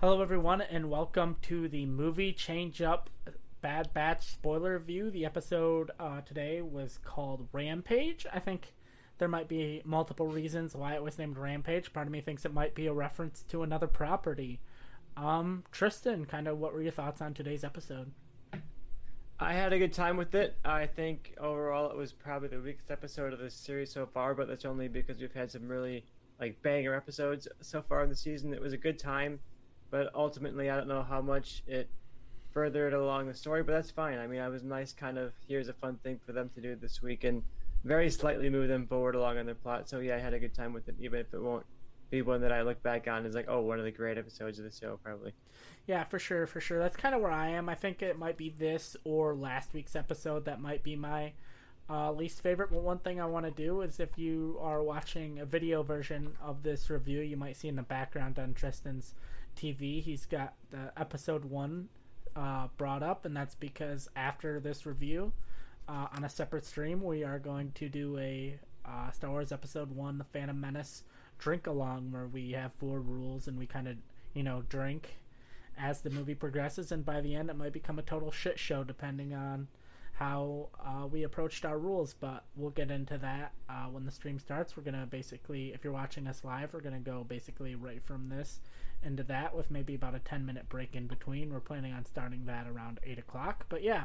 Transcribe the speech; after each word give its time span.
Hello, 0.00 0.22
everyone, 0.22 0.62
and 0.62 0.88
welcome 0.88 1.36
to 1.42 1.68
the 1.68 1.84
movie 1.84 2.32
Change 2.32 2.80
Up 2.80 3.10
Bad 3.60 3.92
Batch 3.92 4.32
spoiler 4.32 4.78
review. 4.78 5.10
The 5.10 5.26
episode 5.26 5.90
uh, 6.00 6.22
today 6.22 6.62
was 6.62 6.98
called 7.04 7.46
Rampage. 7.52 8.24
I 8.32 8.38
think 8.38 8.72
there 9.18 9.28
might 9.28 9.46
be 9.46 9.82
multiple 9.84 10.28
reasons 10.28 10.74
why 10.74 10.94
it 10.94 11.02
was 11.02 11.18
named 11.18 11.36
Rampage. 11.36 11.92
Part 11.92 12.06
of 12.06 12.14
me 12.14 12.22
thinks 12.22 12.46
it 12.46 12.54
might 12.54 12.74
be 12.74 12.86
a 12.86 12.94
reference 12.94 13.42
to 13.50 13.62
another 13.62 13.86
property. 13.86 14.58
Um, 15.18 15.64
Tristan, 15.70 16.24
kind 16.24 16.48
of, 16.48 16.56
what 16.56 16.72
were 16.72 16.80
your 16.80 16.92
thoughts 16.92 17.20
on 17.20 17.34
today's 17.34 17.62
episode? 17.62 18.10
I 19.38 19.52
had 19.52 19.74
a 19.74 19.78
good 19.78 19.92
time 19.92 20.16
with 20.16 20.34
it. 20.34 20.56
I 20.64 20.86
think 20.86 21.34
overall 21.38 21.90
it 21.90 21.96
was 21.98 22.10
probably 22.10 22.48
the 22.48 22.60
weakest 22.60 22.90
episode 22.90 23.34
of 23.34 23.38
the 23.38 23.50
series 23.50 23.92
so 23.92 24.06
far, 24.06 24.34
but 24.34 24.48
that's 24.48 24.64
only 24.64 24.88
because 24.88 25.18
we've 25.18 25.34
had 25.34 25.50
some 25.50 25.68
really 25.68 26.06
like 26.40 26.62
banger 26.62 26.94
episodes 26.94 27.46
so 27.60 27.82
far 27.82 28.02
in 28.02 28.08
the 28.08 28.16
season. 28.16 28.54
It 28.54 28.62
was 28.62 28.72
a 28.72 28.78
good 28.78 28.98
time 28.98 29.40
but 29.90 30.10
ultimately, 30.14 30.70
I 30.70 30.76
don't 30.76 30.88
know 30.88 31.02
how 31.02 31.20
much 31.20 31.62
it 31.66 31.90
furthered 32.52 32.94
along 32.94 33.28
the 33.28 33.34
story, 33.34 33.62
but 33.62 33.72
that's 33.72 33.90
fine. 33.90 34.18
I 34.18 34.26
mean, 34.26 34.40
I 34.40 34.48
was 34.48 34.62
nice, 34.62 34.92
kind 34.92 35.18
of 35.18 35.32
here's 35.46 35.68
a 35.68 35.72
fun 35.72 35.98
thing 36.02 36.20
for 36.24 36.32
them 36.32 36.50
to 36.54 36.60
do 36.60 36.76
this 36.76 37.02
week, 37.02 37.24
and 37.24 37.42
very 37.84 38.10
slightly 38.10 38.50
move 38.50 38.68
them 38.68 38.86
forward 38.86 39.14
along 39.14 39.38
on 39.38 39.46
their 39.46 39.54
plot. 39.54 39.88
So 39.88 40.00
yeah, 40.00 40.16
I 40.16 40.18
had 40.18 40.34
a 40.34 40.38
good 40.38 40.54
time 40.54 40.72
with 40.72 40.88
it, 40.88 40.96
even 41.00 41.20
if 41.20 41.32
it 41.32 41.40
won't 41.40 41.66
be 42.10 42.22
one 42.22 42.40
that 42.42 42.52
I 42.52 42.62
look 42.62 42.82
back 42.82 43.06
on 43.08 43.24
as 43.24 43.34
like, 43.34 43.46
oh, 43.48 43.60
one 43.60 43.78
of 43.78 43.84
the 43.84 43.90
great 43.90 44.18
episodes 44.18 44.58
of 44.58 44.64
the 44.64 44.70
show, 44.70 44.98
probably. 45.02 45.32
Yeah, 45.86 46.04
for 46.04 46.18
sure, 46.18 46.46
for 46.46 46.60
sure. 46.60 46.78
That's 46.78 46.96
kind 46.96 47.14
of 47.14 47.20
where 47.20 47.30
I 47.30 47.50
am. 47.50 47.68
I 47.68 47.74
think 47.74 48.02
it 48.02 48.18
might 48.18 48.36
be 48.36 48.50
this 48.50 48.96
or 49.04 49.34
last 49.34 49.72
week's 49.72 49.96
episode 49.96 50.44
that 50.44 50.60
might 50.60 50.82
be 50.82 50.96
my 50.96 51.32
uh, 51.88 52.12
least 52.12 52.42
favorite. 52.42 52.70
But 52.70 52.82
one 52.82 52.98
thing 52.98 53.20
I 53.20 53.26
want 53.26 53.46
to 53.46 53.52
do 53.52 53.80
is 53.82 54.00
if 54.00 54.18
you 54.18 54.58
are 54.60 54.82
watching 54.82 55.38
a 55.38 55.46
video 55.46 55.82
version 55.82 56.32
of 56.42 56.62
this 56.62 56.90
review, 56.90 57.20
you 57.20 57.36
might 57.36 57.56
see 57.56 57.68
in 57.68 57.76
the 57.76 57.82
background 57.82 58.38
on 58.38 58.54
Tristan's 58.54 59.14
TV, 59.60 60.02
he's 60.02 60.24
got 60.24 60.54
the 60.70 60.90
episode 60.96 61.44
one 61.44 61.88
uh, 62.34 62.68
brought 62.78 63.02
up, 63.02 63.24
and 63.26 63.36
that's 63.36 63.54
because 63.54 64.08
after 64.16 64.58
this 64.58 64.86
review, 64.86 65.32
uh, 65.88 66.06
on 66.16 66.24
a 66.24 66.28
separate 66.28 66.64
stream, 66.64 67.02
we 67.02 67.24
are 67.24 67.38
going 67.38 67.72
to 67.72 67.88
do 67.88 68.16
a 68.18 68.58
uh, 68.86 69.10
Star 69.10 69.30
Wars 69.30 69.52
Episode 69.52 69.90
One: 69.94 70.16
The 70.18 70.24
Phantom 70.24 70.58
Menace 70.58 71.04
drink 71.38 71.66
along, 71.66 72.12
where 72.12 72.26
we 72.26 72.52
have 72.52 72.72
four 72.78 73.00
rules 73.00 73.48
and 73.48 73.58
we 73.58 73.66
kind 73.66 73.88
of 73.88 73.96
you 74.32 74.42
know 74.42 74.62
drink. 74.68 75.16
As 75.78 76.00
the 76.00 76.10
movie 76.10 76.34
progresses, 76.34 76.92
and 76.92 77.04
by 77.04 77.20
the 77.20 77.34
end, 77.34 77.50
it 77.50 77.56
might 77.56 77.72
become 77.72 77.98
a 77.98 78.02
total 78.02 78.30
shit 78.30 78.58
show 78.58 78.84
depending 78.84 79.34
on 79.34 79.68
how 80.20 80.68
uh, 80.78 81.06
we 81.06 81.22
approached 81.22 81.64
our 81.64 81.78
rules, 81.78 82.12
but 82.12 82.44
we'll 82.54 82.70
get 82.70 82.90
into 82.90 83.16
that 83.16 83.52
uh, 83.70 83.86
when 83.86 84.04
the 84.04 84.10
stream 84.10 84.38
starts. 84.38 84.76
We're 84.76 84.82
gonna 84.82 85.06
basically, 85.06 85.72
if 85.72 85.82
you're 85.82 85.94
watching 85.94 86.26
us 86.26 86.44
live, 86.44 86.74
we're 86.74 86.82
gonna 86.82 86.98
go 86.98 87.24
basically 87.24 87.74
right 87.74 88.02
from 88.04 88.28
this 88.28 88.60
into 89.02 89.22
that 89.24 89.56
with 89.56 89.70
maybe 89.70 89.94
about 89.94 90.14
a 90.14 90.18
10 90.18 90.44
minute 90.44 90.68
break 90.68 90.94
in 90.94 91.06
between. 91.06 91.50
We're 91.50 91.60
planning 91.60 91.94
on 91.94 92.04
starting 92.04 92.44
that 92.44 92.66
around 92.68 93.00
8 93.02 93.18
o'clock. 93.18 93.64
But 93.70 93.82
yeah, 93.82 94.04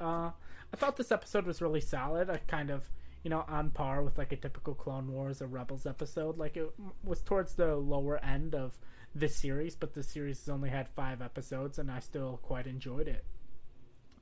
uh, 0.00 0.30
I 0.72 0.76
thought 0.76 0.96
this 0.96 1.12
episode 1.12 1.46
was 1.46 1.62
really 1.62 1.80
solid. 1.80 2.28
I 2.28 2.38
kind 2.38 2.70
of, 2.70 2.90
you 3.22 3.30
know, 3.30 3.44
on 3.46 3.70
par 3.70 4.02
with 4.02 4.18
like 4.18 4.32
a 4.32 4.36
typical 4.36 4.74
Clone 4.74 5.12
Wars 5.12 5.40
or 5.40 5.46
Rebels 5.46 5.86
episode. 5.86 6.38
Like 6.38 6.56
it 6.56 6.74
was 7.04 7.20
towards 7.20 7.54
the 7.54 7.76
lower 7.76 8.18
end 8.24 8.56
of 8.56 8.76
this 9.14 9.36
series, 9.36 9.76
but 9.76 9.94
the 9.94 10.02
series 10.02 10.40
has 10.40 10.48
only 10.48 10.70
had 10.70 10.88
five 10.88 11.22
episodes, 11.22 11.78
and 11.78 11.88
I 11.88 12.00
still 12.00 12.40
quite 12.42 12.66
enjoyed 12.66 13.06
it. 13.06 13.24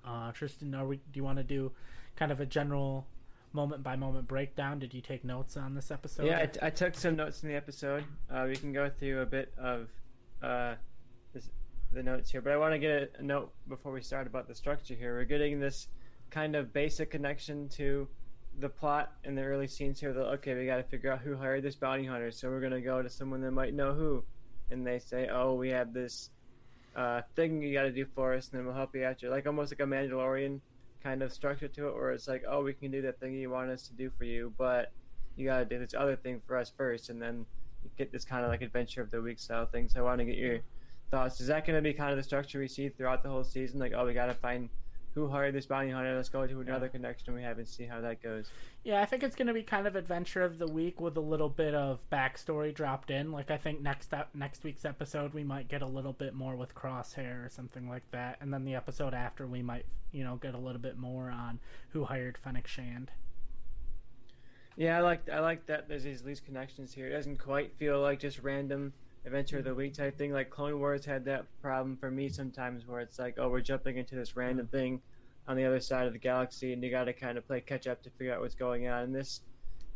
Uh, 0.04 0.32
Tristan, 0.32 0.74
are 0.74 0.86
we, 0.86 0.96
do 0.96 1.02
you 1.14 1.24
want 1.24 1.38
to 1.38 1.44
do 1.44 1.72
kind 2.16 2.32
of 2.32 2.40
a 2.40 2.46
general 2.46 3.06
moment 3.52 3.82
by 3.82 3.96
moment 3.96 4.28
breakdown? 4.28 4.78
Did 4.78 4.94
you 4.94 5.00
take 5.00 5.24
notes 5.24 5.56
on 5.56 5.74
this 5.74 5.90
episode? 5.90 6.26
Yeah, 6.26 6.40
I, 6.40 6.46
t- 6.46 6.60
I 6.62 6.70
took 6.70 6.94
some 6.94 7.16
notes 7.16 7.42
in 7.42 7.48
the 7.48 7.54
episode. 7.54 8.04
Uh, 8.30 8.46
we 8.48 8.56
can 8.56 8.72
go 8.72 8.88
through 8.88 9.20
a 9.20 9.26
bit 9.26 9.52
of 9.58 9.88
uh, 10.42 10.74
this, 11.32 11.50
the 11.92 12.02
notes 12.02 12.30
here, 12.30 12.40
but 12.40 12.52
I 12.52 12.56
want 12.56 12.72
to 12.72 12.78
get 12.78 13.14
a, 13.18 13.22
note 13.22 13.52
before 13.68 13.92
we 13.92 14.02
start 14.02 14.26
about 14.26 14.48
the 14.48 14.54
structure 14.54 14.94
here. 14.94 15.14
We're 15.16 15.24
getting 15.24 15.60
this 15.60 15.88
kind 16.30 16.54
of 16.54 16.72
basic 16.72 17.10
connection 17.10 17.68
to 17.70 18.08
the 18.58 18.68
plot 18.68 19.12
in 19.24 19.34
the 19.34 19.42
early 19.42 19.66
scenes 19.66 20.00
here. 20.00 20.12
That 20.12 20.26
okay, 20.34 20.54
we 20.54 20.66
got 20.66 20.76
to 20.76 20.82
figure 20.84 21.12
out 21.12 21.20
who 21.20 21.36
hired 21.36 21.62
this 21.62 21.76
bounty 21.76 22.06
hunter, 22.06 22.30
so 22.30 22.48
we're 22.48 22.60
gonna 22.60 22.80
go 22.80 23.02
to 23.02 23.10
someone 23.10 23.40
that 23.42 23.50
might 23.50 23.74
know 23.74 23.92
who, 23.92 24.24
and 24.70 24.86
they 24.86 24.98
say, 24.98 25.28
oh, 25.28 25.54
we 25.54 25.70
have 25.70 25.92
this 25.92 26.30
uh, 26.96 27.22
thing 27.36 27.62
you 27.62 27.72
got 27.72 27.82
to 27.82 27.92
do 27.92 28.06
for 28.14 28.34
us, 28.34 28.48
and 28.50 28.58
then 28.58 28.66
we'll 28.66 28.74
help 28.74 28.94
you 28.94 29.04
out. 29.04 29.22
You're 29.22 29.30
like 29.30 29.46
almost 29.46 29.72
like 29.72 29.80
a 29.80 29.90
Mandalorian 29.90 30.60
kind 31.02 31.22
of 31.22 31.32
structure 31.32 31.68
to 31.68 31.88
it, 31.88 31.94
where 31.94 32.12
it's 32.12 32.28
like, 32.28 32.44
oh, 32.48 32.62
we 32.62 32.72
can 32.72 32.90
do 32.90 33.02
that 33.02 33.20
thing 33.20 33.34
you 33.34 33.50
want 33.50 33.70
us 33.70 33.88
to 33.88 33.94
do 33.94 34.10
for 34.18 34.24
you, 34.24 34.52
but 34.58 34.92
you 35.36 35.46
got 35.46 35.58
to 35.60 35.64
do 35.64 35.78
this 35.78 35.94
other 35.94 36.16
thing 36.16 36.40
for 36.46 36.56
us 36.56 36.72
first, 36.76 37.10
and 37.10 37.20
then 37.20 37.46
you 37.82 37.90
get 37.96 38.12
this 38.12 38.24
kind 38.24 38.44
of 38.44 38.50
like 38.50 38.62
adventure 38.62 39.00
of 39.00 39.10
the 39.10 39.20
week 39.20 39.38
style 39.38 39.66
thing. 39.66 39.88
So 39.88 40.00
I 40.00 40.02
want 40.02 40.18
to 40.18 40.24
get 40.24 40.36
your 40.36 40.60
thoughts. 41.10 41.40
Is 41.40 41.46
that 41.46 41.66
going 41.66 41.76
to 41.76 41.82
be 41.82 41.92
kind 41.94 42.10
of 42.10 42.16
the 42.16 42.22
structure 42.22 42.58
we 42.58 42.68
see 42.68 42.88
throughout 42.88 43.22
the 43.22 43.28
whole 43.28 43.44
season? 43.44 43.80
Like, 43.80 43.92
oh, 43.96 44.04
we 44.06 44.12
got 44.12 44.26
to 44.26 44.34
find 44.34 44.68
who 45.14 45.28
hired 45.28 45.54
this 45.54 45.66
bounty 45.66 45.90
hunter. 45.90 46.14
Let's 46.14 46.28
go 46.28 46.46
to 46.46 46.60
another 46.60 46.86
yeah. 46.86 46.92
connection 46.92 47.34
we 47.34 47.42
have 47.42 47.58
and 47.58 47.66
see 47.66 47.84
how 47.84 48.00
that 48.00 48.22
goes. 48.22 48.48
Yeah, 48.84 49.02
I 49.02 49.06
think 49.06 49.22
it's 49.22 49.34
going 49.34 49.48
to 49.48 49.54
be 49.54 49.62
kind 49.62 49.86
of 49.86 49.96
adventure 49.96 50.42
of 50.42 50.58
the 50.58 50.66
week 50.66 51.00
with 51.00 51.16
a 51.16 51.20
little 51.20 51.48
bit 51.48 51.74
of 51.74 51.98
backstory 52.10 52.74
dropped 52.74 53.10
in. 53.10 53.32
Like 53.32 53.50
I 53.50 53.56
think 53.56 53.80
next 53.80 54.14
up, 54.14 54.30
next 54.34 54.62
week's 54.62 54.84
episode 54.84 55.34
we 55.34 55.44
might 55.44 55.68
get 55.68 55.82
a 55.82 55.86
little 55.86 56.12
bit 56.12 56.34
more 56.34 56.54
with 56.54 56.74
Crosshair 56.74 57.44
or 57.44 57.48
something 57.48 57.88
like 57.88 58.08
that, 58.12 58.38
and 58.40 58.52
then 58.52 58.64
the 58.64 58.74
episode 58.74 59.14
after 59.14 59.46
we 59.46 59.62
might 59.62 59.86
you 60.12 60.24
know 60.24 60.36
get 60.36 60.54
a 60.54 60.58
little 60.58 60.80
bit 60.80 60.98
more 60.98 61.30
on 61.30 61.58
who 61.90 62.04
hired 62.04 62.38
Fennec 62.38 62.66
Shand. 62.66 63.10
Yeah, 64.76 64.96
I 64.96 65.00
like 65.00 65.28
I 65.28 65.40
like 65.40 65.66
that. 65.66 65.88
There's 65.88 66.04
these 66.04 66.24
loose 66.24 66.40
connections 66.40 66.94
here. 66.94 67.08
It 67.08 67.12
doesn't 67.12 67.38
quite 67.38 67.74
feel 67.76 68.00
like 68.00 68.20
just 68.20 68.38
random 68.42 68.92
adventure 69.24 69.58
of 69.58 69.64
the 69.64 69.74
week 69.74 69.94
type 69.94 70.16
thing. 70.16 70.32
Like 70.32 70.50
Clone 70.50 70.78
Wars 70.78 71.04
had 71.04 71.24
that 71.26 71.44
problem 71.60 71.96
for 71.96 72.10
me 72.10 72.28
sometimes, 72.28 72.86
where 72.86 73.00
it's 73.00 73.18
like, 73.18 73.36
oh, 73.38 73.48
we're 73.48 73.60
jumping 73.60 73.96
into 73.96 74.14
this 74.14 74.36
random 74.36 74.66
mm. 74.66 74.70
thing 74.70 75.02
on 75.48 75.56
the 75.56 75.64
other 75.64 75.80
side 75.80 76.06
of 76.06 76.12
the 76.12 76.18
galaxy, 76.18 76.72
and 76.72 76.82
you 76.82 76.90
got 76.90 77.04
to 77.04 77.12
kind 77.12 77.36
of 77.38 77.46
play 77.46 77.60
catch 77.60 77.86
up 77.86 78.02
to 78.02 78.10
figure 78.10 78.32
out 78.32 78.40
what's 78.40 78.54
going 78.54 78.88
on. 78.88 79.02
And 79.04 79.14
this 79.14 79.40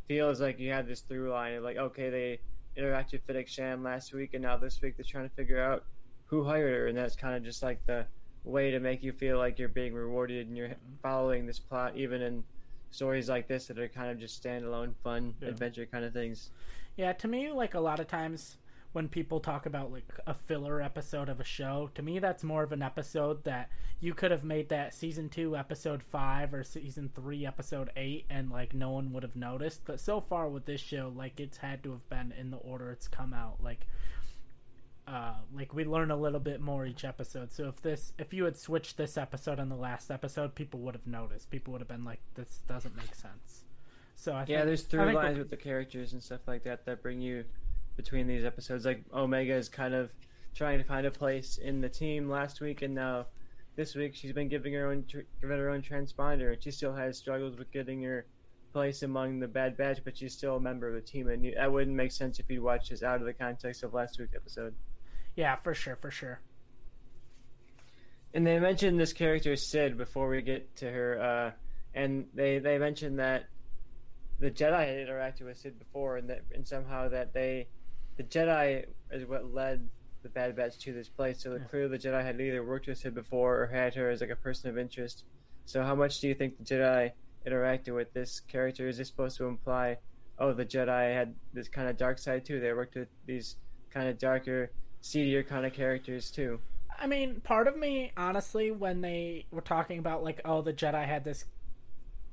feels 0.09 0.41
like 0.41 0.59
you 0.59 0.73
have 0.73 0.87
this 0.87 1.01
through 1.01 1.31
line 1.31 1.55
of 1.55 1.63
like, 1.63 1.77
okay, 1.77 2.11
they 2.11 2.41
interacted 2.81 3.13
with 3.13 3.27
Fennec 3.27 3.49
Shand 3.49 3.83
last 3.83 4.13
week, 4.13 4.35
and 4.35 4.43
now 4.43 4.57
this 4.57 4.81
week 4.83 4.97
they're 4.97 5.05
trying 5.05 5.29
to 5.29 5.35
figure 5.35 5.63
out 5.63 5.85
who 6.27 6.45
hired 6.45 6.75
her, 6.75 6.87
and 6.89 6.97
that's 6.97 7.17
kind 7.17 7.37
of 7.37 7.45
just 7.45 7.63
like 7.63 7.85
the 7.87 8.07
way 8.45 8.71
to 8.71 8.81
make 8.81 9.03
you 9.03 9.13
feel 9.13 9.39
like 9.39 9.59
you're 9.59 9.69
being 9.69 9.95
rewarded 9.95 10.47
and 10.47 10.57
you're 10.57 10.69
mm-hmm. 10.69 10.95
following 11.03 11.47
this 11.47 11.59
plot, 11.59 11.97
even 11.97 12.21
in 12.21 12.45
stories 12.91 13.29
like 13.29 13.49
this 13.49 13.67
that 13.67 13.79
are 13.79 13.89
kind 13.89 14.11
of 14.11 14.19
just 14.19 14.43
standalone, 14.43 14.95
fun 15.03 15.35
yeah. 15.41 15.49
adventure 15.49 15.87
kind 15.87 16.05
of 16.05 16.13
things. 16.13 16.51
Yeah, 16.97 17.13
to 17.15 17.29
me, 17.29 17.51
like 17.51 17.75
a 17.75 17.81
lot 17.81 18.01
of 18.01 18.07
times 18.07 18.59
when 18.95 19.09
people 19.09 19.41
talk 19.41 19.67
about 19.67 19.91
like 19.91 20.07
a 20.25 20.33
filler 20.33 20.81
episode 20.81 21.29
of 21.29 21.41
a 21.41 21.45
show, 21.45 21.91
to 21.97 22.03
me 22.03 22.21
that's 22.21 22.45
more 22.45 22.63
of 22.63 22.71
an 22.71 22.81
episode 22.81 23.43
that 23.43 23.69
you 24.01 24.15
could 24.15 24.31
have 24.31 24.45
made 24.45 24.69
that 24.69 24.95
season 24.95 25.29
2 25.29 25.57
episode 25.57 26.01
5 26.01 26.55
or 26.55 26.63
season 26.63 27.11
3 27.13 27.45
episode 27.45 27.91
8 27.97 28.25
and 28.31 28.53
like 28.53 28.73
no 28.73 28.91
one 28.91 29.13
would 29.13 29.25
have 29.25 29.35
noticed. 29.35 29.81
But 29.85 29.99
so 29.99 30.21
far 30.21 30.49
with 30.49 30.65
this 30.65 30.81
show, 30.81 31.13
like 31.15 31.41
it's 31.41 31.57
had 31.57 31.83
to 31.83 31.91
have 31.91 32.09
been 32.09 32.33
in 32.39 32.53
the 32.53 32.57
order 32.59 32.93
it's 32.93 33.09
come 33.09 33.35
out. 33.35 33.57
Like 33.61 33.85
uh, 35.09 35.35
like 35.53 35.75
we 35.75 35.85
learn 35.85 36.13
a 36.13 36.17
little 36.17 36.39
bit 36.41 36.61
more 36.61 36.87
each 36.87 37.05
episode. 37.05 37.53
So 37.53 37.67
if 37.67 37.83
this, 37.83 38.13
if 38.17 38.33
you 38.33 38.45
had 38.45 38.57
switched 38.57 38.97
this 38.97 39.19
episode 39.19 39.59
and 39.59 39.71
the 39.71 39.77
last 39.77 40.09
episode, 40.11 40.55
people 40.55 40.81
would 40.81 40.95
have 40.95 41.07
noticed. 41.07 41.51
People 41.51 41.73
would 41.73 41.83
have 41.83 41.89
been 41.89 42.05
like, 42.07 42.21
"This 42.37 42.61
doesn't 42.67 42.97
make 42.97 43.15
sense." 43.15 43.65
So 44.15 44.33
I 44.33 44.45
yeah, 44.49 44.65
there's 44.65 44.83
through 44.83 45.13
lines 45.13 45.37
with 45.37 45.51
the 45.51 45.57
characters 45.57 46.15
and 46.15 46.23
stuff 46.23 46.41
like 46.47 46.63
that 46.65 46.87
that 46.87 47.03
bring 47.03 47.21
you 47.21 47.45
between 47.97 48.27
these 48.27 48.45
episodes. 48.45 48.85
Like 48.85 49.05
Omega 49.13 49.55
is 49.55 49.69
kind 49.69 49.95
of 49.95 50.11
trying 50.55 50.79
to 50.79 50.85
find 50.85 51.07
a 51.07 51.11
place 51.11 51.59
in 51.59 51.81
the 51.81 51.89
team 51.89 52.29
last 52.29 52.61
week, 52.61 52.83
and 52.83 52.95
now 52.95 53.27
this 53.77 53.95
week 53.95 54.15
she's 54.15 54.33
been 54.33 54.49
giving 54.49 54.73
her 54.73 54.87
own 54.87 55.05
giving 55.41 55.59
her 55.59 55.71
own 55.71 55.83
transponder, 55.83 56.53
and 56.53 56.63
she 56.63 56.71
still 56.71 56.95
has 56.95 57.19
struggles 57.19 57.57
with 57.57 57.71
getting 57.73 58.03
her 58.03 58.27
place 58.73 59.03
among 59.03 59.39
the 59.39 59.49
Bad 59.49 59.77
Batch, 59.77 60.01
but 60.05 60.17
she's 60.19 60.35
still 60.35 60.57
a 60.57 60.61
member 60.61 60.89
of 60.89 60.95
the 60.95 61.01
team, 61.01 61.29
and 61.29 61.45
you, 61.45 61.55
that 61.55 61.73
wouldn't 61.73 61.97
make 61.97 62.13
sense 62.13 62.39
if 62.39 62.51
you'd 62.51 62.63
watch 62.63 62.89
this 62.91 63.03
out 63.03 63.21
of 63.21 63.27
the 63.27 63.33
context 63.33 63.83
of 63.83 63.95
last 63.95 64.19
week's 64.19 64.35
episode. 64.35 64.75
Yeah, 65.37 65.57
for 65.57 65.75
sure, 65.75 65.97
for 65.97 66.11
sure. 66.11 66.41
And 68.35 68.45
they 68.47 68.59
mentioned 68.59 68.99
this 68.99 69.13
character 69.13 69.55
Sid 69.55 69.97
before 69.97 70.29
we 70.29 70.43
get 70.43 70.77
to 70.77 70.91
her, 70.91 71.21
uh, 71.23 71.51
and 71.95 72.27
they 72.35 72.59
they 72.59 72.79
mentioned 72.79 73.21
that 73.21 73.45
the 74.41 74.51
Jedi 74.51 74.87
had 74.87 75.09
interacted 75.09 75.43
with 75.43 75.57
Sid 75.57 75.79
before, 75.79 76.17
and 76.17 76.29
that 76.31 76.43
and 76.53 76.67
somehow 76.67 77.09
that 77.09 77.33
they 77.33 77.69
the 78.17 78.25
Jedi 78.25 78.87
is 79.11 79.27
what 79.27 79.53
led 79.53 79.89
the 80.23 80.29
Bad 80.29 80.57
Batch 80.57 80.79
to 80.79 80.93
this 80.93 81.09
place. 81.09 81.43
So 81.43 81.53
yeah. 81.53 81.65
clearly, 81.71 81.97
the 81.97 82.09
Jedi 82.09 82.25
had 82.25 82.41
either 82.41 82.65
worked 82.65 82.87
with 82.87 82.99
Sid 82.99 83.15
before 83.15 83.63
or 83.63 83.67
had 83.67 83.95
her 83.95 84.11
as 84.11 84.21
like 84.21 84.31
a 84.31 84.37
person 84.37 84.71
of 84.71 84.79
interest. 84.79 85.25
So, 85.67 85.83
how 85.83 85.95
much 85.95 86.21
do 86.21 86.29
you 86.29 86.35
think 86.35 86.59
the 86.59 86.65
Jedi 86.65 87.13
interacted 87.47 87.95
with 87.95 88.13
this 88.13 88.41
character? 88.41 88.89
Is 88.89 88.99
this 88.99 89.09
supposed 89.09 89.37
to 89.39 89.47
imply, 89.47 89.99
oh, 90.39 90.53
the 90.53 90.65
Jedi 90.65 91.15
had 91.15 91.35
this 91.53 91.69
kind 91.69 91.89
of 91.89 91.97
dark 91.97 92.19
side 92.19 92.45
too? 92.45 92.61
They 92.61 92.73
worked 92.73 92.95
with 92.95 93.09
these 93.27 93.57
kind 93.91 94.09
of 94.09 94.19
darker, 94.19 94.73
seedier 95.01 95.43
kind 95.43 95.65
of 95.65 95.73
characters 95.73 96.31
too. 96.31 96.59
I 96.99 97.07
mean, 97.07 97.41
part 97.41 97.67
of 97.67 97.77
me, 97.77 98.13
honestly, 98.17 98.71
when 98.71 99.01
they 99.01 99.47
were 99.51 99.61
talking 99.61 99.99
about 99.99 100.23
like, 100.23 100.41
oh, 100.45 100.63
the 100.63 100.73
Jedi 100.73 101.07
had 101.07 101.25
this 101.25 101.45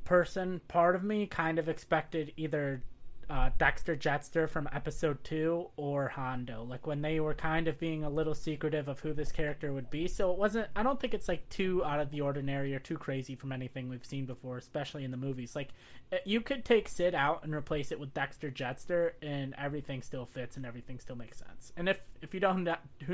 person, 0.03 0.61
part 0.67 0.95
of 0.95 1.03
me 1.03 1.25
kind 1.25 1.59
of 1.59 1.67
expected 1.67 2.33
either 2.37 2.83
uh, 3.31 3.49
Dexter 3.57 3.95
Jettster 3.95 4.49
from 4.49 4.67
episode 4.73 5.23
two 5.23 5.69
or 5.77 6.09
Hondo, 6.09 6.65
like 6.65 6.85
when 6.85 7.01
they 7.01 7.21
were 7.21 7.33
kind 7.33 7.69
of 7.69 7.79
being 7.79 8.03
a 8.03 8.09
little 8.09 8.35
secretive 8.35 8.89
of 8.89 8.99
who 8.99 9.13
this 9.13 9.31
character 9.31 9.71
would 9.71 9.89
be. 9.89 10.09
So 10.09 10.33
it 10.33 10.37
wasn't, 10.37 10.67
I 10.75 10.83
don't 10.83 10.99
think 10.99 11.13
it's 11.13 11.29
like 11.29 11.47
too 11.47 11.81
out 11.85 12.01
of 12.01 12.11
the 12.11 12.19
ordinary 12.19 12.75
or 12.75 12.79
too 12.79 12.97
crazy 12.97 13.35
from 13.35 13.53
anything 13.53 13.87
we've 13.87 14.05
seen 14.05 14.25
before, 14.25 14.57
especially 14.57 15.05
in 15.05 15.11
the 15.11 15.17
movies. 15.17 15.55
Like 15.55 15.69
uh, 16.11 16.17
you 16.25 16.41
could 16.41 16.65
take 16.65 16.89
Sid 16.89 17.15
out 17.15 17.45
and 17.45 17.55
replace 17.55 17.93
it 17.93 18.01
with 18.01 18.13
Dexter 18.13 18.51
Jettster, 18.51 19.11
and 19.21 19.55
everything 19.57 20.01
still 20.01 20.25
fits 20.25 20.57
and 20.57 20.65
everything 20.65 20.99
still 20.99 21.15
makes 21.15 21.37
sense. 21.37 21.71
And 21.77 21.87
if, 21.87 22.01
if 22.21 22.33
you 22.33 22.41
don't 22.41 22.67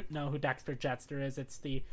know 0.09 0.29
who 0.29 0.39
Dexter 0.39 0.73
Jettster 0.73 1.23
is, 1.23 1.37
it's 1.37 1.59
the 1.59 1.83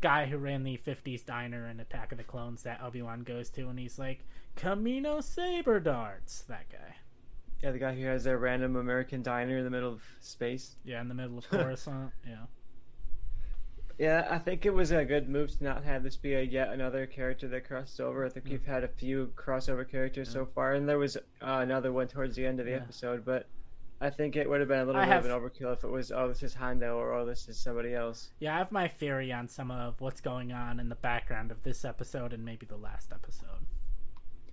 guy 0.00 0.26
who 0.26 0.38
ran 0.38 0.62
the 0.62 0.78
50s 0.86 1.26
diner 1.26 1.66
in 1.68 1.80
Attack 1.80 2.12
of 2.12 2.18
the 2.18 2.24
Clones 2.24 2.62
that 2.62 2.80
Obi-Wan 2.80 3.24
goes 3.24 3.50
to, 3.50 3.68
and 3.68 3.78
he's 3.78 3.98
like, 3.98 4.20
Kamino 4.56 5.20
Saber 5.20 5.80
Darts, 5.80 6.42
that 6.42 6.68
guy. 6.70 6.94
Yeah, 7.62 7.70
the 7.70 7.78
guy 7.78 7.94
who 7.94 8.04
has 8.06 8.26
a 8.26 8.36
random 8.36 8.76
American 8.76 9.22
diner 9.22 9.58
in 9.58 9.64
the 9.64 9.70
middle 9.70 9.92
of 9.92 10.02
space. 10.20 10.76
Yeah, 10.84 11.00
in 11.00 11.08
the 11.08 11.14
middle 11.14 11.38
of 11.38 11.48
Coruscant. 11.48 12.10
yeah. 12.26 12.46
Yeah, 13.98 14.26
I 14.28 14.38
think 14.38 14.66
it 14.66 14.74
was 14.74 14.90
a 14.90 15.04
good 15.04 15.28
move 15.28 15.56
to 15.58 15.64
not 15.64 15.84
have 15.84 16.02
this 16.02 16.16
be 16.16 16.34
a 16.34 16.42
yet 16.42 16.70
another 16.70 17.06
character 17.06 17.46
that 17.48 17.68
crossed 17.68 18.00
over. 18.00 18.26
I 18.26 18.30
think 18.30 18.46
we've 18.48 18.64
had 18.64 18.82
a 18.82 18.88
few 18.88 19.32
crossover 19.36 19.88
characters 19.88 20.28
yeah. 20.28 20.34
so 20.34 20.46
far, 20.46 20.72
and 20.74 20.88
there 20.88 20.98
was 20.98 21.16
uh, 21.16 21.20
another 21.40 21.92
one 21.92 22.08
towards 22.08 22.34
the 22.34 22.44
end 22.44 22.58
of 22.58 22.66
the 22.66 22.72
yeah. 22.72 22.78
episode. 22.78 23.24
But 23.24 23.46
I 24.00 24.10
think 24.10 24.34
it 24.34 24.50
would 24.50 24.58
have 24.58 24.68
been 24.68 24.80
a 24.80 24.84
little 24.84 25.00
I 25.00 25.04
bit 25.04 25.12
have... 25.12 25.24
of 25.24 25.30
an 25.30 25.38
overkill 25.38 25.72
if 25.72 25.84
it 25.84 25.90
was, 25.90 26.10
oh, 26.10 26.26
this 26.26 26.42
is 26.42 26.54
Hondo 26.54 26.96
or 26.96 27.14
oh, 27.14 27.24
this 27.24 27.48
is 27.48 27.56
somebody 27.56 27.94
else. 27.94 28.30
Yeah, 28.40 28.56
I 28.56 28.58
have 28.58 28.72
my 28.72 28.88
theory 28.88 29.32
on 29.32 29.46
some 29.46 29.70
of 29.70 30.00
what's 30.00 30.20
going 30.20 30.50
on 30.50 30.80
in 30.80 30.88
the 30.88 30.96
background 30.96 31.52
of 31.52 31.62
this 31.62 31.84
episode 31.84 32.32
and 32.32 32.44
maybe 32.44 32.66
the 32.66 32.76
last 32.76 33.12
episode. 33.12 33.64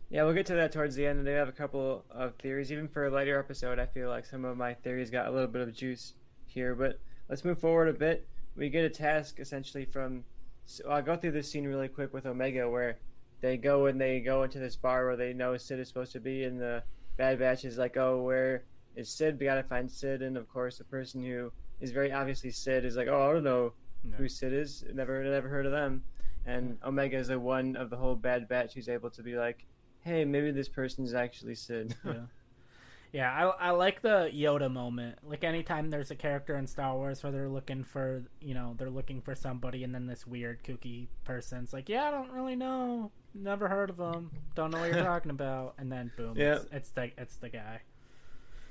Yeah, 0.09 0.23
we'll 0.23 0.33
get 0.33 0.47
to 0.47 0.55
that 0.55 0.71
towards 0.71 0.95
the 0.95 1.05
end. 1.05 1.19
And 1.19 1.27
they 1.27 1.33
have 1.33 1.49
a 1.49 1.53
couple 1.53 2.03
of 2.09 2.35
theories. 2.35 2.71
Even 2.71 2.87
for 2.87 3.05
a 3.05 3.11
later 3.11 3.37
episode, 3.37 3.77
I 3.77 3.85
feel 3.85 4.09
like 4.09 4.25
some 4.25 4.43
of 4.43 4.57
my 4.57 4.73
theories 4.73 5.11
got 5.11 5.27
a 5.27 5.31
little 5.31 5.47
bit 5.47 5.61
of 5.61 5.73
juice 5.73 6.13
here. 6.47 6.73
But 6.73 6.99
let's 7.29 7.45
move 7.45 7.59
forward 7.59 7.89
a 7.89 7.93
bit. 7.93 8.27
We 8.55 8.69
get 8.69 8.85
a 8.85 8.89
task 8.89 9.39
essentially 9.39 9.85
from. 9.85 10.23
So 10.65 10.89
I'll 10.89 11.01
go 11.01 11.15
through 11.15 11.31
this 11.31 11.51
scene 11.51 11.65
really 11.65 11.87
quick 11.87 12.13
with 12.13 12.25
Omega, 12.25 12.69
where 12.69 12.97
they 13.41 13.57
go 13.57 13.85
and 13.85 13.99
they 13.99 14.19
go 14.19 14.43
into 14.43 14.59
this 14.59 14.75
bar 14.75 15.05
where 15.05 15.15
they 15.15 15.33
know 15.33 15.55
Sid 15.57 15.79
is 15.79 15.87
supposed 15.87 16.11
to 16.13 16.19
be, 16.19 16.43
and 16.43 16.59
the 16.59 16.83
Bad 17.17 17.39
Batch 17.39 17.65
is 17.65 17.77
like, 17.77 17.97
"Oh, 17.97 18.21
where 18.21 18.65
is 18.95 19.09
Sid? 19.09 19.39
We 19.39 19.45
gotta 19.45 19.63
find 19.63 19.89
Sid." 19.89 20.21
And 20.21 20.37
of 20.37 20.47
course, 20.49 20.77
the 20.77 20.83
person 20.83 21.23
who 21.23 21.51
is 21.79 21.91
very 21.91 22.11
obviously 22.11 22.51
Sid 22.51 22.85
is 22.85 22.97
like, 22.97 23.07
"Oh, 23.07 23.29
I 23.29 23.33
don't 23.33 23.43
know 23.43 23.73
no. 24.03 24.17
who 24.17 24.27
Sid 24.27 24.53
is. 24.53 24.83
Never, 24.93 25.23
never 25.23 25.49
heard 25.49 25.65
of 25.65 25.71
them." 25.71 26.03
And 26.45 26.77
Omega 26.83 27.17
is 27.17 27.27
the 27.27 27.39
one 27.39 27.75
of 27.75 27.89
the 27.89 27.97
whole 27.97 28.15
Bad 28.15 28.47
Batch 28.47 28.73
who's 28.73 28.89
able 28.89 29.09
to 29.11 29.23
be 29.23 29.35
like, 29.35 29.65
hey, 30.09 30.25
maybe 30.25 30.51
this 30.51 30.67
person's 30.67 31.13
actually 31.13 31.55
Sid. 31.55 31.95
yeah. 32.05 32.13
Yeah, 33.11 33.31
I, 33.31 33.69
I 33.69 33.71
like 33.71 34.03
the 34.03 34.29
Yoda 34.31 34.71
moment. 34.71 35.17
Like 35.23 35.43
anytime 35.43 35.89
there's 35.89 36.11
a 36.11 36.15
character 36.15 36.55
in 36.55 36.67
Star 36.67 36.95
Wars 36.95 37.23
where 37.23 37.31
they're 37.31 37.49
looking 37.49 37.83
for, 37.83 38.21
you 38.39 38.53
know, 38.53 38.75
they're 38.77 38.91
looking 38.91 39.19
for 39.19 39.33
somebody, 39.33 39.83
and 39.83 39.95
then 39.95 40.05
this 40.05 40.27
weird 40.27 40.63
kooky 40.63 41.07
person's 41.23 41.73
like, 41.73 41.89
"Yeah, 41.89 42.07
I 42.07 42.11
don't 42.11 42.31
really 42.31 42.55
know, 42.55 43.09
never 43.33 43.67
heard 43.67 43.89
of 43.89 43.97
them, 43.97 44.29
don't 44.53 44.69
know 44.69 44.79
what 44.79 44.93
you're 44.93 45.03
talking 45.03 45.31
about," 45.31 45.73
and 45.79 45.91
then 45.91 46.11
boom, 46.17 46.35
yeah. 46.37 46.57
it's, 46.57 46.65
it's 46.71 46.89
the 46.91 47.11
it's 47.17 47.35
the 47.37 47.49
guy. 47.49 47.81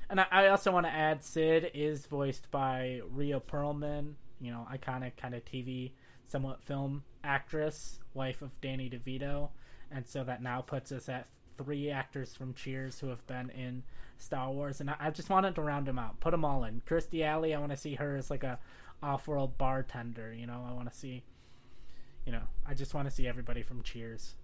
And 0.08 0.20
I, 0.20 0.26
I 0.30 0.48
also 0.50 0.70
want 0.70 0.86
to 0.86 0.92
add, 0.92 1.24
Sid 1.24 1.72
is 1.74 2.06
voiced 2.06 2.48
by 2.52 3.00
Rhea 3.10 3.40
Perlman, 3.40 4.12
you 4.40 4.52
know, 4.52 4.68
iconic 4.72 5.16
kind 5.16 5.34
of 5.34 5.44
TV, 5.44 5.90
somewhat 6.28 6.62
film 6.62 7.02
actress, 7.24 7.98
wife 8.14 8.40
of 8.40 8.58
Danny 8.60 8.88
DeVito 8.88 9.48
and 9.90 10.06
so 10.06 10.24
that 10.24 10.42
now 10.42 10.60
puts 10.60 10.92
us 10.92 11.08
at 11.08 11.28
three 11.56 11.90
actors 11.90 12.34
from 12.34 12.54
Cheers 12.54 13.00
who 13.00 13.08
have 13.08 13.26
been 13.26 13.50
in 13.50 13.82
Star 14.18 14.50
Wars, 14.50 14.80
and 14.80 14.90
I, 14.90 14.96
I 15.00 15.10
just 15.10 15.30
wanted 15.30 15.54
to 15.56 15.62
round 15.62 15.86
them 15.86 15.98
out, 15.98 16.20
put 16.20 16.30
them 16.30 16.44
all 16.44 16.64
in. 16.64 16.82
Kirstie 16.88 17.24
Alley, 17.24 17.54
I 17.54 17.58
want 17.58 17.72
to 17.72 17.76
see 17.76 17.94
her 17.94 18.16
as 18.16 18.30
like 18.30 18.44
a 18.44 18.58
off-world 19.02 19.58
bartender. 19.58 20.32
You 20.32 20.46
know, 20.46 20.64
I 20.68 20.72
want 20.72 20.90
to 20.90 20.96
see, 20.96 21.22
you 22.26 22.32
know, 22.32 22.42
I 22.66 22.74
just 22.74 22.94
want 22.94 23.08
to 23.08 23.14
see 23.14 23.26
everybody 23.26 23.62
from 23.62 23.82
Cheers. 23.82 24.34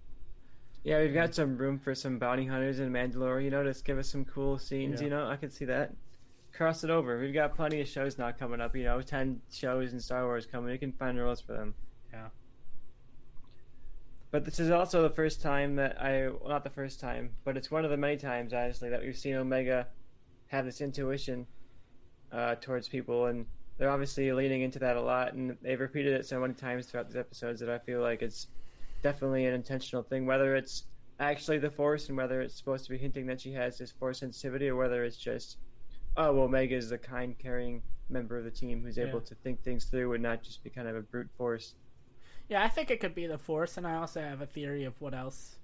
Yeah, 0.85 1.01
we've 1.01 1.15
got 1.15 1.35
some 1.35 1.57
room 1.57 1.79
for 1.79 1.95
some 1.95 2.19
bounty 2.19 2.47
hunters 2.47 2.79
in 2.79 2.93
Mandalore. 2.93 3.43
You 3.43 3.51
know, 3.51 3.65
just 3.65 3.85
give 3.85 3.99
us 3.99 4.09
some 4.09 4.25
cool 4.25 4.59
scenes. 4.59 5.01
Yeah. 5.01 5.05
You 5.05 5.11
know, 5.11 5.27
I 5.29 5.37
could 5.37 5.53
see 5.53 5.65
that. 5.65 5.93
Cross 6.53 6.85
it 6.85 6.91
over. 6.91 7.19
We've 7.19 7.35
got 7.35 7.57
plenty 7.57 7.81
of 7.81 7.89
shows 7.89 8.19
now 8.19 8.31
coming 8.33 8.61
up. 8.61 8.77
You 8.77 8.85
know, 8.85 9.01
ten 9.01 9.41
shows 9.51 9.93
in 9.93 9.99
Star 9.99 10.25
Wars 10.25 10.47
coming. 10.47 10.71
We 10.71 10.79
can 10.79 10.93
find 10.93 11.19
roles 11.19 11.41
for 11.41 11.53
them. 11.53 11.75
Yeah. 12.13 12.29
But 14.35 14.45
this 14.45 14.59
is 14.59 14.73
also 14.73 15.01
the 15.01 15.15
first 15.15 15.41
time 15.41 15.77
that 15.77 16.03
I, 16.03 16.27
well, 16.27 16.49
not 16.49 16.65
the 16.65 16.71
first 16.71 16.99
time, 16.99 17.31
but 17.45 17.57
it's 17.57 17.71
one 17.71 17.85
of 17.85 17.93
the 17.93 17.97
many 17.97 18.17
times, 18.17 18.53
honestly, 18.53 18.89
that 18.89 19.01
we've 19.01 19.17
seen 19.17 19.37
Omega 19.37 19.87
have 20.49 20.65
this 20.65 20.81
intuition 20.81 21.47
uh, 22.33 22.57
towards 22.57 22.89
people, 22.89 23.27
and 23.27 23.47
they're 23.79 23.91
obviously 23.91 24.33
leaning 24.33 24.63
into 24.63 24.81
that 24.81 24.97
a 24.97 25.01
lot, 25.01 25.35
and 25.35 25.57
they've 25.63 25.79
repeated 25.79 26.15
it 26.15 26.27
so 26.27 26.41
many 26.41 26.53
times 26.53 26.87
throughout 26.87 27.07
these 27.07 27.17
episodes 27.17 27.61
that 27.61 27.71
I 27.71 27.79
feel 27.79 28.01
like 28.01 28.23
it's 28.23 28.49
definitely 29.05 29.47
an 29.47 29.55
intentional 29.55 30.03
thing, 30.03 30.27
whether 30.27 30.57
it's 30.57 30.83
actually 31.21 31.59
the 31.59 31.71
Force 31.71 32.09
and 32.09 32.17
whether 32.17 32.41
it's 32.41 32.57
supposed 32.57 32.87
to 32.87 32.91
be 32.91 32.99
hinting 32.99 33.27
that 33.27 33.41
she 33.41 33.53
has 33.53 33.79
this 33.79 33.93
Force 33.93 34.19
sensitivity, 34.19 34.69
or 34.69 34.75
whether 34.75 35.05
it's 35.05 35.17
just, 35.17 35.59
oh, 36.17 36.33
well, 36.33 36.47
Omega 36.47 36.75
is 36.75 36.91
the 36.91 36.99
kind, 36.99 37.39
caring 37.39 37.85
member 38.11 38.37
of 38.37 38.43
the 38.43 38.51
team 38.51 38.83
who's 38.83 38.99
able 38.99 39.21
yeah. 39.21 39.27
to 39.27 39.35
think 39.37 39.63
things 39.63 39.85
through 39.85 40.13
and 40.13 40.25
not 40.25 40.43
just 40.43 40.65
be 40.65 40.71
kind 40.71 40.89
of 40.89 40.97
a 40.97 41.03
brute 41.03 41.31
force. 41.39 41.77
Yeah, 42.49 42.63
I 42.63 42.69
think 42.69 42.91
it 42.91 43.01
could 43.01 43.15
be 43.15 43.27
the 43.27 43.39
Force, 43.39 43.77
and 43.77 43.87
I 43.87 43.97
also 43.97 44.21
have 44.21 44.41
a 44.41 44.47
theory 44.47 44.85
of 44.85 45.01
what 45.01 45.15
else 45.15 45.57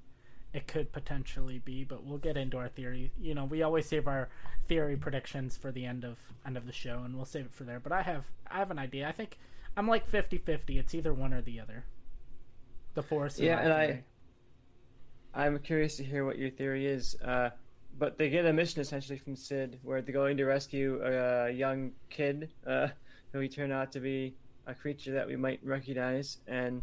it 0.52 0.66
could 0.66 0.92
potentially 0.92 1.58
be, 1.58 1.84
but 1.84 2.04
we'll 2.04 2.18
get 2.18 2.36
into 2.36 2.56
our 2.56 2.68
theory. 2.68 3.12
You 3.20 3.34
know, 3.34 3.44
we 3.44 3.62
always 3.62 3.86
save 3.86 4.08
our 4.08 4.28
theory 4.66 4.96
predictions 4.96 5.56
for 5.56 5.70
the 5.70 5.84
end 5.84 6.04
of 6.04 6.18
end 6.46 6.56
of 6.56 6.66
the 6.66 6.72
show, 6.72 7.02
and 7.04 7.14
we'll 7.14 7.26
save 7.26 7.46
it 7.46 7.54
for 7.54 7.64
there. 7.64 7.80
But 7.80 7.92
I 7.92 8.02
have 8.02 8.24
I 8.50 8.58
have 8.58 8.70
an 8.70 8.78
idea. 8.78 9.08
I 9.08 9.12
think 9.12 9.38
I'm 9.76 9.86
like 9.86 10.10
50-50. 10.10 10.78
It's 10.78 10.94
either 10.94 11.12
one 11.12 11.32
or 11.32 11.42
the 11.42 11.60
other. 11.60 11.84
The 12.94 13.02
Force. 13.02 13.38
Yeah, 13.38 13.60
and 13.60 13.72
I 13.72 14.04
I'm 15.34 15.58
curious 15.58 15.96
to 15.96 16.04
hear 16.04 16.24
what 16.24 16.38
your 16.38 16.50
theory 16.50 16.86
is. 16.86 17.16
Uh, 17.22 17.50
but 17.98 18.18
they 18.18 18.30
get 18.30 18.46
a 18.46 18.52
mission 18.52 18.80
essentially 18.80 19.18
from 19.18 19.36
Sid, 19.36 19.78
where 19.82 20.00
they're 20.02 20.14
going 20.14 20.36
to 20.38 20.44
rescue 20.44 21.00
a, 21.04 21.50
young 21.50 21.92
kid 22.08 22.50
uh, 22.66 22.88
who 23.32 23.40
he 23.40 23.48
turned 23.48 23.72
out 23.72 23.92
to 23.92 24.00
be 24.00 24.34
a 24.66 24.74
creature 24.74 25.12
that 25.12 25.26
we 25.26 25.36
might 25.36 25.60
recognize, 25.62 26.38
and 26.46 26.82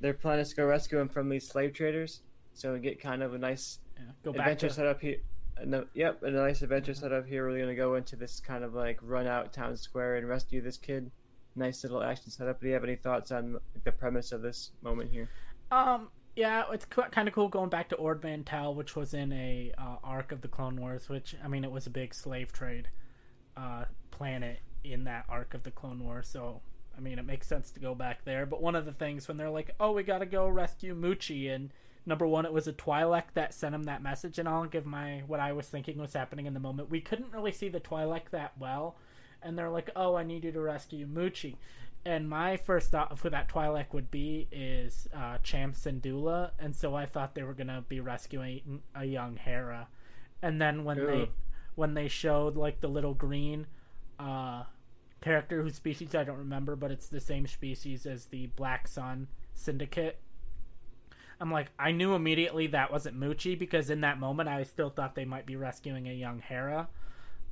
their 0.00 0.14
plan 0.14 0.38
is 0.38 0.50
to 0.50 0.56
go 0.56 0.66
rescue 0.66 0.98
him 0.98 1.08
from 1.08 1.28
these 1.28 1.46
slave 1.46 1.72
traders. 1.72 2.22
So 2.54 2.72
we 2.72 2.80
get 2.80 3.00
kind 3.00 3.22
of 3.22 3.34
a 3.34 3.38
nice 3.38 3.78
yeah, 3.96 4.30
adventure 4.30 4.68
to... 4.68 4.74
set 4.74 4.86
up 4.86 5.00
here. 5.00 5.18
No, 5.64 5.86
yep, 5.94 6.22
a 6.22 6.30
nice 6.30 6.62
adventure 6.62 6.94
set 6.94 7.12
up 7.12 7.26
here. 7.26 7.48
We're 7.48 7.58
gonna 7.58 7.74
go 7.74 7.94
into 7.94 8.16
this 8.16 8.40
kind 8.40 8.64
of 8.64 8.74
like 8.74 8.98
run 9.02 9.26
out 9.26 9.52
town 9.52 9.76
square 9.76 10.16
and 10.16 10.28
rescue 10.28 10.60
this 10.60 10.76
kid. 10.76 11.10
Nice 11.54 11.82
little 11.82 12.02
action 12.02 12.30
setup. 12.30 12.60
Do 12.60 12.66
you 12.66 12.72
have 12.72 12.84
any 12.84 12.96
thoughts 12.96 13.30
on 13.30 13.58
the 13.84 13.92
premise 13.92 14.32
of 14.32 14.42
this 14.42 14.70
moment 14.82 15.10
here? 15.10 15.28
Um, 15.70 16.08
yeah, 16.34 16.64
it's 16.72 16.86
kind 16.86 17.28
of 17.28 17.34
cool 17.34 17.48
going 17.48 17.68
back 17.68 17.90
to 17.90 17.96
Ord 17.96 18.22
Mantell, 18.22 18.74
which 18.74 18.96
was 18.96 19.12
in 19.12 19.32
a 19.32 19.72
uh, 19.76 19.96
arc 20.02 20.32
of 20.32 20.40
the 20.40 20.48
Clone 20.48 20.80
Wars. 20.80 21.08
Which 21.08 21.36
I 21.44 21.48
mean, 21.48 21.62
it 21.62 21.70
was 21.70 21.86
a 21.86 21.90
big 21.90 22.14
slave 22.14 22.52
trade 22.52 22.88
uh, 23.56 23.84
planet 24.10 24.60
in 24.82 25.04
that 25.04 25.26
arc 25.28 25.52
of 25.54 25.62
the 25.62 25.70
Clone 25.70 26.02
Wars. 26.02 26.28
So 26.28 26.62
I 26.96 27.00
mean, 27.00 27.18
it 27.18 27.26
makes 27.26 27.46
sense 27.46 27.70
to 27.72 27.80
go 27.80 27.94
back 27.94 28.24
there. 28.24 28.46
But 28.46 28.62
one 28.62 28.74
of 28.74 28.84
the 28.84 28.92
things 28.92 29.28
when 29.28 29.36
they're 29.36 29.50
like, 29.50 29.74
"Oh, 29.80 29.92
we 29.92 30.02
got 30.02 30.18
to 30.18 30.26
go 30.26 30.48
rescue 30.48 30.94
Muchi," 30.94 31.52
and 31.52 31.70
number 32.06 32.26
one, 32.26 32.44
it 32.46 32.52
was 32.52 32.66
a 32.66 32.72
Twi'lek 32.72 33.32
that 33.34 33.54
sent 33.54 33.74
him 33.74 33.84
that 33.84 34.02
message, 34.02 34.38
and 34.38 34.48
I'll 34.48 34.64
give 34.66 34.86
my 34.86 35.22
what 35.26 35.40
I 35.40 35.52
was 35.52 35.68
thinking 35.68 35.98
was 35.98 36.12
happening 36.12 36.46
in 36.46 36.54
the 36.54 36.60
moment. 36.60 36.90
We 36.90 37.00
couldn't 37.00 37.32
really 37.32 37.52
see 37.52 37.68
the 37.68 37.80
Twi'lek 37.80 38.30
that 38.30 38.52
well, 38.58 38.96
and 39.42 39.58
they're 39.58 39.70
like, 39.70 39.90
"Oh, 39.96 40.14
I 40.14 40.22
need 40.22 40.44
you 40.44 40.52
to 40.52 40.60
rescue 40.60 41.06
Muchi." 41.06 41.56
And 42.04 42.28
my 42.28 42.56
first 42.56 42.90
thought 42.90 43.12
of 43.12 43.20
who 43.20 43.30
that 43.30 43.48
Twi'lek 43.48 43.92
would 43.92 44.10
be 44.10 44.48
is 44.50 45.06
uh, 45.14 45.38
Cham 45.42 45.72
Syndulla, 45.72 46.50
and 46.58 46.74
so 46.74 46.96
I 46.96 47.06
thought 47.06 47.34
they 47.34 47.44
were 47.44 47.54
gonna 47.54 47.84
be 47.88 48.00
rescuing 48.00 48.82
a 48.94 49.04
young 49.04 49.36
Hera. 49.36 49.88
And 50.42 50.60
then 50.60 50.84
when 50.84 50.98
Ew. 50.98 51.06
they 51.06 51.30
when 51.74 51.94
they 51.94 52.08
showed 52.08 52.56
like 52.56 52.80
the 52.80 52.88
little 52.88 53.14
green 53.14 53.66
uh, 54.18 54.64
character 55.22 55.62
whose 55.62 55.76
species 55.76 56.14
I 56.14 56.24
don't 56.24 56.38
remember, 56.38 56.76
but 56.76 56.90
it's 56.90 57.08
the 57.08 57.20
same 57.20 57.46
species 57.46 58.06
as 58.06 58.26
the 58.26 58.46
Black 58.48 58.88
Sun 58.88 59.28
Syndicate. 59.54 60.18
I'm 61.40 61.50
like, 61.50 61.70
I 61.78 61.90
knew 61.90 62.14
immediately 62.14 62.68
that 62.68 62.92
wasn't 62.92 63.18
Muchi 63.18 63.58
because 63.58 63.90
in 63.90 64.02
that 64.02 64.20
moment 64.20 64.48
I 64.48 64.62
still 64.62 64.90
thought 64.90 65.14
they 65.14 65.24
might 65.24 65.46
be 65.46 65.56
rescuing 65.56 66.08
a 66.08 66.12
young 66.12 66.40
Hera, 66.40 66.88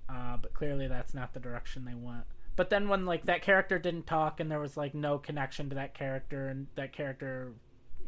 uh, 0.09 0.37
but 0.37 0.55
clearly 0.55 0.87
that's 0.87 1.15
not 1.15 1.33
the 1.33 1.41
direction 1.41 1.85
they 1.85 1.95
went. 1.95 2.25
But 2.55 2.71
then 2.71 2.89
when 2.89 3.07
like 3.07 3.25
that 3.25 3.43
character 3.43 3.79
didn't 3.79 4.07
talk 4.07 4.39
and 4.39 4.51
there 4.51 4.61
was 4.61 4.77
like 4.77 4.95
no 4.95 5.19
connection 5.19 5.69
to 5.71 5.75
that 5.77 5.95
character 5.95 6.49
and 6.49 6.67
that 6.75 6.93
character 6.93 7.53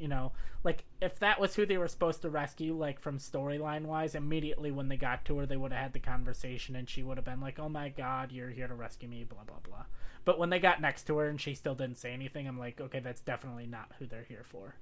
you 0.03 0.09
know 0.09 0.33
like 0.65 0.85
if 1.01 1.19
that 1.21 1.41
was 1.41 1.55
who 1.55 1.65
they 1.65 1.79
were 1.79 1.87
supposed 1.87 2.21
to 2.23 2.29
rescue 2.29 2.75
like 2.77 2.99
from 3.01 3.19
storyline 3.19 3.83
wise 3.85 4.15
immediately 4.17 4.73
when 4.73 4.89
they 4.89 4.97
got 4.97 5.25
to 5.25 5.39
her 5.39 5.47
they 5.47 5.57
would 5.57 5.73
have 5.73 5.81
had 5.83 5.93
the 5.93 6.01
conversation 6.01 6.75
and 6.75 6.91
she 6.91 7.03
would 7.05 7.17
have 7.17 7.25
been 7.25 7.41
like 7.41 7.59
oh 7.61 7.69
my 7.69 7.89
god 7.89 8.33
you're 8.33 8.51
here 8.51 8.67
to 8.67 8.75
rescue 8.75 9.09
me 9.09 9.23
blah 9.23 9.45
blah 9.47 9.61
blah 9.63 9.85
but 10.25 10.39
when 10.41 10.51
they 10.51 10.59
got 10.59 10.81
next 10.81 11.05
to 11.07 11.17
her 11.19 11.29
and 11.29 11.41
she 11.41 11.55
still 11.55 11.77
didn't 11.77 11.99
say 11.99 12.13
anything 12.13 12.49
i'm 12.49 12.59
like 12.59 12.81
okay 12.81 12.99
that's 12.99 13.21
definitely 13.21 13.67
not 13.67 13.93
who 14.01 14.07
they're 14.07 14.27
here 14.29 14.45
for 14.45 14.75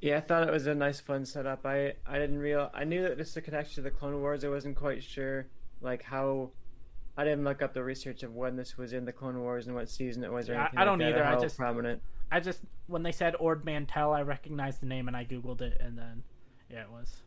Yeah, 0.00 0.18
I 0.18 0.20
thought 0.20 0.46
it 0.46 0.52
was 0.52 0.66
a 0.66 0.74
nice, 0.74 1.00
fun 1.00 1.24
setup. 1.24 1.64
I 1.64 1.94
I 2.06 2.18
didn't 2.18 2.38
real 2.38 2.70
I 2.74 2.84
knew 2.84 3.02
that 3.02 3.16
this 3.16 3.30
is 3.30 3.36
a 3.38 3.40
connection 3.40 3.76
to 3.76 3.80
the 3.82 3.90
Clone 3.90 4.20
Wars. 4.20 4.44
I 4.44 4.48
wasn't 4.48 4.76
quite 4.76 5.02
sure 5.02 5.46
like 5.80 6.02
how. 6.02 6.50
I 7.16 7.24
didn't 7.24 7.44
look 7.44 7.62
up 7.62 7.72
the 7.72 7.82
research 7.82 8.22
of 8.22 8.34
when 8.34 8.56
this 8.56 8.76
was 8.76 8.92
in 8.92 9.06
the 9.06 9.12
Clone 9.12 9.40
Wars 9.40 9.66
and 9.66 9.74
what 9.74 9.88
season 9.88 10.22
it 10.22 10.30
was 10.30 10.50
or 10.50 10.52
Yeah, 10.52 10.60
anything. 10.64 10.78
I 10.78 10.84
don't 10.84 10.98
like 10.98 11.14
either. 11.14 11.24
I 11.24 11.40
just- 11.40 11.56
prominent. 11.56 12.02
I 12.30 12.40
just 12.40 12.60
when 12.86 13.02
they 13.02 13.12
said 13.12 13.34
Ord 13.38 13.64
Mantell, 13.64 14.12
I 14.12 14.22
recognized 14.22 14.80
the 14.80 14.86
name 14.86 15.08
and 15.08 15.16
I 15.16 15.24
googled 15.24 15.60
it, 15.60 15.76
and 15.80 15.96
then 15.96 16.22
yeah, 16.70 16.82
it 16.82 16.90
was. 16.90 17.22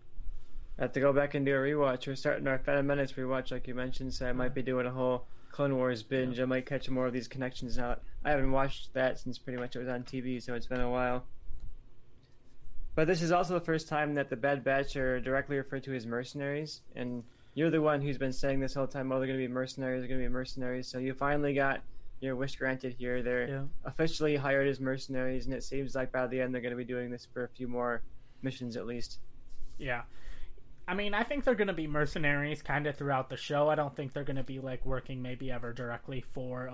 I 0.77 0.83
have 0.83 0.93
to 0.93 0.99
go 0.99 1.11
back 1.11 1.35
and 1.35 1.45
do 1.45 1.53
a 1.53 1.59
rewatch. 1.59 2.07
We're 2.07 2.15
starting 2.15 2.47
our 2.47 2.57
Phantom 2.57 2.87
Menace 2.87 3.13
rewatch, 3.13 3.51
like 3.51 3.67
you 3.67 3.75
mentioned, 3.75 4.13
so 4.13 4.27
I 4.27 4.31
might 4.31 4.53
be 4.53 4.61
doing 4.61 4.85
a 4.85 4.91
whole 4.91 5.25
Clone 5.51 5.75
Wars 5.75 6.03
binge. 6.03 6.39
I 6.39 6.45
might 6.45 6.65
catch 6.65 6.89
more 6.89 7.05
of 7.05 7.13
these 7.13 7.27
connections 7.27 7.77
out. 7.77 8.01
I 8.23 8.31
haven't 8.31 8.51
watched 8.51 8.93
that 8.93 9.19
since 9.19 9.37
pretty 9.37 9.59
much 9.59 9.75
it 9.75 9.79
was 9.79 9.89
on 9.89 10.03
TV, 10.03 10.41
so 10.41 10.53
it's 10.53 10.67
been 10.67 10.79
a 10.79 10.89
while. 10.89 11.25
But 12.95 13.07
this 13.07 13.21
is 13.21 13.31
also 13.31 13.53
the 13.53 13.65
first 13.65 13.87
time 13.87 14.15
that 14.15 14.29
the 14.29 14.35
Bad 14.35 14.63
Batch 14.63 14.95
are 14.95 15.19
directly 15.19 15.57
referred 15.57 15.83
to 15.83 15.95
as 15.95 16.05
mercenaries, 16.05 16.81
and 16.95 17.23
you're 17.53 17.69
the 17.69 17.81
one 17.81 18.01
who's 18.01 18.17
been 18.17 18.33
saying 18.33 18.59
this 18.59 18.73
whole 18.73 18.87
time, 18.87 19.11
"Oh, 19.11 19.17
they're 19.19 19.27
going 19.27 19.39
to 19.39 19.47
be 19.47 19.51
mercenaries. 19.51 20.01
They're 20.01 20.09
going 20.09 20.21
to 20.21 20.27
be 20.27 20.33
mercenaries." 20.33 20.87
So 20.87 20.97
you 20.97 21.13
finally 21.13 21.53
got 21.53 21.81
your 22.21 22.35
wish 22.35 22.55
granted 22.55 22.93
here. 22.93 23.21
They're 23.23 23.47
Yeah. 23.47 23.63
officially 23.85 24.35
hired 24.35 24.67
as 24.67 24.79
mercenaries, 24.79 25.45
and 25.45 25.53
it 25.53 25.63
seems 25.63 25.95
like 25.95 26.11
by 26.11 26.27
the 26.27 26.41
end 26.41 26.53
they're 26.53 26.61
going 26.61 26.71
to 26.73 26.77
be 26.77 26.83
doing 26.83 27.09
this 27.09 27.25
for 27.25 27.43
a 27.43 27.49
few 27.49 27.67
more 27.67 28.01
missions 28.41 28.75
at 28.77 28.85
least. 28.85 29.19
Yeah. 29.77 30.03
I 30.87 30.95
mean, 30.95 31.13
I 31.13 31.23
think 31.23 31.43
they're 31.43 31.55
going 31.55 31.67
to 31.67 31.73
be 31.73 31.87
mercenaries 31.87 32.61
kind 32.61 32.87
of 32.87 32.95
throughout 32.95 33.29
the 33.29 33.37
show. 33.37 33.69
I 33.69 33.75
don't 33.75 33.95
think 33.95 34.13
they're 34.13 34.23
going 34.23 34.37
to 34.37 34.43
be 34.43 34.59
like 34.59 34.85
working 34.85 35.21
maybe 35.21 35.51
ever 35.51 35.71
directly 35.71 36.21
for 36.21 36.65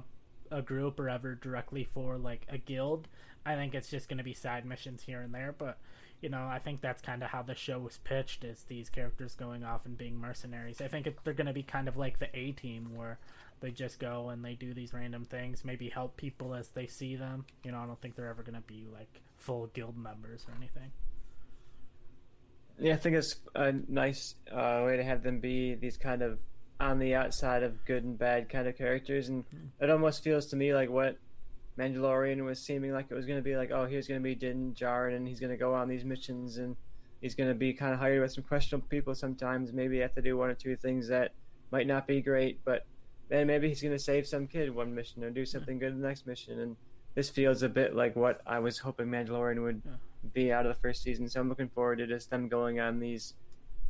a, 0.52 0.58
a 0.58 0.62
group 0.62 1.00
or 1.00 1.10
ever 1.10 1.36
directly 1.36 1.84
for 1.84 2.18
like 2.18 2.46
a 2.50 2.58
guild. 2.58 3.08
I 3.46 3.56
think 3.56 3.76
it's 3.76 3.90
just 3.90 4.08
going 4.10 4.18
to 4.18 4.24
be 4.24 4.34
side 4.34 4.66
missions 4.66 5.04
here 5.04 5.22
and 5.22 5.34
there, 5.34 5.54
but 5.58 5.78
you 6.22 6.30
know, 6.30 6.48
I 6.48 6.60
think 6.60 6.80
that's 6.82 7.02
kind 7.02 7.22
of 7.24 7.30
how 7.30 7.42
the 7.44 7.54
show 7.54 7.78
was 7.78 7.98
pitched 8.00 8.46
is 8.46 8.64
these 8.64 8.90
characters 8.90 9.36
going 9.36 9.64
off 9.66 9.86
and 9.86 9.98
being 9.98 10.18
mercenaries. 10.18 10.80
I 10.82 10.88
think 10.88 11.06
it, 11.08 11.18
they're 11.24 11.34
going 11.34 11.46
to 11.48 11.54
be 11.54 11.62
kind 11.62 11.88
of 11.90 11.98
like 11.98 12.18
the 12.18 12.30
A 12.36 12.54
team 12.54 12.96
where 12.96 13.20
they 13.62 13.72
just 13.72 14.00
go 14.00 14.30
and 14.30 14.44
they 14.44 14.54
do 14.54 14.74
these 14.74 14.94
random 14.94 15.26
things, 15.26 15.64
maybe 15.64 15.90
help 15.90 16.18
people 16.18 16.54
as 16.54 16.70
they 16.70 16.88
see 16.88 17.16
them. 17.16 17.46
You 17.64 17.72
know, 17.72 17.80
I 17.80 17.86
don't 17.86 18.00
think 18.02 18.16
they're 18.16 18.30
ever 18.30 18.44
going 18.44 18.56
to 18.56 18.62
be 18.62 18.88
like 18.94 19.22
full 19.38 19.68
guild 19.68 19.98
members 19.98 20.46
or 20.48 20.56
anything. 20.56 20.92
Yeah, 22.80 22.94
I 22.94 22.98
think 22.98 23.16
it's 23.16 23.36
a 23.56 23.74
nice 23.88 24.36
uh, 24.52 24.84
way 24.86 24.98
to 24.98 25.04
have 25.04 25.24
them 25.24 25.40
be 25.40 25.76
these 25.76 25.98
kind 25.98 26.22
of 26.22 26.40
on 26.80 27.00
the 27.00 27.16
outside 27.16 27.64
of 27.64 27.86
good 27.86 28.04
and 28.04 28.18
bad 28.18 28.50
kind 28.50 28.68
of 28.68 28.78
characters, 28.78 29.30
and 29.30 29.46
it 29.80 29.90
almost 29.90 30.24
feels 30.24 30.48
to 30.48 30.58
me 30.58 30.74
like 30.74 30.90
what 30.90 31.18
Mandalorian 31.80 32.44
was 32.44 32.62
seeming 32.62 32.92
like 32.92 33.08
it 33.10 33.16
was 33.16 33.26
going 33.26 33.40
to 33.40 33.44
be 33.44 33.56
like. 33.56 33.72
Oh, 33.72 33.86
here's 33.86 34.08
going 34.08 34.20
to 34.20 34.24
be 34.24 34.36
Din 34.36 34.76
Djarin, 34.78 35.16
and 35.16 35.28
he's 35.28 35.40
going 35.40 35.52
to 35.52 35.58
go 35.58 35.74
on 35.74 35.88
these 35.88 36.04
missions, 36.04 36.58
and 36.58 36.76
he's 37.22 37.36
going 37.36 37.50
to 37.50 37.56
be 37.56 37.74
kind 37.74 37.94
of 37.94 38.00
hired 38.00 38.22
with 38.22 38.34
some 38.34 38.44
questionable 38.44 38.88
people 38.90 39.16
sometimes. 39.16 39.72
Maybe 39.72 40.00
have 40.00 40.16
to 40.16 40.22
do 40.22 40.38
one 40.38 40.50
or 40.50 40.54
two 40.54 40.76
things 40.76 41.08
that 41.08 41.32
might 41.72 41.88
not 41.88 42.08
be 42.08 42.22
great, 42.22 42.60
but 42.66 42.86
then 43.30 43.48
maybe 43.48 43.70
he's 43.70 43.82
going 43.82 43.94
to 43.94 44.00
save 44.00 44.28
some 44.28 44.48
kid 44.48 44.74
one 44.74 44.94
mission 44.94 45.24
or 45.24 45.30
do 45.30 45.46
something 45.46 45.80
good 45.80 45.94
the 45.98 46.08
next 46.08 46.28
mission, 46.28 46.60
and 46.60 46.76
this 47.16 47.30
feels 47.30 47.64
a 47.64 47.70
bit 47.70 47.96
like 47.96 48.16
what 48.16 48.42
I 48.46 48.60
was 48.60 48.78
hoping 48.80 49.08
Mandalorian 49.08 49.64
would 49.64 49.82
Yeah. 49.86 49.92
be 50.34 50.52
out 50.52 50.66
of 50.66 50.76
the 50.76 50.82
first 50.82 51.02
season. 51.02 51.30
So 51.30 51.40
I'm 51.40 51.50
looking 51.50 51.70
forward 51.70 51.98
to 52.00 52.08
just 52.08 52.30
them 52.30 52.48
going 52.50 52.80
on 52.80 53.00
these 53.00 53.34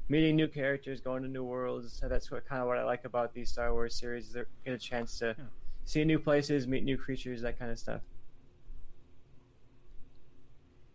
meeting 0.08 0.36
new 0.36 0.48
characters, 0.48 1.01
going 1.01 1.24
to 1.24 1.27
new 1.30 1.44
worlds. 1.44 1.92
So 1.94 2.08
that's 2.08 2.30
what 2.30 2.46
kind 2.46 2.62
of 2.62 2.68
what 2.68 2.77
I 2.77 2.84
like 2.84 3.06
about 3.06 3.34
these 3.34 3.50
Star 3.50 3.74
Wars 3.74 3.96
series. 3.96 4.32
They 4.32 4.44
get 4.63 4.74
a 4.74 4.77
chance 4.77 5.18
to 5.20 5.36
Yeah. 5.38 5.46
see 5.86 6.06
new 6.06 6.20
places, 6.20 6.68
meet 6.68 6.84
new 6.84 6.98
creatures, 6.98 7.42
that 7.42 7.58
kind 7.58 7.72
of 7.72 7.80
stuff. 7.80 8.01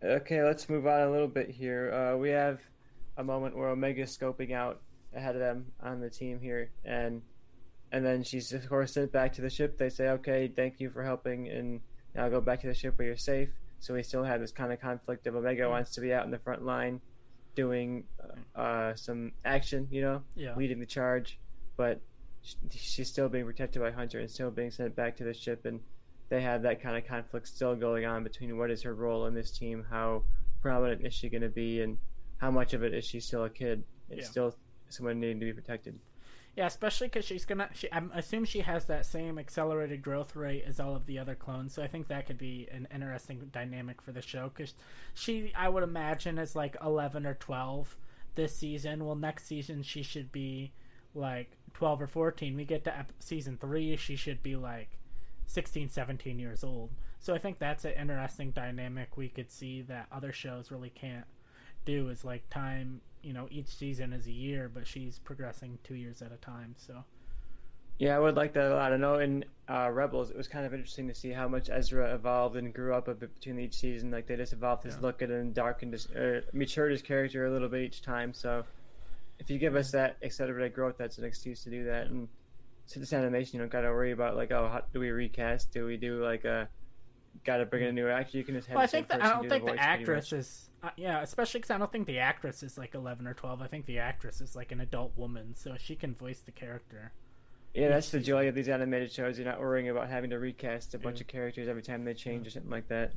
Okay, 0.03 0.43
let's 0.43 0.67
move 0.67 0.87
on 0.87 1.01
a 1.01 1.11
little 1.11 1.27
bit 1.27 1.49
here. 1.49 1.93
Uh, 1.93 2.17
we 2.17 2.29
have 2.29 2.59
a 3.17 3.23
moment 3.23 3.55
where 3.55 3.69
Omega's 3.69 4.17
scoping 4.17 4.51
out 4.51 4.81
ahead 5.13 5.35
of 5.35 5.41
them 5.41 5.71
on 5.81 5.99
the 5.99 6.09
team 6.09 6.39
here, 6.39 6.71
and 6.85 7.21
and 7.91 8.05
then 8.05 8.23
she's 8.23 8.51
of 8.53 8.67
course 8.69 8.93
sent 8.93 9.11
back 9.11 9.33
to 9.33 9.41
the 9.41 9.49
ship. 9.49 9.77
They 9.77 9.89
say, 9.89 10.07
"Okay, 10.09 10.47
thank 10.47 10.79
you 10.79 10.89
for 10.89 11.03
helping, 11.03 11.47
and 11.49 11.81
now 12.15 12.29
go 12.29 12.41
back 12.41 12.61
to 12.61 12.67
the 12.67 12.73
ship 12.73 12.97
where 12.97 13.07
you're 13.07 13.17
safe." 13.17 13.49
So 13.79 13.93
we 13.95 14.03
still 14.03 14.23
have 14.23 14.39
this 14.41 14.51
kind 14.51 14.71
of 14.71 14.79
conflict 14.79 15.25
of 15.27 15.35
Omega 15.35 15.67
wants 15.69 15.91
to 15.95 16.01
be 16.01 16.13
out 16.13 16.25
in 16.25 16.31
the 16.31 16.39
front 16.39 16.63
line, 16.63 17.01
doing 17.55 18.05
uh, 18.55 18.93
some 18.95 19.31
action, 19.43 19.87
you 19.91 20.01
know, 20.01 20.23
Yeah. 20.35 20.55
leading 20.55 20.79
the 20.79 20.85
charge, 20.85 21.39
but 21.77 21.99
she's 22.69 23.09
still 23.09 23.27
being 23.29 23.45
protected 23.45 23.81
by 23.81 23.91
Hunter 23.91 24.19
and 24.19 24.29
still 24.29 24.51
being 24.51 24.71
sent 24.71 24.95
back 24.95 25.15
to 25.17 25.23
the 25.23 25.33
ship, 25.33 25.65
and 25.65 25.79
they 26.29 26.41
have 26.41 26.61
that 26.61 26.81
kind 26.81 26.95
of 26.97 27.05
conflict 27.05 27.47
still 27.47 27.75
going 27.75 28.05
on 28.05 28.23
between 28.23 28.57
what 28.57 28.71
is 28.71 28.83
her 28.83 28.93
role 28.95 29.25
in 29.25 29.33
this 29.33 29.51
team, 29.57 29.85
how 29.89 30.23
prominent 30.61 31.05
is 31.05 31.13
she 31.13 31.27
going 31.29 31.41
to 31.41 31.49
be, 31.49 31.81
and 31.81 31.97
how 32.37 32.51
much 32.51 32.73
of 32.73 32.83
it 32.83 32.93
is 32.93 33.03
she 33.03 33.19
still 33.19 33.43
a 33.45 33.49
kid? 33.49 33.83
It's 34.09 34.25
Yeah. 34.27 34.31
still 34.31 34.55
someone 34.89 35.19
needing 35.19 35.39
to 35.39 35.45
be 35.45 35.53
protected. 35.53 35.99
Yeah, 36.55 36.67
especially 36.67 37.07
because 37.07 37.23
she's 37.23 37.45
gonna. 37.45 37.69
She, 37.73 37.89
I 37.91 38.01
assume 38.13 38.43
she 38.43 38.59
has 38.59 38.85
that 38.85 39.05
same 39.05 39.39
accelerated 39.39 40.01
growth 40.01 40.35
rate 40.35 40.65
as 40.67 40.81
all 40.81 40.95
of 40.95 41.05
the 41.05 41.17
other 41.17 41.33
clones, 41.33 41.73
so 41.73 41.81
I 41.81 41.87
think 41.87 42.09
that 42.09 42.25
could 42.27 42.37
be 42.37 42.67
an 42.71 42.87
interesting 42.93 43.49
dynamic 43.53 44.01
for 44.01 44.11
the 44.11 44.21
show. 44.21 44.51
Because 44.53 44.73
she, 45.13 45.53
I 45.55 45.69
would 45.69 45.83
imagine, 45.83 46.37
is 46.37 46.55
like 46.55 46.75
eleven 46.83 47.25
or 47.25 47.35
twelve 47.35 47.95
this 48.35 48.53
season. 48.53 49.05
Well, 49.05 49.15
next 49.15 49.45
season 49.45 49.81
she 49.81 50.03
should 50.03 50.31
be 50.33 50.73
like 51.15 51.51
twelve 51.73 52.01
or 52.01 52.07
fourteen. 52.07 52.57
We 52.57 52.65
get 52.65 52.83
to 52.83 52.97
ep- 52.97 53.13
season 53.19 53.57
three, 53.57 53.95
she 53.95 54.17
should 54.17 54.43
be 54.43 54.57
like 54.57 54.97
16, 55.47 55.89
17 55.89 56.39
years 56.39 56.63
old. 56.63 56.91
So 57.19 57.35
I 57.35 57.37
think 57.37 57.59
that's 57.59 57.83
an 57.83 57.93
interesting 57.99 58.51
dynamic 58.51 59.17
we 59.17 59.27
could 59.27 59.51
see 59.51 59.81
that 59.83 60.07
other 60.11 60.31
shows 60.31 60.71
really 60.71 60.89
can't 60.89 61.25
do. 61.85 62.09
Is 62.09 62.23
like 62.23 62.49
time 62.49 63.01
you 63.23 63.33
know 63.33 63.47
each 63.51 63.67
season 63.67 64.13
is 64.13 64.27
a 64.27 64.31
year 64.31 64.69
but 64.73 64.85
she's 64.87 65.19
progressing 65.19 65.77
two 65.83 65.95
years 65.95 66.21
at 66.21 66.31
a 66.31 66.37
time 66.37 66.75
so 66.77 67.03
Yeah, 67.99 68.15
I 68.15 68.19
would 68.19 68.35
like 68.35 68.53
that 68.53 68.71
a 68.71 68.73
lot. 68.75 68.93
I 68.93 68.97
know 68.97 69.19
in 69.19 69.45
uh, 69.69 69.89
Rebels, 69.91 70.31
it 70.31 70.37
was 70.37 70.47
kind 70.47 70.65
of 70.65 70.73
interesting 70.73 71.07
to 71.07 71.13
see 71.13 71.29
how 71.31 71.47
much 71.47 71.69
Ezra 71.69 72.15
evolved 72.15 72.55
and 72.55 72.73
grew 72.73 72.95
up 72.95 73.07
a 73.07 73.13
bit 73.13 73.31
between 73.35 73.59
each 73.59 73.75
season. 73.75 74.09
Like 74.09 74.25
they 74.25 74.35
just 74.37 74.53
evolved 74.53 74.83
his 74.83 74.95
Yeah. 74.95 75.01
look 75.01 75.21
and 75.21 75.53
darkened 75.53 75.93
his, 75.93 76.09
uh, 76.09 76.41
matured 76.51 76.91
his 76.91 77.03
character 77.03 77.45
a 77.45 77.51
little 77.51 77.69
bit 77.69 77.83
each 77.83 78.01
time. 78.01 78.33
So 78.33 78.63
if 79.37 79.51
you 79.51 79.59
give 79.59 79.75
us 79.75 79.91
that 79.91 80.17
accelerated 80.23 80.73
growth, 80.73 80.95
that's 80.97 81.19
an 81.19 81.25
excuse 81.25 81.63
to 81.65 81.69
do 81.69 81.83
that. 81.83 82.07
And 82.07 82.27
this 82.95 83.13
animation, 83.13 83.57
you 83.57 83.59
don't 83.59 83.71
got 83.71 83.81
to 83.81 83.89
worry 83.91 84.13
about 84.13 84.35
like, 84.35 84.51
oh, 84.51 84.67
how, 84.67 84.81
do 84.91 84.99
we 84.99 85.11
recast? 85.11 85.71
Do 85.71 85.85
we 85.85 85.97
do 85.97 86.23
like 86.23 86.43
a 86.43 86.69
got 87.45 87.57
to 87.57 87.65
bring 87.67 87.83
in 87.83 87.89
a 87.89 87.93
new 87.93 88.07
actor? 88.07 88.35
You 88.35 88.43
can 88.43 88.55
just 88.55 88.67
have. 88.67 88.75
well 88.77 88.83
i 88.83 88.87
the 88.87 88.89
same 88.89 89.05
think 89.05 89.09
that 89.09 89.23
i 89.23 89.29
don't 89.29 89.43
do 89.43 89.49
think 89.49 89.65
the 89.65 89.73
the 89.73 89.79
actress 89.79 90.33
is 90.33 90.69
uh, 90.83 90.89
yeah 90.97 91.21
especially 91.21 91.59
because 91.59 91.71
i 91.71 91.77
don't 91.77 91.91
think 91.91 92.07
the 92.07 92.19
actress 92.19 92.63
is 92.63 92.77
like 92.77 92.95
11 92.95 93.27
or 93.27 93.33
12 93.33 93.61
i 93.61 93.67
think 93.67 93.85
the 93.85 93.99
actress 93.99 94.41
is 94.41 94.55
like 94.55 94.71
an 94.71 94.81
adult 94.81 95.15
woman 95.17 95.53
so 95.55 95.75
she 95.77 95.95
can 95.95 96.13
voice 96.15 96.39
the 96.41 96.51
character 96.51 97.11
Yeah, 97.73 97.87
that's 97.89 98.09
the 98.11 98.19
joy 98.19 98.49
of 98.49 98.55
these 98.55 98.67
animated 98.67 99.13
shows. 99.13 99.37
You're 99.39 99.47
not 99.47 99.61
worrying 99.61 99.87
about 99.87 100.09
having 100.09 100.29
to 100.31 100.39
recast 100.39 100.93
a 100.93 100.99
bunch 100.99 101.19
Yeah. 101.19 101.23
of 101.23 101.27
characters 101.27 101.67
every 101.69 101.81
time 101.81 102.03
they 102.03 102.13
change 102.13 102.45
or 102.45 102.49
something 102.49 102.69
like 102.69 102.89
that. 102.89 103.13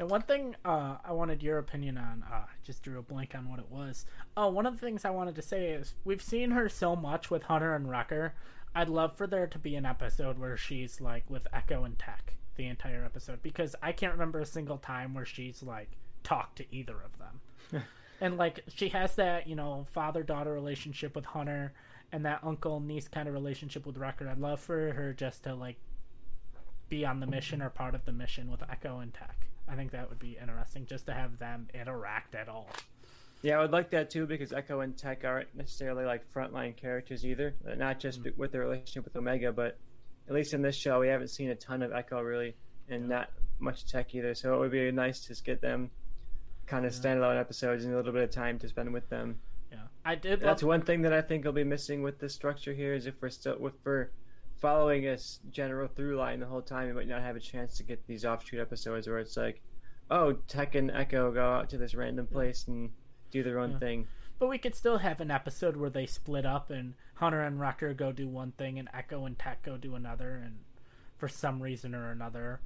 And 0.00 0.10
one 0.10 0.22
thing 0.22 0.56
uh, 0.64 0.96
I 1.04 1.12
wanted 1.12 1.40
your 1.40 1.58
opinion 1.58 1.96
on, 1.96 2.24
uh, 2.28 2.34
I 2.34 2.44
just 2.64 2.82
drew 2.82 2.98
a 2.98 3.02
blank 3.02 3.36
on 3.36 3.48
what 3.48 3.60
it 3.60 3.70
was. 3.70 4.04
Oh, 4.36 4.48
one 4.48 4.66
of 4.66 4.74
the 4.74 4.84
things 4.84 5.04
I 5.04 5.10
wanted 5.10 5.36
to 5.36 5.42
say 5.42 5.68
is 5.70 5.94
we've 6.04 6.20
seen 6.20 6.50
her 6.50 6.68
so 6.68 6.96
much 6.96 7.30
with 7.30 7.44
Hunter 7.44 7.76
and 7.76 7.88
Wrecker. 7.88 8.34
I'd 8.74 8.88
love 8.88 9.16
for 9.16 9.28
there 9.28 9.46
to 9.46 9.58
be 9.58 9.76
an 9.76 9.86
episode 9.86 10.36
where 10.36 10.56
she's 10.56 11.00
like 11.00 11.30
with 11.30 11.46
Echo 11.52 11.84
and 11.84 11.96
Tech 11.96 12.34
the 12.56 12.66
entire 12.66 13.04
episode 13.04 13.40
because 13.40 13.76
I 13.80 13.92
can't 13.92 14.12
remember 14.14 14.40
a 14.40 14.46
single 14.46 14.78
time 14.78 15.14
where 15.14 15.24
she's 15.26 15.62
like 15.62 15.96
talked 16.26 16.56
to 16.58 16.64
either 16.74 16.96
of 17.00 17.16
them. 17.18 17.82
and 18.20 18.36
like 18.36 18.60
she 18.74 18.88
has 18.88 19.14
that, 19.16 19.46
you 19.46 19.54
know, 19.54 19.86
father 19.92 20.22
daughter 20.22 20.52
relationship 20.52 21.14
with 21.14 21.24
Hunter 21.24 21.72
and 22.12 22.24
that 22.24 22.40
uncle 22.42 22.80
niece 22.80 23.06
kind 23.08 23.28
of 23.28 23.34
relationship 23.34 23.86
with 23.86 23.96
Wrecker. 23.96 24.28
I'd 24.28 24.38
love 24.38 24.60
for 24.60 24.92
her 24.92 25.12
just 25.12 25.44
to 25.44 25.54
like 25.54 25.76
be 26.88 27.04
on 27.06 27.20
the 27.20 27.26
mission 27.26 27.62
or 27.62 27.70
part 27.70 27.94
of 27.94 28.04
the 28.04 28.12
mission 28.12 28.50
with 28.50 28.62
Echo 28.68 28.98
and 29.00 29.12
Tech. 29.14 29.46
I 29.68 29.74
think 29.74 29.90
that 29.92 30.08
would 30.08 30.18
be 30.18 30.36
interesting 30.40 30.86
just 30.86 31.06
to 31.06 31.14
have 31.14 31.38
them 31.38 31.68
interact 31.74 32.34
at 32.34 32.48
all. 32.48 32.68
Yeah, 33.42 33.58
I 33.58 33.62
would 33.62 33.72
like 33.72 33.90
that 33.90 34.10
too 34.10 34.26
because 34.26 34.52
Echo 34.52 34.80
and 34.80 34.96
Tech 34.96 35.24
aren't 35.24 35.54
necessarily 35.54 36.04
like 36.04 36.22
frontline 36.32 36.76
characters 36.76 37.24
either. 37.24 37.54
Not 37.76 38.00
just 38.00 38.22
Mm. 38.22 38.36
with 38.36 38.52
their 38.52 38.62
relationship 38.62 39.04
with 39.04 39.14
Omega, 39.16 39.52
but 39.52 39.78
at 40.28 40.34
least 40.34 40.54
in 40.54 40.62
this 40.62 40.74
show, 40.76 40.98
we 41.00 41.08
haven't 41.08 41.28
seen 41.28 41.50
a 41.50 41.54
ton 41.54 41.82
of 41.82 41.92
Echo 41.92 42.20
really, 42.20 42.56
and 42.88 43.08
not 43.08 43.30
much 43.58 43.84
Tech 43.86 44.14
either. 44.14 44.34
So 44.34 44.54
it 44.54 44.58
would 44.58 44.70
be 44.72 44.90
nice 44.90 45.20
to 45.22 45.28
just 45.28 45.44
get 45.44 45.60
them 45.60 45.90
kind 46.66 46.84
of 46.86 46.92
standalone 46.92 47.38
episodes 47.38 47.84
and 47.84 47.94
a 47.94 47.96
little 47.96 48.12
bit 48.12 48.22
of 48.22 48.30
time 48.30 48.58
to 48.60 48.68
spend 48.68 48.92
with 48.92 49.08
them. 49.08 49.38
Yeah, 49.70 49.78
I 50.04 50.14
did. 50.14 50.40
That's 50.40 50.62
love, 50.62 50.68
one 50.68 50.82
thing 50.82 51.02
that 51.02 51.12
I 51.12 51.22
think 51.22 51.44
will 51.44 51.52
be 51.52 51.64
missing 51.64 52.02
with 52.02 52.18
the 52.18 52.28
structure 52.28 52.72
here 52.74 52.94
is 52.94 53.06
if 53.06 53.14
we're 53.20 53.28
still 53.30 53.64
if 53.66 53.72
we're 53.84 54.10
following 54.56 55.06
a 55.06 55.18
general 55.50 55.88
through 55.88 56.16
line 56.16 56.40
the 56.40 56.46
whole 56.46 56.62
time, 56.62 56.86
we 56.88 56.92
might 56.94 57.08
not 57.08 57.22
have 57.22 57.36
a 57.36 57.40
chance 57.40 57.76
to 57.76 57.82
get 57.82 58.06
these 58.06 58.24
offshoot 58.24 58.58
episodes 58.60 59.06
where 59.06 59.18
it's 59.18 59.36
like, 59.36 59.60
oh, 60.10 60.32
Tech 60.48 60.74
and 60.74 60.90
Echo 60.90 61.30
go 61.32 61.44
out 61.52 61.68
to 61.70 61.78
this 61.78 61.94
random 61.94 62.26
place 62.26 62.66
and 62.68 62.90
do 63.30 63.42
their 63.42 63.58
own 63.58 63.72
Yeah. 63.72 63.78
thing. 63.78 64.08
but 64.38 64.48
we 64.48 64.58
could 64.58 64.74
still 64.74 64.98
have 64.98 65.20
an 65.22 65.30
episode 65.30 65.76
where 65.76 65.88
they 65.90 66.04
split 66.06 66.44
up 66.46 66.70
and 66.70 66.92
Hunter 67.14 67.40
and 67.42 67.58
Wrecker 67.58 67.94
go 67.94 68.12
do 68.12 68.28
one 68.28 68.52
thing 68.52 68.78
and 68.78 68.88
Echo 68.92 69.24
and 69.24 69.38
Tech 69.38 69.62
go 69.62 69.76
do 69.78 69.94
another, 69.94 70.34
and 70.44 70.58
for 71.18 71.26
some 71.28 71.62
reason 71.62 71.94
or 71.94 72.10
another, 72.10 72.60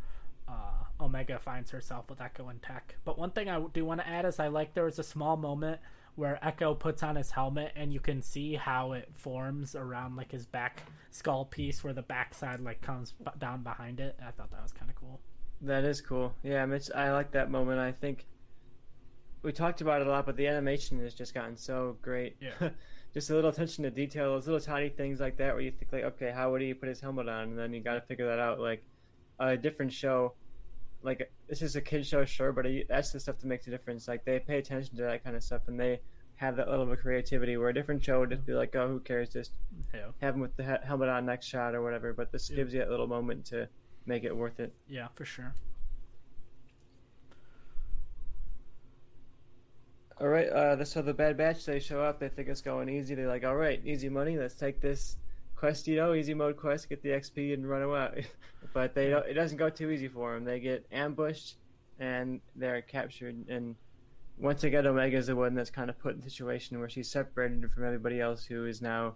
uh, 0.50 1.04
Omega 1.04 1.38
finds 1.38 1.70
herself 1.70 2.08
with 2.10 2.20
Echo 2.20 2.48
and 2.48 2.62
Tech. 2.62 2.96
But 3.04 3.18
one 3.18 3.30
thing 3.30 3.48
I 3.48 3.60
do 3.72 3.84
want 3.84 4.00
to 4.00 4.08
add 4.08 4.24
is 4.24 4.38
I 4.38 4.48
like 4.48 4.74
there 4.74 4.84
was 4.84 4.98
a 4.98 5.04
small 5.04 5.36
moment 5.36 5.80
where 6.16 6.38
Echo 6.44 6.74
puts 6.74 7.02
on 7.02 7.16
his 7.16 7.30
helmet 7.30 7.72
and 7.76 7.92
you 7.92 8.00
can 8.00 8.20
see 8.20 8.54
how 8.54 8.92
it 8.92 9.08
forms 9.14 9.74
around 9.74 10.16
like 10.16 10.32
his 10.32 10.44
back 10.44 10.82
skull 11.10 11.44
piece 11.44 11.82
where 11.82 11.92
the 11.92 12.02
backside 12.02 12.60
like 12.60 12.80
comes 12.82 13.14
down 13.38 13.62
behind 13.62 14.00
it. 14.00 14.18
I 14.26 14.30
thought 14.30 14.50
that 14.50 14.62
was 14.62 14.72
kind 14.72 14.90
of 14.90 14.96
cool. 14.96 15.20
That 15.62 15.84
is 15.84 16.00
cool. 16.00 16.34
Yeah, 16.42 16.64
Mitch, 16.66 16.90
I 16.94 17.12
like 17.12 17.32
that 17.32 17.50
moment. 17.50 17.78
I 17.78 17.92
think 17.92 18.26
we 19.42 19.52
talked 19.52 19.80
about 19.80 20.00
it 20.00 20.06
a 20.06 20.10
lot, 20.10 20.26
but 20.26 20.36
the 20.36 20.46
animation 20.46 21.00
has 21.00 21.14
just 21.14 21.34
gotten 21.34 21.56
so 21.56 21.96
great. 22.02 22.36
Yeah. 22.40 22.70
just 23.14 23.30
a 23.30 23.34
little 23.34 23.50
attention 23.50 23.84
to 23.84 23.90
detail, 23.90 24.32
those 24.32 24.46
little 24.46 24.60
tiny 24.60 24.88
things 24.88 25.20
like 25.20 25.36
that, 25.38 25.54
where 25.54 25.62
you 25.62 25.70
think 25.70 25.92
like, 25.92 26.04
okay, 26.04 26.30
how 26.30 26.50
would 26.50 26.62
he 26.62 26.74
put 26.74 26.88
his 26.88 27.00
helmet 27.00 27.28
on? 27.28 27.48
And 27.48 27.58
then 27.58 27.72
you 27.72 27.80
got 27.80 27.94
to 27.94 28.00
figure 28.02 28.26
that 28.26 28.38
out. 28.38 28.60
Like 28.60 28.82
a 29.38 29.56
different 29.56 29.92
show, 29.92 30.34
like 31.02 31.30
this 31.48 31.62
is 31.62 31.76
a 31.76 31.80
kid 31.80 32.06
show, 32.06 32.24
sure, 32.24 32.52
but 32.52 32.66
that's 32.88 33.12
the 33.12 33.20
stuff 33.20 33.38
that 33.38 33.46
makes 33.46 33.66
a 33.66 33.70
difference. 33.70 34.06
Like 34.08 34.24
they 34.24 34.38
pay 34.38 34.58
attention 34.58 34.96
to 34.96 35.02
that 35.02 35.24
kind 35.24 35.36
of 35.36 35.42
stuff, 35.42 35.62
and 35.68 35.78
they 35.80 36.00
have 36.36 36.56
that 36.56 36.68
level 36.68 36.90
of 36.90 36.98
creativity. 37.00 37.56
Where 37.56 37.68
a 37.68 37.74
different 37.74 38.02
show 38.04 38.20
would 38.20 38.30
just 38.30 38.46
be 38.46 38.52
like, 38.54 38.74
oh, 38.76 38.88
who 38.88 39.00
cares? 39.00 39.28
Just 39.30 39.52
Yeah. 39.94 40.06
have 40.20 40.34
him 40.34 40.40
with 40.40 40.56
the 40.56 40.64
he- 40.64 40.86
helmet 40.86 41.08
on 41.08 41.26
next 41.26 41.46
shot 41.46 41.74
or 41.74 41.82
whatever. 41.82 42.12
But 42.12 42.32
this 42.32 42.48
Yeah. 42.50 42.56
gives 42.56 42.72
you 42.74 42.80
that 42.80 42.90
little 42.90 43.06
moment 43.06 43.44
to 43.46 43.68
make 44.06 44.24
it 44.24 44.34
worth 44.34 44.58
it. 44.60 44.72
Yeah, 44.88 45.08
for 45.14 45.24
sure. 45.24 45.54
All 50.18 50.28
right, 50.28 50.48
uh, 50.48 50.84
so 50.84 51.00
the 51.00 51.14
Bad 51.14 51.38
Batch 51.38 51.64
they 51.64 51.80
show 51.80 52.02
up. 52.02 52.18
They 52.20 52.28
think 52.28 52.48
it's 52.48 52.60
going 52.60 52.90
easy. 52.90 53.14
They're 53.14 53.26
like, 53.26 53.44
"All 53.44 53.56
right, 53.56 53.80
easy 53.86 54.10
money. 54.10 54.36
Let's 54.36 54.54
take 54.54 54.80
this 54.80 55.16
quest, 55.60 55.86
you 55.86 55.96
know, 55.96 56.14
easy 56.14 56.32
mode 56.32 56.56
quest, 56.56 56.88
get 56.88 57.02
the 57.02 57.10
XP, 57.10 57.52
and 57.52 57.68
run 57.68 57.82
away." 57.82 58.26
but 58.72 58.94
they 58.94 59.10
don't, 59.10 59.26
it 59.26 59.34
doesn't 59.34 59.58
go 59.58 59.68
too 59.68 59.90
easy 59.90 60.08
for 60.08 60.34
them. 60.34 60.44
They 60.44 60.58
get 60.58 60.86
ambushed 60.90 61.56
and 61.98 62.40
they're 62.56 62.82
captured. 62.82 63.46
And 63.48 63.76
once 64.38 64.64
again, 64.64 64.86
Omega's 64.86 65.26
the 65.26 65.36
one 65.36 65.54
that's 65.54 65.70
kind 65.70 65.90
of 65.90 65.98
put 65.98 66.14
in 66.14 66.20
a 66.20 66.24
situation 66.24 66.78
where 66.78 66.88
she's 66.88 67.10
separated 67.10 67.70
from 67.70 67.84
everybody 67.84 68.20
else 68.20 68.44
who 68.44 68.66
is 68.66 68.80
now 68.80 69.14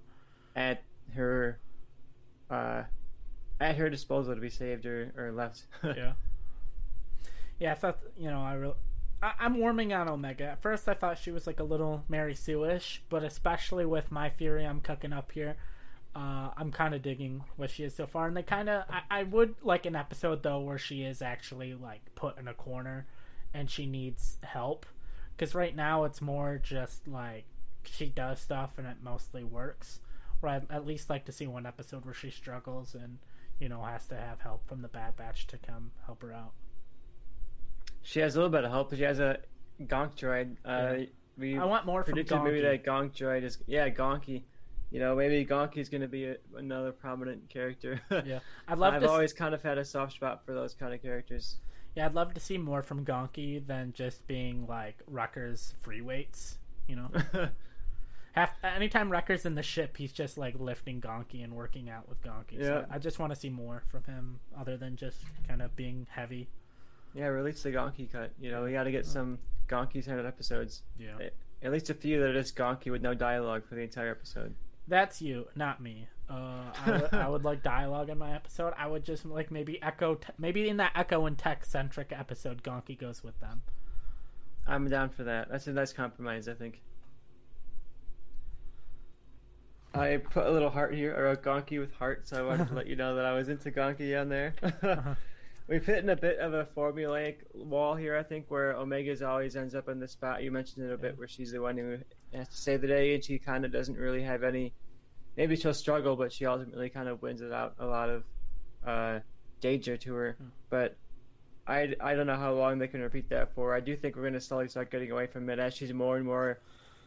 at 0.54 0.82
her 1.14 1.58
uh, 2.50 2.82
at 3.60 3.76
her 3.76 3.88
disposal 3.88 4.34
to 4.34 4.40
be 4.40 4.50
saved 4.50 4.86
or, 4.86 5.12
or 5.16 5.32
left. 5.32 5.64
yeah. 5.84 6.12
Yeah, 7.58 7.72
I 7.72 7.74
thought 7.74 7.98
you 8.18 8.30
know 8.30 8.40
I 8.40 8.54
really. 8.54 8.74
I, 9.22 9.32
I'm 9.38 9.58
warming 9.58 9.92
on 9.92 10.08
Omega. 10.08 10.44
At 10.44 10.62
first, 10.62 10.88
I 10.88 10.94
thought 10.94 11.18
she 11.18 11.30
was 11.30 11.46
like 11.46 11.60
a 11.60 11.64
little 11.64 12.04
Mary 12.08 12.34
Sue-ish, 12.34 13.02
but 13.08 13.24
especially 13.24 13.86
with 13.86 14.10
my 14.10 14.28
theory 14.28 14.66
I'm 14.66 14.80
cooking 14.80 15.12
up 15.12 15.32
here, 15.32 15.56
uh, 16.14 16.50
I'm 16.56 16.70
kind 16.70 16.94
of 16.94 17.02
digging 17.02 17.44
what 17.56 17.70
she 17.70 17.82
is 17.84 17.94
so 17.94 18.06
far. 18.06 18.26
And 18.26 18.36
they 18.36 18.42
kind 18.42 18.68
of, 18.68 18.84
I, 18.88 19.20
I 19.20 19.22
would 19.24 19.56
like 19.62 19.86
an 19.86 19.96
episode 19.96 20.42
though 20.42 20.60
where 20.60 20.78
she 20.78 21.02
is 21.02 21.20
actually 21.22 21.74
like 21.74 22.02
put 22.14 22.38
in 22.38 22.46
a 22.48 22.54
corner, 22.54 23.06
and 23.52 23.70
she 23.70 23.86
needs 23.86 24.38
help. 24.42 24.86
Because 25.36 25.54
right 25.54 25.74
now 25.74 26.04
it's 26.04 26.20
more 26.22 26.60
just 26.62 27.08
like 27.08 27.44
she 27.84 28.06
does 28.06 28.40
stuff 28.40 28.74
and 28.78 28.86
it 28.86 28.98
mostly 29.02 29.42
works. 29.44 30.00
Or 30.42 30.48
I'd 30.48 30.70
at 30.70 30.86
least 30.86 31.10
like 31.10 31.24
to 31.26 31.32
see 31.32 31.46
one 31.46 31.66
episode 31.66 32.04
where 32.04 32.14
she 32.14 32.30
struggles 32.30 32.94
and 32.94 33.18
you 33.58 33.68
know 33.68 33.82
has 33.82 34.06
to 34.08 34.16
have 34.16 34.40
help 34.40 34.66
from 34.68 34.82
the 34.82 34.88
Bad 34.88 35.16
Batch 35.16 35.46
to 35.48 35.58
come 35.58 35.90
help 36.06 36.22
her 36.22 36.32
out. 36.32 36.52
She 38.02 38.20
has 38.20 38.36
a 38.36 38.38
little 38.38 38.50
bit 38.52 38.64
of 38.64 38.70
help. 38.70 38.94
She 38.94 39.02
has 39.02 39.18
a 39.18 39.38
Gonk 39.82 40.14
droid. 40.16 40.56
Uh, 40.64 40.96
Yeah. 40.98 41.04
We 41.36 41.58
I 41.58 41.64
want 41.64 41.84
more 41.84 42.04
from 42.04 42.12
predicted 42.14 42.42
maybe 42.44 42.60
that 42.60 42.84
Gonk 42.84 43.12
droid 43.12 43.42
is 43.42 43.58
yeah 43.66 43.88
Gonky. 43.88 44.42
You 44.94 45.00
know 45.00 45.16
maybe 45.16 45.44
Gonky 45.44 45.78
is 45.78 45.88
going 45.88 46.02
to 46.02 46.08
be 46.08 46.26
a, 46.26 46.36
another 46.56 46.92
prominent 46.92 47.48
character. 47.48 48.00
Yeah, 48.24 48.38
I'd 48.68 48.78
love 48.78 48.94
I've 48.94 49.02
to. 49.02 49.10
always 49.10 49.32
kind 49.32 49.52
of 49.54 49.60
had 49.62 49.76
a 49.76 49.84
soft 49.84 50.12
spot 50.12 50.46
for 50.46 50.54
those 50.54 50.72
kind 50.74 50.94
of 50.94 51.02
characters. 51.02 51.56
Yeah, 51.96 52.06
I'd 52.06 52.14
love 52.14 52.32
to 52.34 52.40
see 52.40 52.58
more 52.58 52.80
from 52.82 53.04
Gonky 53.04 53.64
than 53.66 53.92
just 53.92 54.24
being 54.28 54.66
like 54.68 54.96
Wrecker's 55.08 55.74
free 55.82 56.00
weights. 56.00 56.58
You 56.86 56.96
know, 56.96 57.10
half 58.32 58.52
anytime 58.62 59.10
Wrecker's 59.10 59.44
in 59.46 59.54
the 59.54 59.62
ship, 59.62 59.96
he's 59.96 60.12
just 60.12 60.38
like 60.38 60.54
lifting 60.58 61.00
Gonky 61.00 61.42
and 61.42 61.54
working 61.54 61.88
out 61.90 62.08
with 62.08 62.22
Gonky. 62.22 62.60
So 62.64 62.84
Yeah. 62.88 62.94
I 62.94 62.98
just 62.98 63.18
want 63.18 63.32
to 63.34 63.38
see 63.38 63.50
more 63.50 63.82
from 63.90 64.04
him, 64.04 64.38
other 64.58 64.76
than 64.76 64.96
just 64.96 65.18
kind 65.48 65.60
of 65.62 65.74
being 65.76 66.06
heavy. 66.10 66.48
yeah, 67.14 67.26
release 67.26 67.62
the 67.62 67.70
Gonky 67.72 68.10
cut. 68.10 68.30
You 68.40 68.50
know 68.50 68.62
we 68.64 68.72
got 68.72 68.84
to 68.84 68.90
get 68.92 69.06
some 69.06 69.38
Gonky 69.68 70.02
centered 70.04 70.26
episodes. 70.26 70.82
Yeah, 70.98 71.28
At 71.62 71.72
least 71.72 71.90
a 71.90 71.94
few 71.94 72.20
that 72.20 72.28
are 72.30 72.32
just 72.34 72.54
Gonky 72.56 72.90
with 72.90 73.02
no 73.02 73.14
dialogue 73.14 73.64
for 73.68 73.74
the 73.74 73.82
entire 73.82 74.10
episode. 74.10 74.54
That's 74.88 75.22
you, 75.22 75.46
not 75.54 75.80
me. 75.80 76.08
Uh, 76.28 76.72
I, 77.12 77.28
would, 77.28 77.44
like 77.44 77.62
dialogue 77.62 78.08
in 78.08 78.18
my 78.18 78.34
episode. 78.34 78.72
I 78.78 78.86
would 78.86 79.04
just 79.04 79.24
like 79.26 79.50
maybe 79.50 79.82
Echo, 79.82 80.14
t- 80.16 80.28
maybe 80.38 80.68
in 80.68 80.78
that 80.78 80.92
Echo 80.94 81.26
and 81.26 81.36
Tech 81.36 81.64
centric 81.64 82.12
episode, 82.12 82.62
Gonky 82.62 82.98
goes 82.98 83.22
with 83.22 83.38
them. 83.40 83.62
I'm 84.66 84.88
down 84.88 85.10
for 85.10 85.24
that. 85.24 85.50
That's 85.50 85.66
a 85.66 85.72
nice 85.72 85.92
compromise, 85.92 86.48
I 86.48 86.54
think. 86.54 86.80
I 89.94 90.16
put 90.16 90.46
a 90.46 90.50
little 90.50 90.70
heart 90.70 90.94
here, 90.94 91.14
I 91.16 91.20
wrote 91.20 91.42
Gonky 91.42 91.78
with 91.78 91.92
heart, 91.92 92.26
so 92.26 92.36
I 92.36 92.42
wanted 92.42 92.68
to 92.68 92.74
let 92.74 92.86
you 92.86 92.96
know 92.96 93.14
that 93.16 93.24
I 93.24 93.32
was 93.32 93.48
into 93.48 93.70
Gonky 93.70 94.18
on 94.20 94.28
there. 94.28 94.54
Uh-huh. 94.62 95.14
We've 95.66 95.84
hit 95.84 96.04
in 96.04 96.10
a 96.10 96.16
bit 96.16 96.38
of 96.38 96.52
a 96.52 96.64
formulaic 96.64 97.36
wall 97.54 97.94
here, 97.94 98.16
I 98.16 98.22
think, 98.22 98.46
where 98.50 98.76
Omega's 98.76 99.22
always 99.22 99.56
ends 99.56 99.74
up 99.74 99.88
in 99.88 99.98
the 99.98 100.08
spot. 100.08 100.42
You 100.42 100.50
mentioned 100.50 100.84
it 100.84 100.92
a 100.92 100.98
bit, 100.98 101.16
where 101.16 101.26
she's 101.26 101.52
the 101.52 101.62
one 101.62 101.78
who 101.78 101.98
has 102.36 102.48
to 102.48 102.56
save 102.56 102.82
the 102.82 102.88
day, 102.88 103.14
and 103.14 103.24
she 103.24 103.38
kind 103.38 103.64
of 103.64 103.72
doesn't 103.72 103.96
really 103.96 104.22
have 104.22 104.42
any. 104.42 104.74
Maybe 105.38 105.56
she'll 105.56 105.72
struggle, 105.72 106.16
but 106.16 106.32
she 106.32 106.44
ultimately 106.44 106.90
kind 106.90 107.08
of 107.08 107.22
wins 107.22 107.40
it 107.40 107.50
out 107.50 107.76
a 107.78 107.86
lot 107.86 108.10
of 108.10 108.24
uh, 108.86 109.20
danger 109.62 109.96
to 109.96 110.14
her. 110.14 110.36
Hmm. 110.38 110.48
But 110.68 110.96
I, 111.66 111.94
I 111.98 112.14
don't 112.14 112.26
know 112.26 112.36
how 112.36 112.52
long 112.52 112.78
they 112.78 112.88
can 112.88 113.00
repeat 113.00 113.30
that 113.30 113.54
for. 113.54 113.74
I 113.74 113.80
do 113.80 113.96
think 113.96 114.16
we're 114.16 114.22
going 114.22 114.34
to 114.34 114.40
slowly 114.40 114.68
start 114.68 114.90
getting 114.90 115.10
away 115.10 115.26
from 115.26 115.48
it 115.48 115.58
as 115.58 115.74
she's 115.74 115.94
more 115.94 116.16
and 116.16 116.26
more 116.26 116.58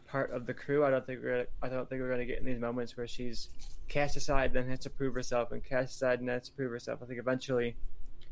part 0.08 0.32
of 0.32 0.46
the 0.46 0.54
crew. 0.54 0.84
I 0.84 0.90
don't 0.90 1.06
think 1.06 1.20
we're 1.22 1.30
gonna, 1.30 1.46
I 1.62 1.68
don't 1.68 1.88
think 1.88 2.00
we're 2.00 2.08
going 2.08 2.20
to 2.20 2.26
get 2.26 2.40
in 2.40 2.44
these 2.44 2.58
moments 2.58 2.96
where 2.96 3.06
she's 3.06 3.48
cast 3.88 4.16
aside 4.16 4.52
then 4.52 4.68
has 4.68 4.80
to 4.80 4.90
prove 4.90 5.14
herself 5.14 5.52
and 5.52 5.64
cast 5.64 5.94
aside 5.94 6.20
and 6.20 6.28
has 6.28 6.48
to 6.48 6.52
prove 6.52 6.72
herself. 6.72 7.00
I 7.02 7.06
think 7.06 7.20
eventually 7.20 7.76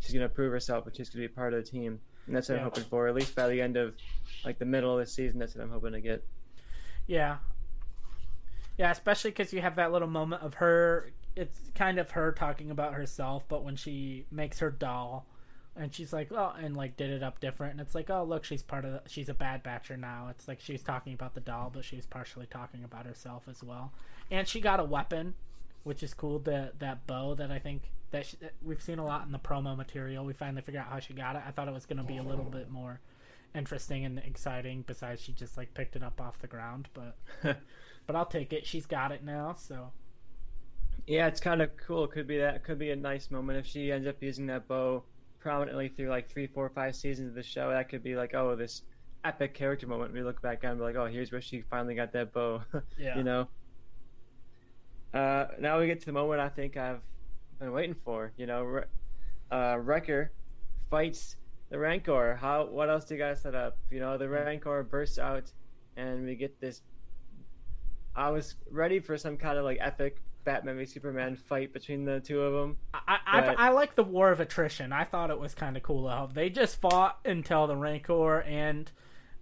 she's 0.06 0.14
going 0.14 0.28
to 0.28 0.34
prove 0.34 0.52
herself, 0.52 0.84
but 0.84 0.96
she's 0.96 1.10
going 1.10 1.22
to 1.22 1.28
be 1.28 1.34
part 1.34 1.52
of 1.54 1.64
the 1.64 1.70
team. 1.70 2.00
And 2.26 2.34
that's 2.34 2.48
what 2.48 2.56
Yeah. 2.56 2.60
I'm 2.62 2.64
hoping 2.64 2.84
for. 2.84 3.08
At 3.08 3.14
least 3.14 3.34
by 3.34 3.48
the 3.48 3.60
end 3.60 3.76
of 3.76 3.94
like 4.44 4.58
the 4.58 4.64
middle 4.64 4.92
of 4.98 5.04
the 5.04 5.10
season, 5.10 5.38
that's 5.38 5.54
what 5.54 5.62
I'm 5.64 5.70
hoping 5.70 5.92
to 5.92 6.00
get. 6.00 6.24
Yeah. 7.06 7.38
Yeah, 8.78 8.90
especially 8.90 9.30
because 9.30 9.52
you 9.52 9.60
have 9.62 9.76
that 9.76 9.92
little 9.92 10.08
moment 10.08 10.42
of 10.42 10.54
her. 10.54 11.10
It's 11.34 11.58
kind 11.74 11.98
of 11.98 12.10
her 12.12 12.32
talking 12.32 12.70
about 12.70 12.94
herself, 12.94 13.44
but 13.48 13.62
when 13.64 13.76
she 13.76 14.26
makes 14.30 14.58
her 14.58 14.70
doll, 14.70 15.26
and 15.74 15.94
she's 15.94 16.12
like, 16.12 16.32
"Oh," 16.32 16.52
and 16.58 16.76
like 16.76 16.96
did 16.96 17.10
it 17.10 17.22
up 17.22 17.40
different, 17.40 17.72
and 17.72 17.80
it's 17.80 17.94
like, 17.94 18.08
"Oh, 18.10 18.24
look, 18.24 18.44
she's 18.44 18.62
part 18.62 18.84
of. 18.84 18.92
The, 18.92 19.02
she's 19.06 19.28
a 19.28 19.34
bad 19.34 19.62
batcher 19.62 19.98
now." 19.98 20.28
It's 20.30 20.48
like 20.48 20.60
she's 20.60 20.82
talking 20.82 21.12
about 21.14 21.34
the 21.34 21.40
doll, 21.40 21.70
but 21.72 21.84
she's 21.84 22.06
partially 22.06 22.46
talking 22.46 22.84
about 22.84 23.06
herself 23.06 23.44
as 23.48 23.62
well. 23.62 23.92
And 24.30 24.48
she 24.48 24.60
got 24.60 24.80
a 24.80 24.84
weapon, 24.84 25.34
which 25.84 26.02
is 26.02 26.14
cool. 26.14 26.38
The 26.38 26.72
that 26.78 27.06
bow 27.06 27.34
that 27.34 27.50
I 27.50 27.58
think 27.58 27.90
that, 28.10 28.26
she, 28.26 28.36
that 28.38 28.52
we've 28.62 28.82
seen 28.82 28.98
a 28.98 29.04
lot 29.04 29.26
in 29.26 29.32
the 29.32 29.38
promo 29.38 29.76
material. 29.76 30.24
We 30.24 30.32
finally 30.32 30.62
figured 30.62 30.82
out 30.82 30.90
how 30.90 31.00
she 31.00 31.14
got 31.14 31.36
it. 31.36 31.42
I 31.46 31.50
thought 31.50 31.68
it 31.68 31.74
was 31.74 31.86
going 31.86 31.98
to 31.98 32.04
be 32.04 32.18
a 32.18 32.22
little 32.22 32.44
bit 32.44 32.70
more 32.70 33.00
interesting 33.54 34.04
and 34.04 34.18
exciting. 34.18 34.84
Besides, 34.86 35.20
she 35.20 35.32
just 35.32 35.56
like 35.56 35.74
picked 35.74 35.96
it 35.96 36.02
up 36.02 36.20
off 36.20 36.38
the 36.40 36.46
ground, 36.46 36.88
but 36.94 37.16
but 38.06 38.16
I'll 38.16 38.26
take 38.26 38.52
it. 38.52 38.66
She's 38.66 38.86
got 38.86 39.12
it 39.12 39.24
now, 39.24 39.54
so 39.58 39.92
Yeah, 41.06 41.26
it's 41.26 41.40
kind 41.40 41.62
of 41.62 41.76
cool. 41.76 42.06
Could 42.06 42.26
be 42.26 42.38
that. 42.38 42.64
Could 42.64 42.78
be 42.78 42.90
a 42.90 42.96
nice 42.96 43.30
moment 43.30 43.58
if 43.58 43.66
she 43.66 43.90
ends 43.90 44.06
up 44.06 44.22
using 44.22 44.46
that 44.46 44.68
bow 44.68 45.02
prominently 45.40 45.88
through 45.88 46.08
like 46.08 46.28
three, 46.28 46.46
four, 46.46 46.68
five 46.68 46.94
seasons 46.94 47.28
of 47.30 47.34
the 47.34 47.42
show. 47.42 47.70
That 47.70 47.88
could 47.88 48.02
be 48.02 48.16
like, 48.16 48.34
oh, 48.34 48.56
this 48.56 48.82
epic 49.24 49.54
character 49.54 49.86
moment. 49.86 50.12
We 50.12 50.22
look 50.22 50.40
back 50.42 50.64
and 50.64 50.78
be 50.78 50.84
like, 50.84 50.96
oh, 50.96 51.06
here's 51.06 51.32
where 51.32 51.40
she 51.40 51.62
finally 51.62 51.94
got 51.94 52.12
that 52.12 52.32
bow. 52.32 52.62
yeah. 52.98 53.16
you 53.16 53.24
know. 53.24 53.48
Uh, 55.14 55.46
now 55.58 55.80
we 55.80 55.86
get 55.86 56.00
to 56.00 56.06
the 56.06 56.12
moment 56.12 56.40
I 56.40 56.48
think 56.48 56.76
I've 56.76 57.00
been 57.58 57.72
waiting 57.72 57.94
for. 57.94 58.32
You 58.36 58.46
know, 58.46 58.82
uh, 59.50 59.78
Wrecker 59.80 60.32
fights 60.90 61.36
the 61.70 61.78
Rancor. 61.78 62.36
How? 62.36 62.66
What 62.66 62.90
else 62.90 63.04
do 63.04 63.14
you 63.14 63.20
guys 63.20 63.40
set 63.42 63.54
up? 63.54 63.78
You 63.90 64.00
know, 64.00 64.18
the 64.18 64.28
Rancor 64.28 64.82
bursts 64.82 65.18
out, 65.18 65.50
and 65.96 66.26
we 66.26 66.34
get 66.34 66.60
this. 66.60 66.82
I 68.14 68.30
was 68.30 68.54
ready 68.70 69.00
for 69.00 69.18
some 69.18 69.36
kind 69.36 69.58
of 69.58 69.64
like 69.64 69.78
epic 69.80 70.22
Batman 70.46 70.78
v 70.78 70.86
Superman 70.86 71.36
fight 71.36 71.74
between 71.74 72.06
the 72.06 72.20
two 72.20 72.40
of 72.40 72.54
them. 72.54 72.78
I, 72.94 73.18
I, 73.26 73.40
I 73.58 73.68
like 73.70 73.94
the 73.94 74.04
war 74.04 74.30
of 74.30 74.40
attrition. 74.40 74.92
I 74.92 75.04
thought 75.04 75.30
it 75.30 75.38
was 75.38 75.54
kind 75.54 75.76
of 75.76 75.82
cool 75.82 76.08
how 76.08 76.26
they 76.32 76.48
just 76.48 76.80
fought 76.80 77.18
until 77.26 77.66
the 77.66 77.76
Rancor 77.76 78.40
and 78.42 78.90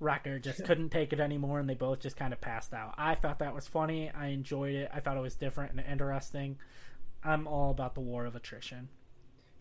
Wrecker 0.01 0.39
just 0.39 0.65
couldn't 0.67 0.89
take 0.89 1.13
it 1.13 1.21
anymore, 1.21 1.61
and 1.61 1.69
they 1.69 1.75
both 1.75 2.01
just 2.01 2.17
kind 2.17 2.33
of 2.33 2.41
passed 2.41 2.73
out. 2.73 2.95
I 2.99 3.15
thought 3.15 3.39
that 3.39 3.55
was 3.55 3.69
funny. 3.69 4.11
I 4.11 4.29
enjoyed 4.29 4.75
it. 4.75 4.91
I 4.93 5.01
thought 5.01 5.17
it 5.17 5.21
was 5.21 5.37
different 5.37 5.73
and 5.73 5.81
interesting. 5.87 6.57
I'm 7.25 7.47
all 7.47 7.71
about 7.71 7.95
the 7.95 8.01
war 8.01 8.27
of 8.27 8.37
attrition. 8.37 8.89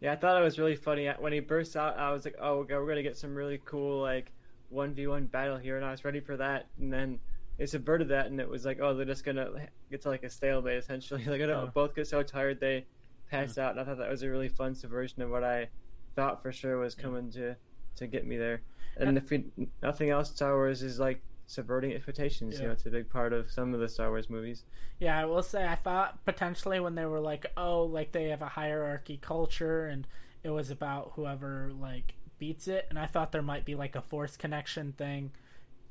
Yeah, 0.01 0.11
I 0.13 0.15
thought 0.17 0.39
it 0.39 0.43
was 0.43 0.59
really 0.59 0.75
funny 0.75 1.07
when 1.19 1.31
he 1.31 1.39
burst 1.39 1.75
out. 1.77 1.97
I 1.97 2.11
was 2.11 2.25
like, 2.25 2.35
"Oh, 2.39 2.59
okay, 2.59 2.73
we're 2.75 2.87
gonna 2.87 3.03
get 3.03 3.15
some 3.17 3.33
really 3.33 3.59
cool 3.63 4.01
like 4.01 4.31
one 4.69 4.93
v 4.93 5.07
one 5.07 5.27
battle 5.27 5.57
here," 5.57 5.77
and 5.77 5.85
I 5.85 5.91
was 5.91 6.03
ready 6.03 6.19
for 6.19 6.35
that. 6.37 6.67
And 6.79 6.91
then 6.91 7.19
they 7.57 7.65
subverted 7.65 8.09
that, 8.09 8.25
and 8.25 8.41
it 8.41 8.49
was 8.49 8.65
like, 8.65 8.79
"Oh, 8.81 8.93
they're 8.93 9.05
just 9.05 9.23
gonna 9.23 9.67
get 9.89 10.01
to 10.01 10.09
like 10.09 10.23
a 10.23 10.29
stalemate 10.29 10.77
essentially. 10.77 11.23
They're 11.25 11.37
gonna 11.37 11.63
Yeah. 11.63 11.71
both 11.73 11.95
get 11.95 12.07
so 12.07 12.21
tired 12.21 12.59
they 12.59 12.85
pass 13.31 13.57
out." 13.57 13.71
And 13.71 13.79
I 13.79 13.85
thought 13.85 13.97
that 13.99 14.09
was 14.09 14.23
a 14.23 14.29
really 14.29 14.49
fun 14.49 14.75
subversion 14.75 15.21
of 15.21 15.29
what 15.29 15.43
I 15.43 15.69
thought 16.15 16.41
for 16.41 16.51
sure 16.51 16.77
was 16.79 16.95
coming 16.95 17.31
to 17.31 17.55
to 17.95 18.07
get 18.07 18.25
me 18.27 18.35
there. 18.37 18.61
And 18.97 19.17
if 19.17 19.29
we, 19.29 19.45
nothing 19.81 20.09
else, 20.09 20.31
Star 20.31 20.53
Wars 20.55 20.83
is 20.83 20.99
like 20.99 21.21
subverting 21.45 21.93
expectations. 21.93 22.55
Yeah. 22.55 22.61
You 22.61 22.67
know, 22.67 22.73
it's 22.73 22.85
a 22.85 22.89
big 22.89 23.09
part 23.09 23.33
of 23.33 23.51
some 23.51 23.73
of 23.73 23.79
the 23.79 23.89
Star 23.89 24.09
Wars 24.09 24.29
movies. 24.29 24.63
Yeah, 24.99 25.19
I 25.19 25.25
will 25.25 25.43
say 25.43 25.65
I 25.65 25.75
thought 25.75 26.23
potentially 26.25 26.79
when 26.79 26.95
they 26.95 27.05
were 27.05 27.19
like, 27.19 27.45
oh, 27.57 27.83
like 27.83 28.11
they 28.11 28.29
have 28.29 28.41
a 28.41 28.47
hierarchy 28.47 29.17
culture 29.21 29.87
and 29.87 30.07
it 30.43 30.49
was 30.49 30.71
about 30.71 31.13
whoever 31.15 31.71
like 31.79 32.13
beats 32.37 32.67
it, 32.67 32.87
and 32.89 32.99
I 32.99 33.05
thought 33.05 33.31
there 33.31 33.41
might 33.41 33.65
be 33.65 33.75
like 33.75 33.95
a 33.95 34.01
force 34.01 34.35
connection 34.35 34.93
thing 34.93 35.31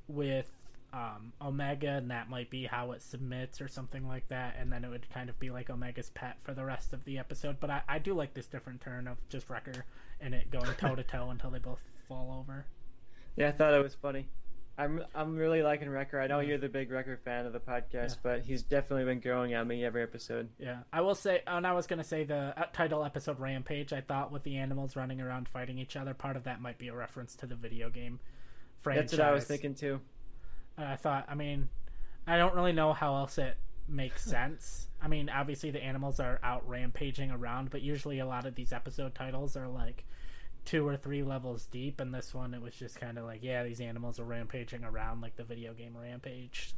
with 0.08 0.50
um, 0.92 1.32
Omega, 1.40 1.92
and 1.92 2.10
that 2.10 2.28
might 2.28 2.50
be 2.50 2.64
how 2.64 2.92
it 2.92 3.02
submits 3.02 3.60
or 3.62 3.68
something 3.68 4.06
like 4.06 4.28
that, 4.28 4.56
and 4.58 4.70
then 4.70 4.84
it 4.84 4.90
would 4.90 5.08
kind 5.08 5.30
of 5.30 5.38
be 5.40 5.50
like 5.50 5.70
Omega's 5.70 6.10
pet 6.10 6.36
for 6.42 6.52
the 6.52 6.64
rest 6.64 6.92
of 6.92 7.04
the 7.04 7.18
episode. 7.18 7.56
But 7.60 7.70
I, 7.70 7.82
I 7.88 7.98
do 7.98 8.12
like 8.12 8.34
this 8.34 8.46
different 8.46 8.82
turn 8.82 9.08
of 9.08 9.16
just 9.30 9.48
Wrecker 9.48 9.86
and 10.20 10.34
it 10.34 10.50
going 10.50 10.68
toe 10.78 10.94
to 10.94 11.02
toe 11.02 11.30
until 11.30 11.50
they 11.50 11.58
both 11.58 11.80
fall 12.06 12.38
over. 12.38 12.66
Yeah, 13.36 13.48
I 13.48 13.52
thought 13.52 13.74
it 13.74 13.82
was 13.82 13.94
funny. 13.94 14.28
I'm 14.78 15.04
I'm 15.14 15.36
really 15.36 15.62
liking 15.62 15.88
Wrecker. 15.90 16.18
I 16.20 16.26
know 16.26 16.40
you're 16.40 16.56
the 16.58 16.68
big 16.68 16.90
Wrecker 16.90 17.18
fan 17.24 17.44
of 17.46 17.52
the 17.52 17.60
podcast, 17.60 17.92
Yeah. 17.92 18.14
but 18.22 18.40
he's 18.40 18.62
definitely 18.62 19.04
been 19.04 19.20
growing 19.20 19.54
on 19.54 19.68
me 19.68 19.84
every 19.84 20.02
episode. 20.02 20.48
Yeah, 20.58 20.78
I 20.92 21.02
will 21.02 21.14
say, 21.14 21.42
and 21.46 21.66
I 21.66 21.72
was 21.74 21.86
gonna 21.86 22.04
say 22.04 22.24
the 22.24 22.54
uh, 22.56 22.64
title 22.72 23.04
episode 23.04 23.38
"Rampage." 23.38 23.92
I 23.92 24.00
thought 24.00 24.32
with 24.32 24.44
the 24.44 24.56
animals 24.56 24.96
running 24.96 25.20
around 25.20 25.48
fighting 25.48 25.78
each 25.78 25.94
other, 25.96 26.14
part 26.14 26.36
of 26.36 26.44
that 26.44 26.60
might 26.62 26.78
be 26.78 26.88
a 26.88 26.94
reference 26.94 27.36
to 27.36 27.46
the 27.46 27.54
video 27.54 27.90
game 27.90 28.18
franchise. 28.80 29.10
That's 29.10 29.20
what 29.20 29.28
I 29.28 29.32
was 29.32 29.44
thinking 29.44 29.74
too. 29.74 30.00
And 30.78 30.86
I 30.88 30.96
thought, 30.96 31.26
I 31.28 31.34
mean, 31.34 31.68
I 32.26 32.38
don't 32.38 32.54
really 32.54 32.72
know 32.72 32.94
how 32.94 33.14
else 33.16 33.36
it 33.36 33.56
makes 33.86 34.24
sense. 34.30 34.88
I 35.02 35.08
mean, 35.08 35.28
obviously 35.28 35.70
the 35.70 35.82
animals 35.84 36.18
are 36.18 36.40
out 36.42 36.66
rampaging 36.66 37.30
around, 37.30 37.68
but 37.70 37.82
usually 37.82 38.20
a 38.20 38.26
lot 38.26 38.46
of 38.46 38.54
these 38.54 38.72
episode 38.72 39.14
titles 39.14 39.54
are 39.54 39.68
like 39.68 40.04
two 40.64 40.86
or 40.86 40.96
three 40.96 41.22
levels 41.22 41.66
deep, 41.66 42.00
and 42.00 42.14
this 42.14 42.32
one 42.34 42.54
it 42.54 42.62
was 42.62 42.74
just 42.74 43.00
kind 43.00 43.18
of 43.18 43.24
like, 43.24 43.40
yeah, 43.42 43.64
these 43.64 43.80
animals 43.80 44.18
are 44.20 44.24
rampaging 44.24 44.84
around 44.84 45.20
like 45.20 45.36
the 45.36 45.44
video 45.44 45.72
game 45.74 45.96
Rampage. 45.96 46.74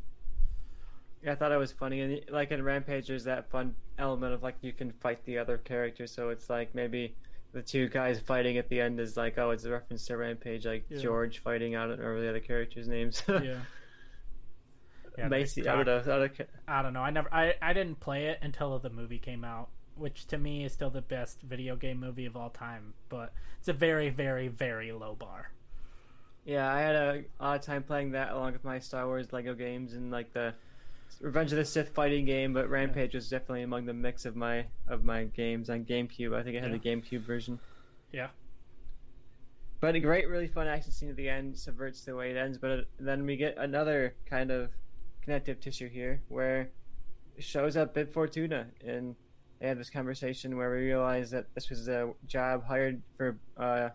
Yeah, 1.23 1.33
I 1.33 1.35
thought 1.37 1.53
it 1.53 1.57
was 1.57 1.73
funny, 1.73 2.01
and 2.01 2.21
like 2.31 2.51
in 2.51 2.63
Rampage, 2.63 3.07
there's 3.09 3.25
that 3.25 3.51
fun 3.51 3.75
element 3.99 4.35
of 4.35 4.43
like 4.43 4.57
you 4.61 4.73
can 4.73 4.93
fight 5.01 5.25
the 5.25 5.39
other 5.39 5.59
character. 5.59 6.07
So 6.07 6.29
it's 6.31 6.51
like 6.51 6.75
maybe 6.75 7.15
the 7.53 7.63
two 7.63 7.89
guys 7.89 8.21
fighting 8.21 8.59
at 8.59 8.69
the 8.69 8.81
end 8.81 9.01
is 9.01 9.17
like, 9.17 9.39
oh, 9.39 9.51
it's 9.51 9.65
a 9.65 9.71
reference 9.71 10.07
to 10.07 10.17
Rampage, 10.17 10.67
like 10.67 10.85
Yeah. 10.91 10.99
George 10.99 11.39
fighting 11.39 11.75
out 11.75 11.91
or 11.91 12.21
the 12.21 12.29
other 12.29 12.41
characters' 12.41 12.89
names. 12.89 13.23
Yeah. 13.29 13.61
Yeah, 15.17 15.29
Macy, 15.29 15.69
I 15.69 15.77
don't 15.77 15.87
know. 15.87 15.99
I 16.13 16.19
don't 16.19 16.41
I 16.67 16.83
don't 16.83 16.93
know. 16.93 17.01
I 17.01 17.11
never. 17.11 17.33
I 17.33 17.55
I 17.63 17.73
didn't 17.73 18.01
play 18.01 18.27
it 18.27 18.41
until 18.43 18.77
the 18.81 18.91
movie 18.91 19.21
came 19.21 19.45
out, 19.45 19.69
which 19.97 20.27
to 20.27 20.39
me 20.39 20.65
is 20.65 20.73
still 20.73 20.91
the 20.91 21.03
best 21.03 21.41
video 21.43 21.77
game 21.77 22.01
movie 22.01 22.27
of 22.27 22.37
all 22.37 22.51
time. 22.51 22.95
But 23.09 23.33
it's 23.59 23.69
a 23.69 23.73
very, 23.73 24.11
very, 24.11 24.49
very 24.49 24.93
low 24.93 25.15
bar. 25.15 25.51
Yeah, 26.45 26.71
I 26.71 26.81
had 26.81 26.95
a 26.95 27.25
lot 27.41 27.57
of 27.59 27.63
time 27.63 27.83
playing 27.83 28.13
that 28.13 28.33
along 28.33 28.53
with 28.53 28.65
my 28.65 28.79
Star 28.79 29.07
Wars 29.07 29.33
Lego 29.33 29.55
games 29.55 29.95
and 29.95 30.11
like 30.11 30.33
the 30.33 30.55
Revenge 31.21 31.53
of 31.53 31.59
the 31.59 31.65
Sith 31.65 31.91
fighting 31.91 32.25
game, 32.25 32.53
but 32.53 32.69
Rampage 32.69 33.15
was 33.15 33.29
definitely 33.29 33.63
among 33.63 33.87
the 33.87 33.95
mix 33.95 34.25
of 34.27 34.35
my 34.37 34.67
of 34.89 35.05
my 35.05 35.25
games 35.25 35.71
on 35.71 35.85
GameCube. 35.85 36.35
I 36.35 36.43
think 36.43 36.57
I 36.57 36.61
had 36.61 36.71
Yeah. 36.73 36.79
the 36.79 36.89
GameCube 36.91 37.21
version. 37.23 37.61
Yeah. 38.13 38.29
But 39.81 39.95
a 39.95 40.01
great, 40.01 40.29
really 40.29 40.49
fun 40.49 40.67
action 40.67 40.93
scene 40.93 41.11
at 41.11 41.17
the 41.17 41.29
end 41.29 41.59
subverts 41.59 42.05
the 42.05 42.17
way 42.17 42.31
it 42.31 42.37
ends. 42.37 42.59
But 42.59 42.71
uh, 42.71 42.83
then 42.99 43.27
we 43.27 43.37
get 43.37 43.57
another 43.59 44.15
kind 44.27 44.51
of 44.51 44.71
connective 45.23 45.61
tissue 45.61 45.89
here 45.89 46.23
where 46.29 46.71
it 47.37 47.45
shows 47.45 47.77
up 47.77 47.95
Bib 47.95 48.13
Fortuna 48.13 48.69
and 48.85 49.15
they 49.65 49.69
have 49.69 49.79
this 49.79 49.89
conversation 49.89 50.59
where 50.59 50.71
we 50.71 50.77
realized 50.85 51.33
that 51.33 51.47
this 51.55 51.71
was 51.71 51.89
a 51.89 52.13
job 52.27 52.67
hired 52.67 53.01
for 53.17 53.39
uh, 53.57 53.89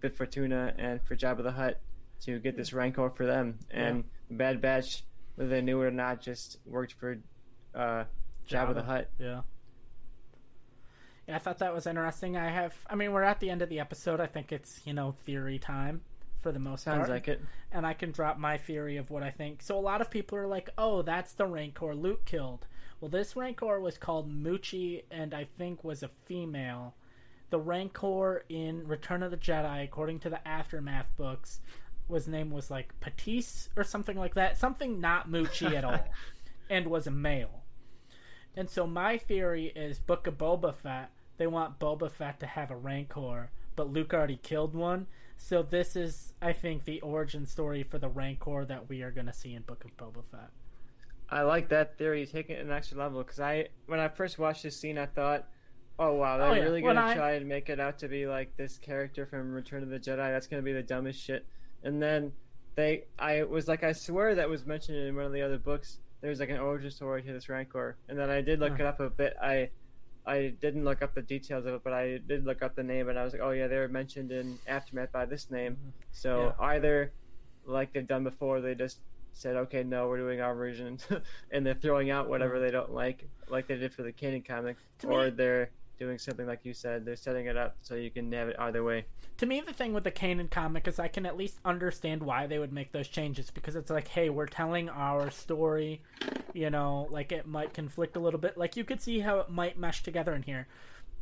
Bib 0.00 0.16
Fortuna 0.16 0.74
and 0.76 1.00
for 1.04 1.14
Jabba 1.14 1.44
the 1.44 1.52
Hutt 1.52 1.80
to 2.22 2.40
get 2.40 2.56
this 2.56 2.72
rancor 2.72 3.08
for 3.08 3.24
them. 3.24 3.60
And 3.70 4.02
the 4.28 4.34
Bad 4.34 4.60
Batch, 4.60 5.04
whether 5.36 5.48
they 5.48 5.60
knew 5.60 5.80
it 5.82 5.86
or 5.86 5.90
not, 5.92 6.20
just 6.20 6.58
worked 6.66 6.94
for 6.94 7.18
uh, 7.72 8.02
Jabba, 8.48 8.74
the 8.74 8.82
Hutt. 8.82 9.10
Yeah. 9.20 9.42
Yeah, 11.28 11.36
I 11.36 11.38
thought 11.38 11.58
that 11.58 11.72
was 11.72 11.86
interesting. 11.86 12.36
I 12.36 12.50
have. 12.50 12.74
I 12.88 12.96
mean, 12.96 13.12
we're 13.12 13.22
at 13.22 13.38
the 13.38 13.48
end 13.48 13.62
of 13.62 13.68
the 13.68 13.78
episode. 13.78 14.18
I 14.18 14.26
think 14.26 14.50
it's 14.50 14.80
you 14.84 14.92
know 14.92 15.14
theory 15.24 15.60
time 15.60 16.00
for 16.42 16.50
the 16.50 16.58
most 16.58 16.82
Sounds 16.82 17.06
part. 17.06 17.10
like 17.10 17.28
it. 17.28 17.40
and 17.70 17.86
I 17.86 17.92
can 17.92 18.10
drop 18.10 18.38
my 18.38 18.58
theory 18.58 18.96
of 18.96 19.08
what 19.08 19.22
I 19.22 19.30
think. 19.30 19.62
So 19.62 19.78
a 19.78 19.80
lot 19.80 20.00
of 20.00 20.10
people 20.10 20.36
are 20.36 20.48
like, 20.48 20.68
"Oh, 20.76 21.02
that's 21.02 21.34
the 21.34 21.46
Rancor 21.46 21.94
Luke 21.94 22.24
killed." 22.24 22.66
Well, 23.00 23.08
this 23.08 23.34
Rancor 23.34 23.80
was 23.80 23.96
called 23.96 24.30
Muchi, 24.30 25.04
and 25.10 25.32
I 25.32 25.46
think 25.56 25.82
was 25.82 26.02
a 26.02 26.10
female. 26.26 26.94
The 27.48 27.58
Rancor 27.58 28.44
in 28.48 28.86
Return 28.86 29.22
of 29.22 29.30
the 29.30 29.38
Jedi, 29.38 29.82
according 29.82 30.20
to 30.20 30.30
the 30.30 30.46
Aftermath 30.46 31.06
books, 31.16 31.60
was 32.08 32.28
name 32.28 32.50
was 32.50 32.70
like 32.70 32.98
Patisse 33.00 33.68
or 33.76 33.84
something 33.84 34.18
like 34.18 34.34
that, 34.34 34.58
something 34.58 35.00
not 35.00 35.30
Muchi 35.30 35.74
at 35.74 35.84
all, 35.84 36.08
and 36.70 36.88
was 36.88 37.06
a 37.06 37.10
male. 37.10 37.62
And 38.54 38.68
so 38.68 38.86
my 38.86 39.16
theory 39.16 39.72
is 39.74 39.98
Book 39.98 40.26
of 40.26 40.36
Boba 40.36 40.74
Fett. 40.74 41.10
They 41.38 41.46
want 41.46 41.78
Boba 41.78 42.10
Fett 42.10 42.40
to 42.40 42.46
have 42.46 42.70
a 42.70 42.76
Rancor, 42.76 43.50
but 43.76 43.90
Luke 43.90 44.12
already 44.12 44.36
killed 44.42 44.74
one. 44.74 45.06
So 45.38 45.62
this 45.62 45.96
is, 45.96 46.34
I 46.42 46.52
think, 46.52 46.84
the 46.84 47.00
origin 47.00 47.46
story 47.46 47.82
for 47.82 47.98
the 47.98 48.08
Rancor 48.10 48.66
that 48.66 48.90
we 48.90 49.02
are 49.02 49.10
going 49.10 49.26
to 49.26 49.32
see 49.32 49.54
in 49.54 49.62
Book 49.62 49.84
of 49.84 49.96
Boba 49.96 50.22
Fett. 50.30 50.50
I 51.30 51.42
like 51.42 51.68
that 51.68 51.96
theory. 51.96 52.26
Take 52.26 52.50
it 52.50 52.60
an 52.60 52.70
extra 52.72 52.98
level 52.98 53.22
because 53.22 53.38
I, 53.40 53.68
when 53.86 54.00
I 54.00 54.08
first 54.08 54.38
watched 54.38 54.62
this 54.64 54.76
scene, 54.80 54.98
I 54.98 55.06
thought, 55.06 55.46
"Oh 55.98 56.14
wow, 56.14 56.38
they're 56.38 56.48
Oh, 56.48 56.54
yeah. 56.54 56.62
really 56.64 56.82
gonna 56.82 57.00
I- 57.02 57.14
try 57.14 57.32
and 57.32 57.46
make 57.48 57.68
it 57.68 57.78
out 57.78 57.98
to 58.00 58.08
be 58.08 58.26
like 58.26 58.56
this 58.56 58.78
character 58.78 59.26
from 59.26 59.52
Return 59.52 59.82
of 59.82 59.88
the 59.90 59.98
Jedi. 59.98 60.16
That's 60.16 60.46
gonna 60.46 60.62
be 60.62 60.72
the 60.72 60.82
dumbest 60.82 61.20
shit." 61.22 61.46
And 61.84 62.02
then 62.02 62.32
they, 62.74 63.04
I 63.18 63.42
was 63.44 63.68
like, 63.68 63.82
I 63.84 63.92
swear 63.92 64.34
that 64.36 64.48
was 64.48 64.66
mentioned 64.66 64.98
in 64.98 65.14
one 65.16 65.24
of 65.24 65.32
the 65.32 65.42
other 65.42 65.58
books. 65.58 65.98
There's 66.20 66.40
like 66.40 66.50
an 66.50 66.58
origin 66.58 66.90
story 66.90 67.22
to 67.22 67.32
this 67.32 67.48
Rancor, 67.48 67.96
and 68.08 68.18
then 68.18 68.28
I 68.28 68.40
did 68.42 68.58
look 68.60 68.72
Huh. 68.72 68.84
it 68.84 68.86
up 68.86 69.00
a 69.00 69.08
bit. 69.10 69.34
I, 69.42 69.70
I 70.26 70.52
didn't 70.60 70.84
look 70.84 71.00
up 71.00 71.14
the 71.14 71.22
details 71.22 71.64
of 71.64 71.74
it, 71.74 71.80
but 71.82 71.92
I 71.94 72.18
did 72.18 72.44
look 72.44 72.60
up 72.62 72.74
the 72.76 72.82
name, 72.82 73.08
and 73.08 73.18
I 73.18 73.24
was 73.24 73.32
like, 73.32 73.42
"Oh 73.42 73.50
yeah, 73.52 73.68
they 73.68 73.78
were 73.78 73.88
mentioned 73.88 74.30
in 74.32 74.58
Aftermath 74.66 75.12
by 75.12 75.24
this 75.26 75.50
name." 75.50 75.74
Mm-hmm. 75.74 75.88
So 76.12 76.54
either, 76.60 77.12
like 77.64 77.92
they've 77.92 78.06
done 78.06 78.24
before, 78.24 78.60
they 78.60 78.74
just 78.74 78.98
said, 79.32 79.56
"Okay, 79.56 79.82
no, 79.82 80.08
we're 80.08 80.18
doing 80.18 80.40
our 80.40 80.54
version," 80.54 80.98
and 81.50 81.64
they're 81.64 81.74
throwing 81.74 82.10
out 82.10 82.28
whatever 82.28 82.54
mm-hmm. 82.54 82.64
they 82.64 82.70
don't 82.70 82.92
like, 82.92 83.28
like 83.48 83.66
they 83.66 83.76
did 83.76 83.92
for 83.92 84.02
the 84.02 84.12
Kanan 84.12 84.44
comic, 84.44 84.76
To 85.00 85.08
or 85.08 85.24
me- 85.24 85.30
they're 85.30 85.70
doing 85.98 86.18
something 86.18 86.46
like 86.46 86.64
you 86.64 86.74
said. 86.74 87.04
They're 87.04 87.14
setting 87.14 87.46
it 87.46 87.56
up 87.56 87.76
so 87.82 87.94
you 87.94 88.10
can 88.10 88.32
have 88.32 88.48
it 88.48 88.56
either 88.58 88.82
way. 88.82 89.04
To 89.36 89.46
me, 89.46 89.62
the 89.64 89.72
thing 89.72 89.92
with 89.92 90.04
the 90.04 90.10
Kanan 90.10 90.50
comic 90.50 90.88
is 90.88 90.98
I 90.98 91.08
can 91.08 91.26
at 91.26 91.36
least 91.36 91.58
understand 91.64 92.22
why 92.22 92.46
they 92.46 92.58
would 92.58 92.72
make 92.72 92.92
those 92.92 93.08
changes 93.08 93.50
because 93.50 93.76
it's 93.76 93.90
like, 93.90 94.08
hey, 94.08 94.30
we're 94.30 94.46
telling 94.46 94.88
our 94.88 95.30
story, 95.30 96.02
you 96.52 96.70
know, 96.70 97.06
like 97.10 97.32
it 97.32 97.46
might 97.46 97.72
conflict 97.72 98.16
a 98.16 98.20
little 98.20 98.40
bit. 98.40 98.58
Like 98.58 98.76
you 98.76 98.84
could 98.84 99.00
see 99.00 99.20
how 99.20 99.38
it 99.38 99.50
might 99.50 99.78
mesh 99.78 100.02
together 100.02 100.34
in 100.34 100.42
here. 100.42 100.66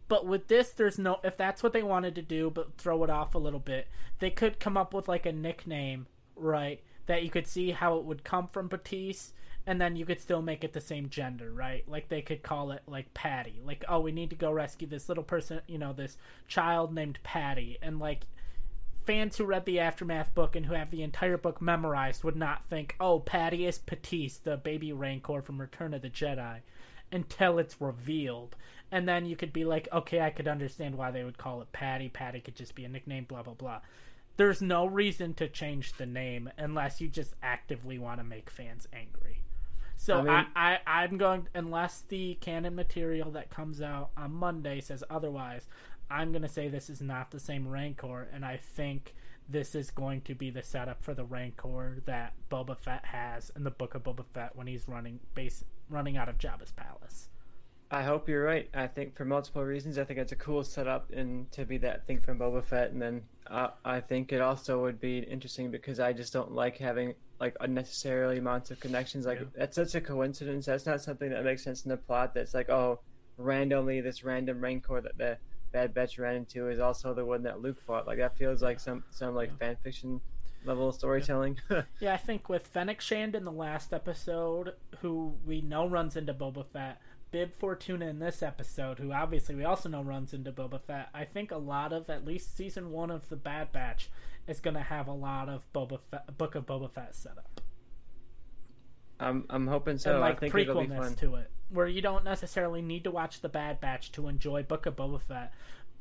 But 0.09 0.27
with 0.27 0.49
this, 0.49 0.71
there's 0.71 0.99
no. 0.99 1.21
If 1.23 1.37
that's 1.37 1.63
what 1.63 1.73
they 1.73 1.83
wanted 1.83 2.15
to 2.15 2.23
do, 2.23 2.51
but 2.51 2.79
throw 2.79 3.05
it 3.05 3.11
off 3.11 3.35
a 3.35 3.39
little 3.39 3.61
bit, 3.61 3.89
they 4.21 4.31
could 4.31 4.59
come 4.59 4.77
up 4.77 4.95
with 4.95 5.07
like 5.07 5.27
a 5.27 5.33
nickname, 5.33 6.07
right? 6.35 6.83
That 7.09 7.25
you 7.25 7.31
could 7.31 7.47
see 7.47 7.73
how 7.73 7.97
it 7.99 8.05
would 8.05 8.23
come 8.23 8.49
from 8.49 8.69
Batiste, 8.69 9.33
and 9.67 9.81
then 9.81 9.97
you 9.97 10.07
could 10.07 10.21
still 10.21 10.41
make 10.41 10.65
it 10.65 10.73
the 10.73 10.81
same 10.81 11.11
gender, 11.11 11.51
right? 11.53 11.83
Like 11.89 12.09
they 12.09 12.23
could 12.23 12.43
call 12.43 12.71
it 12.71 12.83
like 12.87 13.13
Patty. 13.13 13.61
Like, 13.65 13.85
oh, 13.87 14.01
we 14.01 14.13
need 14.13 14.31
to 14.31 14.37
go 14.37 14.51
rescue 14.51 14.87
this 14.87 15.09
little 15.09 15.25
person, 15.25 15.61
you 15.67 15.77
know, 15.77 15.93
this 15.93 16.17
child 16.47 16.95
named 16.95 17.19
Patty. 17.23 17.77
And 17.83 17.99
like 17.99 18.27
fans 19.05 19.37
who 19.37 19.45
read 19.45 19.65
the 19.65 19.81
Aftermath 19.81 20.35
book 20.35 20.55
and 20.55 20.67
who 20.67 20.75
have 20.75 20.91
the 20.91 21.03
entire 21.03 21.39
book 21.39 21.61
memorized 21.63 22.25
would 22.25 22.37
not 22.37 22.67
think, 22.69 22.95
oh, 23.01 23.21
Patty 23.21 23.67
is 23.67 23.79
Patiste, 23.79 24.43
the 24.45 24.57
baby 24.57 24.93
Rancor 24.93 25.43
from 25.43 25.61
Return 25.61 25.95
of 25.95 26.03
the 26.03 26.11
Jedi, 26.11 26.61
until 27.11 27.59
it's 27.59 27.81
revealed. 27.81 28.55
And 28.91 29.09
then 29.09 29.27
you 29.27 29.37
could 29.37 29.53
be 29.53 29.65
like, 29.65 29.89
okay, 29.93 30.21
I 30.21 30.31
could 30.31 30.49
understand 30.49 30.97
why 30.97 31.11
they 31.11 31.25
would 31.25 31.39
call 31.39 31.63
it 31.63 31.73
Patty. 31.73 32.09
Patty 32.09 32.41
could 32.41 32.57
just 32.57 32.75
be 32.75 32.85
a 32.85 32.89
nickname, 32.89 33.25
blah, 33.25 33.43
blah, 33.43 33.55
blah. 33.55 33.81
There's 34.39 34.63
no 34.63 34.87
reason 34.87 35.35
to 35.35 35.49
change 35.49 35.95
the 35.95 36.07
name 36.07 36.49
unless 36.57 37.01
you 37.01 37.09
just 37.09 37.35
actively 37.43 37.99
want 37.99 38.21
to 38.21 38.25
make 38.25 38.49
fans 38.49 38.87
angry. 38.93 39.43
So 39.97 40.15
I 40.15 40.23
mean- 40.23 40.47
I, 40.57 40.79
I, 40.87 41.03
I'm 41.03 41.19
going 41.19 41.49
unless 41.55 42.03
the 42.09 42.39
canon 42.41 42.77
material 42.77 43.33
that 43.33 43.51
comes 43.51 43.83
out 43.83 44.11
on 44.17 44.33
Monday 44.33 44.81
says 44.81 45.05
otherwise. 45.11 45.67
I'm 46.11 46.33
gonna 46.33 46.49
say 46.49 46.69
this 46.69 46.89
is 46.89 47.03
not 47.03 47.33
the 47.33 47.41
same 47.41 47.69
Rancor, 47.69 48.29
and 48.33 48.45
I 48.45 48.57
think 48.57 49.15
this 49.49 49.75
is 49.75 49.91
going 49.91 50.21
to 50.23 50.35
be 50.35 50.51
the 50.51 50.63
setup 50.63 51.03
for 51.03 51.15
the 51.15 51.25
Rancor 51.25 51.99
that 52.07 52.33
Boba 52.51 52.79
Fett 52.79 53.05
has 53.07 53.51
in 53.57 53.65
the 53.65 53.71
Book 53.71 53.95
of 53.95 54.05
Boba 54.05 54.25
Fett 54.33 54.55
when 54.55 54.67
he's 54.69 54.89
running 54.89 55.21
base 55.35 55.65
running 55.91 56.17
out 56.17 56.29
of 56.29 56.39
Jabba's 56.39 56.73
palace. 56.73 57.29
I 57.91 58.03
hope 58.03 58.29
you're 58.29 58.45
right. 58.45 58.69
I 58.75 58.87
think 58.87 59.17
for 59.17 59.25
multiple 59.25 59.65
reasons, 59.65 59.97
I 59.99 60.05
think 60.05 60.19
it's 60.19 60.33
a 60.33 60.37
cool 60.37 60.63
setup 60.63 61.11
and 61.13 61.51
to 61.53 61.65
be 61.65 61.79
that 61.79 62.07
thing 62.07 62.21
from 62.21 62.39
Boba 62.39 62.63
Fett, 62.63 62.91
and 62.91 63.01
then 63.01 63.23
uh, 63.47 63.69
I 63.85 64.01
think 64.01 64.31
it 64.33 64.43
also 64.43 64.83
would 64.83 65.01
be 65.01 65.19
interesting 65.21 65.71
because 65.71 65.99
I 65.99 66.13
just 66.13 66.33
don't 66.33 66.53
like 66.53 66.77
having 66.77 67.15
like 67.41 67.57
unnecessarily 67.61 68.39
amounts 68.39 68.71
of 68.71 68.79
connections. 68.81 69.25
Like 69.25 69.39
Yeah. 69.41 69.47
that's 69.57 69.77
such 69.77 69.95
a 69.95 70.01
coincidence. 70.03 70.67
That's 70.67 70.85
not 70.87 71.01
something 71.01 71.31
that 71.31 71.45
makes 71.45 71.65
sense 71.65 71.85
in 71.85 71.89
the 71.89 71.97
plot. 71.97 72.35
That's 72.35 72.53
like 72.53 72.69
oh, 72.69 73.01
randomly 73.39 74.01
this 74.01 74.23
random 74.25 74.61
Rancor 74.61 75.01
that 75.01 75.17
the 75.17 75.39
Bad 75.73 75.95
Batch 75.95 76.19
ran 76.19 76.37
into 76.37 76.69
is 76.69 76.81
also 76.81 77.15
the 77.15 77.25
one 77.25 77.43
that 77.45 77.61
Luke 77.63 77.81
fought. 77.81 78.07
Like 78.07 78.19
that 78.19 78.37
feels 78.37 78.61
like 78.63 78.81
some 78.81 79.05
some 79.11 79.35
like 79.35 79.57
fan 79.59 79.77
fiction 79.83 80.21
level 80.65 80.93
storytelling. 80.93 81.57
Yeah, 82.01 82.15
I 82.15 82.17
think 82.19 82.49
with 82.49 82.67
Fennec 82.67 83.01
Shand 83.01 83.35
in 83.35 83.45
the 83.45 83.53
last 83.53 83.93
episode, 83.95 84.75
who 85.01 85.35
we 85.47 85.61
know 85.63 85.89
runs 85.89 86.17
into 86.17 86.35
Boba 86.35 86.67
Fett, 86.73 87.01
Bib 87.31 87.55
Fortuna 87.55 88.07
in 88.07 88.19
this 88.19 88.43
episode, 88.43 88.99
who 88.99 89.13
obviously 89.13 89.55
we 89.55 89.65
also 89.65 89.89
know 89.89 90.03
runs 90.03 90.33
into 90.33 90.53
Boba 90.53 90.81
Fett. 90.81 91.09
I 91.13 91.25
think 91.25 91.51
a 91.51 91.59
lot 91.59 91.93
of 91.93 92.09
at 92.09 92.25
least 92.25 92.57
season 92.57 92.91
one 92.91 93.11
of 93.11 93.29
the 93.29 93.37
Bad 93.37 93.73
Batch 93.73 94.11
is 94.47 94.61
going 94.61 94.75
to 94.75 94.83
have 94.83 95.09
a 95.09 95.13
lot 95.13 95.49
of 95.49 95.71
Boba 95.73 95.99
Fett, 96.11 96.39
Book 96.39 96.55
of 96.55 96.67
Boba 96.67 96.91
Fett 96.91 97.15
set 97.15 97.37
up. 97.39 97.61
I'm 99.21 99.45
I'm 99.51 99.67
hoping 99.67 99.99
so. 99.99 100.13
and 100.13 100.21
like 100.21 100.37
I 100.37 100.39
think 100.49 100.55
it'll 100.55 100.81
be 100.81 100.87
prequelness 100.89 100.99
fun. 100.99 101.15
to 101.17 101.35
it, 101.37 101.51
where 101.71 101.89
you 101.89 102.01
don't 102.01 102.25
necessarily 102.25 102.83
need 102.83 103.05
to 103.05 103.11
watch 103.11 103.41
the 103.41 103.49
Bad 103.49 103.81
Batch 103.81 104.13
to 104.13 104.29
enjoy 104.29 104.63
Book 104.63 104.87
of 104.87 104.97
Boba 104.97 105.21
Fett, 105.21 105.53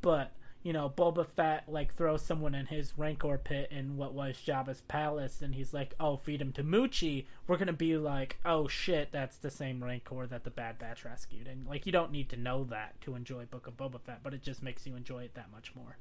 but 0.01 0.31
you 0.67 0.73
know 0.73 0.89
Boba 0.89 1.25
Fett 1.25 1.63
like 1.69 1.93
throws 1.95 2.21
someone 2.21 2.53
in 2.53 2.65
his 2.65 2.91
Rancor 2.97 3.37
pit 3.37 3.69
in 3.71 3.95
what 3.95 4.13
was 4.13 4.35
Jabba's 4.45 4.81
palace, 4.81 5.41
and 5.41 5.55
he's 5.55 5.73
like, 5.73 5.93
"Oh, 5.97 6.17
feed 6.17 6.41
him 6.41 6.51
to 6.51 6.63
Muchi." 6.63 7.25
We're 7.47 7.55
gonna 7.55 7.71
be 7.71 7.95
like, 7.95 8.35
"Oh 8.43 8.67
shit, 8.67 9.13
that's 9.13 9.37
the 9.37 9.49
same 9.49 9.81
Rancor 9.81 10.27
that 10.27 10.43
the 10.43 10.49
Bad 10.49 10.77
Batch 10.77 11.05
rescued," 11.05 11.47
and 11.47 11.65
like 11.65 11.85
you 11.85 11.93
don't 11.93 12.11
need 12.11 12.27
to 12.31 12.35
know 12.35 12.65
that 12.65 12.99
to 12.99 13.15
enjoy 13.15 13.45
Book 13.45 13.65
of 13.67 13.77
Boba 13.77 14.01
Fett, 14.01 14.19
but 14.23 14.33
it 14.33 14.43
just 14.43 14.61
makes 14.61 14.85
you 14.85 14.97
enjoy 14.97 15.23
it 15.23 15.35
that 15.35 15.49
much 15.53 15.73
more. 15.73 15.95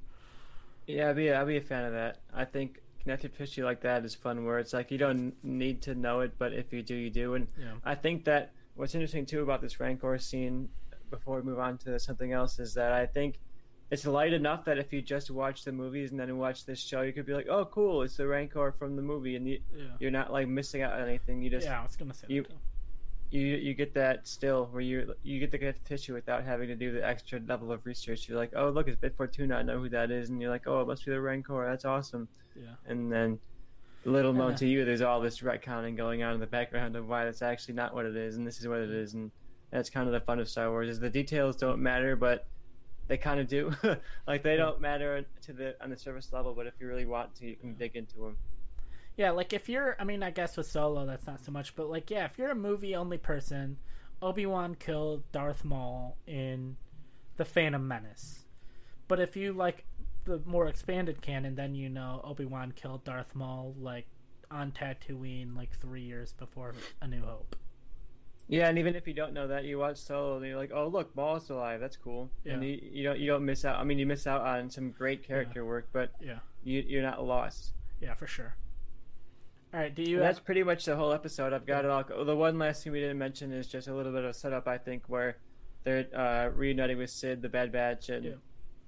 Yeah, 0.88 1.10
I'd 1.10 1.16
be 1.16 1.32
I'd 1.32 1.46
be 1.46 1.58
a 1.58 1.60
fan 1.60 1.84
of 1.84 1.92
that. 1.92 2.18
I 2.34 2.44
think 2.44 2.80
connected 2.98 3.36
history 3.36 3.62
like 3.62 3.82
that 3.82 4.04
is 4.04 4.16
fun, 4.16 4.44
where 4.44 4.58
it's 4.58 4.72
like 4.72 4.90
you 4.90 4.98
don't 4.98 5.32
need 5.44 5.80
to 5.82 5.94
know 5.94 6.22
it, 6.22 6.32
but 6.38 6.52
if 6.52 6.72
you 6.72 6.82
do, 6.82 6.96
you 6.96 7.10
do. 7.10 7.34
And 7.34 7.46
Yeah. 7.56 7.74
I 7.84 7.94
think 7.94 8.24
that 8.24 8.50
what's 8.74 8.96
interesting 8.96 9.26
too 9.26 9.42
about 9.42 9.60
this 9.60 9.78
Rancor 9.78 10.18
scene, 10.18 10.70
before 11.08 11.36
we 11.36 11.42
move 11.42 11.60
on 11.60 11.78
to 11.78 12.00
something 12.00 12.32
else, 12.32 12.58
is 12.58 12.74
that 12.74 12.90
I 12.90 13.06
think 13.06 13.38
it's 13.90 14.04
light 14.06 14.32
enough 14.32 14.64
that 14.64 14.78
if 14.78 14.92
you 14.92 15.00
just 15.00 15.30
watch 15.30 15.64
the 15.64 15.72
movies 15.72 16.10
and 16.10 16.18
then 16.20 16.36
watch 16.38 16.64
this 16.64 16.80
show, 16.80 17.02
you 17.02 17.12
could 17.12 17.26
be 17.26 17.34
like, 17.34 17.46
"Oh, 17.48 17.64
cool! 17.66 18.02
It's 18.02 18.16
the 18.16 18.26
Rancor 18.26 18.72
from 18.72 18.96
the 18.96 19.02
movie," 19.02 19.36
and 19.36 19.46
you, 19.48 19.60
Yeah. 19.74 19.84
you're 20.00 20.10
not 20.10 20.32
like 20.32 20.48
missing 20.48 20.82
out 20.82 20.92
on 20.94 21.02
anything. 21.08 21.42
You 21.42 21.50
just 21.50 21.66
yeah, 21.66 21.80
I 21.80 21.82
was 21.84 21.96
gonna 21.96 22.14
say 22.14 22.26
you- 22.28 22.44
you 23.30 23.40
you 23.40 23.74
get 23.74 23.92
that 23.94 24.26
still 24.26 24.66
where 24.66 24.80
you 24.80 25.14
you 25.22 25.40
get 25.40 25.50
the 25.50 25.72
tissue 25.84 26.14
without 26.14 26.44
having 26.44 26.68
to 26.68 26.76
do 26.76 26.92
the 26.92 27.04
extra 27.04 27.40
level 27.40 27.72
of 27.72 27.84
research. 27.84 28.28
You're 28.28 28.38
like, 28.38 28.52
"Oh, 28.54 28.70
look, 28.70 28.86
it's 28.88 29.00
Bib 29.00 29.16
Fortuna. 29.16 29.56
I 29.56 29.62
know 29.62 29.78
who 29.80 29.88
that 29.90 30.10
is," 30.10 30.30
and 30.30 30.40
you're 30.40 30.50
like, 30.50 30.66
"Oh, 30.66 30.80
it 30.80 30.86
must 30.86 31.04
be 31.04 31.10
the 31.12 31.20
Rancor. 31.20 31.64
That's 31.68 31.84
awesome." 31.84 32.28
Yeah. 32.54 32.70
and 32.86 33.12
then 33.12 33.38
little 34.06 34.32
known 34.32 34.52
Yeah. 34.52 34.56
to 34.58 34.66
you 34.68 34.84
there's 34.84 35.00
all 35.02 35.20
this 35.20 35.40
retconning 35.40 35.96
going 35.96 36.22
on 36.22 36.32
in 36.32 36.38
the 36.40 36.46
background 36.46 36.94
of 36.94 37.08
why 37.08 37.24
that's 37.24 37.42
actually 37.42 37.74
not 37.74 37.92
what 37.92 38.06
it 38.06 38.14
is 38.16 38.36
and 38.36 38.46
this 38.46 38.60
is 38.60 38.68
what 38.68 38.78
it 38.78 38.88
is 38.90 39.14
and 39.14 39.32
that's 39.72 39.90
kind 39.90 40.06
of 40.06 40.12
the 40.12 40.20
fun 40.20 40.38
of 40.38 40.48
star 40.48 40.70
wars 40.70 40.88
is 40.88 41.00
the 41.00 41.10
details 41.10 41.56
don't 41.56 41.82
matter 41.82 42.14
but 42.14 42.46
they 43.08 43.16
kind 43.16 43.40
of 43.40 43.48
do 43.48 43.72
like 44.26 44.42
they 44.42 44.56
don't 44.56 44.80
matter 44.80 45.24
to 45.42 45.52
the 45.52 45.74
on 45.82 45.90
the 45.90 45.96
surface 45.96 46.32
level 46.32 46.54
but 46.54 46.66
if 46.66 46.74
you 46.80 46.86
really 46.86 47.06
want 47.06 47.34
to 47.34 47.46
you 47.46 47.56
can 47.56 47.74
dig 47.74 47.96
into 47.96 48.16
them 48.16 48.36
Yeah, 49.16 49.30
like 49.30 49.54
if 49.54 49.68
you're, 49.68 49.96
I 49.98 50.04
mean, 50.04 50.22
I 50.22 50.30
guess 50.30 50.58
with 50.58 50.66
Solo 50.66 51.06
that's 51.06 51.26
not 51.26 51.42
so 51.42 51.50
much, 51.50 51.74
but 51.74 51.88
like, 51.88 52.10
yeah, 52.10 52.26
if 52.26 52.36
you're 52.36 52.50
a 52.50 52.54
movie 52.54 52.94
only 52.94 53.16
person, 53.16 53.78
Obi 54.20 54.44
Wan 54.44 54.74
killed 54.74 55.22
Darth 55.32 55.64
Maul 55.64 56.18
in 56.26 56.76
The 57.38 57.44
Phantom 57.46 57.86
Menace. 57.88 58.44
But 59.08 59.20
if 59.20 59.34
you 59.34 59.54
like 59.54 59.86
the 60.24 60.42
more 60.44 60.68
expanded 60.68 61.22
canon, 61.22 61.54
then 61.54 61.74
you 61.74 61.88
know 61.88 62.20
Obi 62.24 62.44
Wan 62.44 62.72
killed 62.72 63.04
Darth 63.04 63.34
Maul 63.34 63.74
like 63.80 64.06
on 64.50 64.72
Tatooine 64.72 65.56
like 65.56 65.72
three 65.72 66.02
years 66.02 66.32
before 66.32 66.74
A 67.00 67.08
New 67.08 67.22
Hope. 67.22 67.56
Yeah 68.48 68.68
and 68.68 68.78
even 68.78 68.94
if 68.94 69.06
you 69.08 69.14
don't 69.14 69.32
know 69.32 69.46
that 69.48 69.64
you 69.64 69.78
watch 69.78 69.96
solo 69.96 70.36
and 70.36 70.46
you're 70.46 70.56
like 70.56 70.70
oh 70.72 70.86
look 70.88 71.14
maul's 71.16 71.50
alive 71.50 71.80
that's 71.80 71.96
cool 71.96 72.30
Yeah. 72.44 72.54
and 72.54 72.64
you, 72.64 72.78
you 72.92 73.02
don't 73.02 73.18
you 73.18 73.26
don't 73.26 73.44
miss 73.44 73.64
out 73.64 73.78
i 73.80 73.84
mean 73.84 73.98
you 73.98 74.06
miss 74.06 74.26
out 74.26 74.42
on 74.42 74.70
some 74.70 74.90
great 74.92 75.22
character 75.26 75.64
work 75.64 75.88
but 75.92 76.10
Yeah, 76.20 76.38
you, 76.64 76.84
you're 76.86 77.02
not 77.02 77.24
lost 77.24 77.72
yeah, 78.00 78.12
for 78.14 78.26
sure. 78.26 78.54
All 79.72 79.80
right, 79.80 79.94
do 79.94 80.02
you? 80.02 80.16
And 80.16 80.22
that's 80.24 80.38
pretty 80.38 80.62
much 80.62 80.84
the 80.84 80.96
whole 80.96 81.12
episode. 81.12 81.52
I've 81.54 81.66
got 81.66 81.84
it 81.84 81.90
all. 81.90 82.04
The 82.24 82.36
one 82.36 82.58
last 82.58 82.84
thing 82.84 82.92
we 82.92 83.00
didn't 83.00 83.18
mention 83.18 83.52
is 83.52 83.66
just 83.66 83.88
a 83.88 83.94
little 83.94 84.12
bit 84.12 84.22
of 84.24 84.36
setup. 84.36 84.68
I 84.68 84.76
think 84.78 85.04
where 85.08 85.38
they're 85.84 86.06
uh, 86.14 86.50
reuniting 86.54 86.98
with 86.98 87.08
Sid, 87.10 87.40
the 87.42 87.48
Bad 87.48 87.72
Batch, 87.72 88.10
and 88.10 88.24
Yeah. 88.24 88.30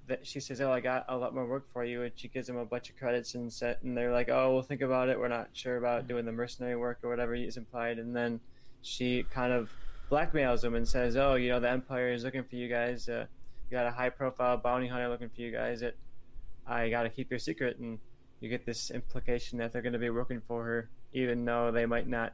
that 0.07 0.25
she 0.27 0.39
says, 0.39 0.61
"Oh, 0.61 0.71
I 0.71 0.79
got 0.79 1.05
a 1.09 1.17
lot 1.17 1.33
more 1.33 1.45
work 1.47 1.65
for 1.73 1.83
you," 1.83 2.03
and 2.03 2.11
she 2.15 2.27
gives 2.27 2.45
them 2.47 2.57
a 2.57 2.65
bunch 2.65 2.89
of 2.91 2.97
credits 2.97 3.33
and 3.35 3.51
set, 3.51 3.81
and 3.81 3.97
they're 3.97 4.11
like, 4.13 4.29
"Oh, 4.29 4.53
we'll 4.53 4.61
think 4.61 4.81
about 4.81 5.09
it. 5.09 5.19
We're 5.19 5.27
not 5.27 5.49
sure 5.53 5.77
about 5.77 6.07
doing 6.07 6.25
the 6.25 6.31
mercenary 6.31 6.75
work 6.75 6.99
or 7.03 7.09
whatever 7.09 7.33
is 7.35 7.57
implied." 7.57 7.97
And 7.99 8.15
then 8.15 8.39
she 8.81 9.23
kind 9.23 9.53
of 9.53 9.69
blackmails 10.09 10.61
them 10.61 10.75
and 10.75 10.87
says, 10.87 11.15
"Oh, 11.17 11.35
you 11.35 11.49
know, 11.49 11.59
the 11.59 11.69
Empire 11.69 12.09
is 12.09 12.23
looking 12.23 12.43
for 12.43 12.55
you 12.55 12.67
guys. 12.67 13.07
Uh, 13.07 13.25
you 13.69 13.77
got 13.77 13.85
a 13.85 13.91
high-profile 13.91 14.57
bounty 14.57 14.87
hunter 14.87 15.09
looking 15.09 15.29
for 15.29 15.41
you 15.41 15.51
guys. 15.51 15.81
That 15.81 15.95
I 16.65 16.89
got 16.89 17.03
to 17.03 17.09
keep 17.09 17.29
your 17.29 17.39
secret." 17.39 17.77
And 17.79 17.99
you 18.39 18.49
get 18.49 18.65
this 18.65 18.91
implication 18.91 19.59
that 19.59 19.73
they're 19.73 19.81
going 19.81 19.93
to 19.93 19.99
be 19.99 20.09
working 20.09 20.41
for 20.47 20.63
her, 20.63 20.89
even 21.13 21.43
though 21.43 21.71
they 21.71 21.85
might 21.85 22.07
not 22.07 22.33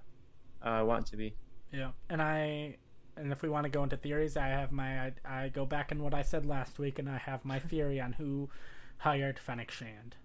uh, 0.61 0.83
want 0.85 1.07
to 1.07 1.17
be. 1.17 1.35
yeah, 1.71 1.91
and 2.09 2.21
I. 2.21 2.77
And 3.17 3.31
if 3.31 3.41
we 3.41 3.47
want 3.47 3.63
to 3.63 3.69
go 3.69 3.81
into 3.81 3.95
theories, 3.95 4.35
I 4.35 4.47
have 4.47 4.73
my 4.73 5.05
I, 5.05 5.13
I 5.25 5.49
go 5.49 5.65
back 5.65 5.91
in 5.93 6.03
what 6.03 6.13
I 6.13 6.21
said 6.21 6.45
last 6.45 6.79
week, 6.79 6.99
and 6.99 7.09
I 7.09 7.17
have 7.17 7.45
my 7.45 7.59
theory 7.59 8.01
on 8.01 8.13
who 8.13 8.49
hired 8.97 9.39
Fennec 9.39 9.71
Shand. 9.71 10.15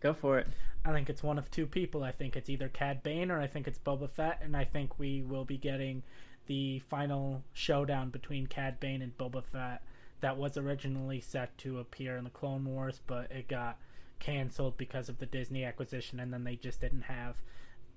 Go 0.00 0.14
for 0.14 0.38
it. 0.38 0.46
I 0.84 0.92
think 0.92 1.10
it's 1.10 1.22
one 1.22 1.38
of 1.38 1.50
two 1.50 1.66
people. 1.66 2.04
I 2.04 2.12
think 2.12 2.36
it's 2.36 2.48
either 2.48 2.68
Cad 2.68 3.02
Bane 3.02 3.30
or 3.30 3.40
I 3.40 3.46
think 3.46 3.66
it's 3.66 3.78
Boba 3.78 4.08
Fett, 4.08 4.40
and 4.42 4.56
I 4.56 4.64
think 4.64 4.98
we 4.98 5.22
will 5.22 5.44
be 5.44 5.58
getting 5.58 6.02
the 6.46 6.78
final 6.88 7.42
showdown 7.52 8.10
between 8.10 8.46
Cad 8.46 8.80
Bane 8.80 9.02
and 9.02 9.16
Boba 9.18 9.44
Fett 9.44 9.82
that 10.20 10.36
was 10.36 10.56
originally 10.56 11.20
set 11.20 11.56
to 11.58 11.78
appear 11.78 12.16
in 12.16 12.24
the 12.24 12.30
Clone 12.30 12.64
Wars, 12.64 13.00
but 13.06 13.30
it 13.30 13.48
got 13.48 13.78
canceled 14.18 14.76
because 14.76 15.08
of 15.08 15.18
the 15.18 15.26
Disney 15.26 15.64
acquisition, 15.64 16.20
and 16.20 16.32
then 16.32 16.44
they 16.44 16.56
just 16.56 16.80
didn't 16.80 17.02
have 17.02 17.36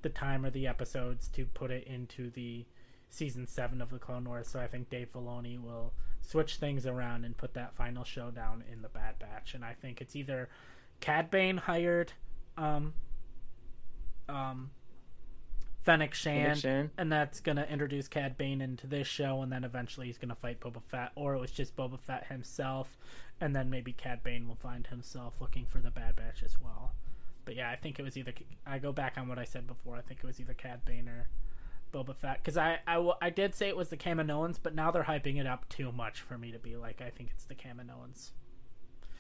the 0.02 0.10
time 0.10 0.46
or 0.46 0.50
the 0.50 0.68
episodes 0.68 1.28
to 1.30 1.46
put 1.46 1.72
it 1.72 1.88
into 1.88 2.30
the 2.32 2.66
season 3.10 3.46
seven 3.46 3.82
of 3.82 3.90
the 3.90 4.00
Clone 4.00 4.26
Wars. 4.26 4.48
So 4.48 4.60
I 4.60 4.68
think 4.68 4.90
Dave 4.90 5.12
Filoni 5.14 5.60
will 5.60 5.94
switch 6.22 6.58
things 6.58 6.86
around 6.86 7.26
and 7.26 7.38
put 7.38 7.54
that 7.56 7.76
final 7.76 8.04
showdown 8.04 8.64
in 8.72 8.82
the 8.82 8.90
Bad 8.90 9.20
Batch, 9.20 9.54
and 9.54 9.66
I 9.66 9.74
think 9.74 10.02
it's 10.02 10.16
either 10.16 10.50
Cad 11.02 11.30
Bane 11.30 11.58
hired 11.58 12.14
um, 12.58 12.94
um, 14.30 14.72
Fennec 15.84 16.14
Shand, 16.14 16.44
Fennec 16.46 16.58
Shand. 16.60 16.90
and 16.98 17.12
that's 17.12 17.40
gonna 17.40 17.68
introduce 17.70 18.08
Cad 18.08 18.38
Bane 18.38 18.62
into 18.62 18.88
this 18.88 19.08
show, 19.08 19.42
and 19.42 19.52
then 19.52 19.64
eventually 19.64 20.08
he's 20.08 20.18
gonna 20.18 20.36
fight 20.36 20.60
Boba 20.60 20.82
Fett, 20.84 21.12
or 21.16 21.34
it 21.36 21.40
was 21.40 21.52
just 21.52 21.76
Boba 21.76 22.00
Fett 22.00 22.28
himself, 22.28 22.98
and 23.42 23.56
then 23.56 23.70
maybe 23.70 23.92
Cad 23.92 24.24
Bane 24.24 24.48
will 24.48 24.56
find 24.56 24.88
himself 24.88 25.42
looking 25.42 25.66
for 25.66 25.80
the 25.80 25.92
Bad 25.92 26.16
Batch 26.16 26.44
as 26.44 26.62
well. 26.62 26.92
But 27.44 27.56
yeah, 27.56 27.72
I 27.72 27.76
think 27.76 28.00
it 28.00 28.04
was 28.04 28.16
either 28.18 28.34
I 28.66 28.78
go 28.78 28.92
back 28.92 29.18
on 29.18 29.28
what 29.28 29.40
I 29.40 29.44
said 29.46 29.66
before. 29.68 29.98
I 29.98 30.02
think 30.02 30.20
it 30.24 30.28
was 30.28 30.40
either 30.40 30.54
Cad 30.54 30.86
Bane 30.86 31.10
or 31.10 31.28
Boba 31.92 32.16
Fett 32.16 32.38
because 32.38 32.58
I, 32.58 32.80
I, 32.86 32.94
w- 32.94 33.16
I 33.22 33.32
did 33.32 33.56
say 33.56 33.68
it 33.68 33.76
was 33.76 33.90
the 33.90 33.98
Kaminoans, 33.98 34.58
but 34.62 34.76
now 34.76 34.92
they're 34.92 35.04
hyping 35.04 35.40
it 35.40 35.48
up 35.48 35.68
too 35.68 35.92
much 35.92 36.22
for 36.22 36.38
me 36.38 36.52
to 36.52 36.60
be 36.60 36.78
like 36.78 37.02
I 37.02 37.10
think 37.10 37.32
it's 37.34 37.46
the 37.46 37.56
Kaminoans. 37.56 38.30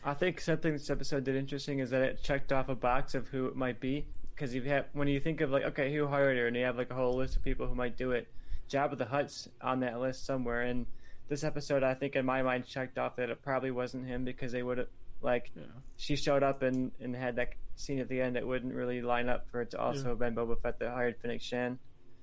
I 0.03 0.13
think 0.13 0.41
something 0.41 0.73
this 0.73 0.89
episode 0.89 1.23
did 1.23 1.35
interesting 1.35 1.79
is 1.79 1.89
that 1.91 2.01
it 2.01 2.23
checked 2.23 2.51
off 2.51 2.69
a 2.69 2.75
box 2.75 3.13
of 3.13 3.27
who 3.27 3.45
it 3.47 3.55
might 3.55 3.79
be. 3.79 4.07
Because 4.33 4.55
you 4.55 4.63
have 4.63 4.85
when 4.93 5.07
you 5.07 5.19
think 5.19 5.41
of 5.41 5.51
like, 5.51 5.63
okay, 5.63 5.93
who 5.93 6.07
hired 6.07 6.37
her, 6.37 6.47
and 6.47 6.55
you 6.55 6.63
have 6.63 6.77
like 6.77 6.89
a 6.89 6.95
whole 6.95 7.15
list 7.15 7.35
of 7.35 7.43
people 7.43 7.67
who 7.67 7.75
might 7.75 7.95
do 7.97 8.11
it. 8.11 8.27
Jabba 8.69 8.97
the 8.97 9.05
Hutt's 9.05 9.47
on 9.61 9.81
that 9.81 9.99
list 9.99 10.25
somewhere, 10.25 10.61
and 10.61 10.87
this 11.27 11.43
episode, 11.43 11.83
I 11.83 11.93
think 11.93 12.15
in 12.15 12.25
my 12.25 12.41
mind, 12.41 12.65
checked 12.65 12.97
off 12.97 13.17
that 13.17 13.29
it 13.29 13.41
probably 13.43 13.69
wasn't 13.69 14.07
him 14.07 14.23
because 14.25 14.51
they 14.51 14.63
would 14.63 14.79
have 14.79 14.87
like 15.21 15.51
Yeah. 15.55 15.63
she 15.97 16.15
showed 16.15 16.41
up 16.41 16.63
and 16.63 16.91
and 16.99 17.15
had 17.15 17.35
that 17.35 17.49
scene 17.75 17.99
at 17.99 18.09
the 18.09 18.19
end. 18.21 18.35
that 18.35 18.47
wouldn't 18.47 18.73
really 18.73 19.01
line 19.03 19.29
up 19.29 19.47
for 19.51 19.61
it 19.61 19.69
to 19.71 19.79
also 19.79 20.03
Yeah. 20.03 20.09
have 20.09 20.19
been 20.19 20.33
Boba 20.35 20.59
Fett 20.59 20.79
that 20.79 20.89
hired 20.89 21.17
Fennec 21.21 21.41
Shand. 21.41 21.77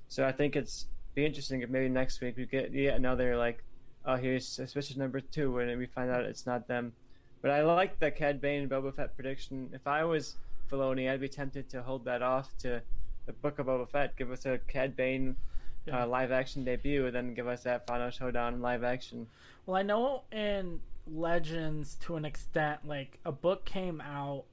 So 0.08 0.26
I 0.26 0.32
think 0.32 0.56
it's 0.56 0.86
be 1.14 1.24
interesting 1.24 1.60
if 1.62 1.70
maybe 1.70 1.88
next 1.88 2.20
week 2.20 2.36
we 2.36 2.46
get 2.46 2.72
yet 2.72 2.96
another 2.96 3.36
like, 3.36 3.62
oh 4.04 4.16
here's 4.16 4.48
suspicious 4.48 4.96
number 4.96 5.20
two, 5.20 5.56
and 5.60 5.78
we 5.78 5.86
find 5.86 6.10
out 6.10 6.24
it's 6.24 6.46
not 6.46 6.66
them. 6.66 6.94
But 7.42 7.50
I 7.52 7.62
like 7.62 7.98
the 8.00 8.10
Cad 8.10 8.40
Bane 8.40 8.62
and 8.62 8.70
Boba 8.70 8.94
Fett 8.94 9.14
prediction. 9.14 9.70
If 9.72 9.86
I 9.86 10.04
was 10.04 10.36
Filoni, 10.70 11.10
I'd 11.10 11.20
be 11.20 11.28
tempted 11.28 11.68
to 11.70 11.82
hold 11.82 12.04
that 12.06 12.20
off 12.22 12.56
to 12.58 12.82
the 13.26 13.32
Book 13.32 13.58
of 13.58 13.66
Boba 13.66 13.88
Fett. 13.88 14.16
Give 14.16 14.30
us 14.30 14.44
a 14.46 14.58
Cad 14.58 14.96
Bane 14.96 15.36
Yeah. 15.86 16.02
uh, 16.02 16.06
live 16.06 16.32
action 16.32 16.64
debut, 16.64 17.06
and 17.06 17.14
then 17.14 17.34
give 17.34 17.46
us 17.46 17.62
that 17.62 17.86
final 17.86 18.10
showdown 18.10 18.60
live 18.60 18.82
action. 18.84 19.26
Well, 19.66 19.76
I 19.76 19.82
know 19.82 20.24
in 20.32 20.80
Legends 21.06 21.94
to 22.02 22.16
an 22.16 22.24
extent, 22.24 22.86
like 22.86 23.18
a 23.24 23.32
book 23.32 23.64
came 23.64 24.00
out 24.00 24.44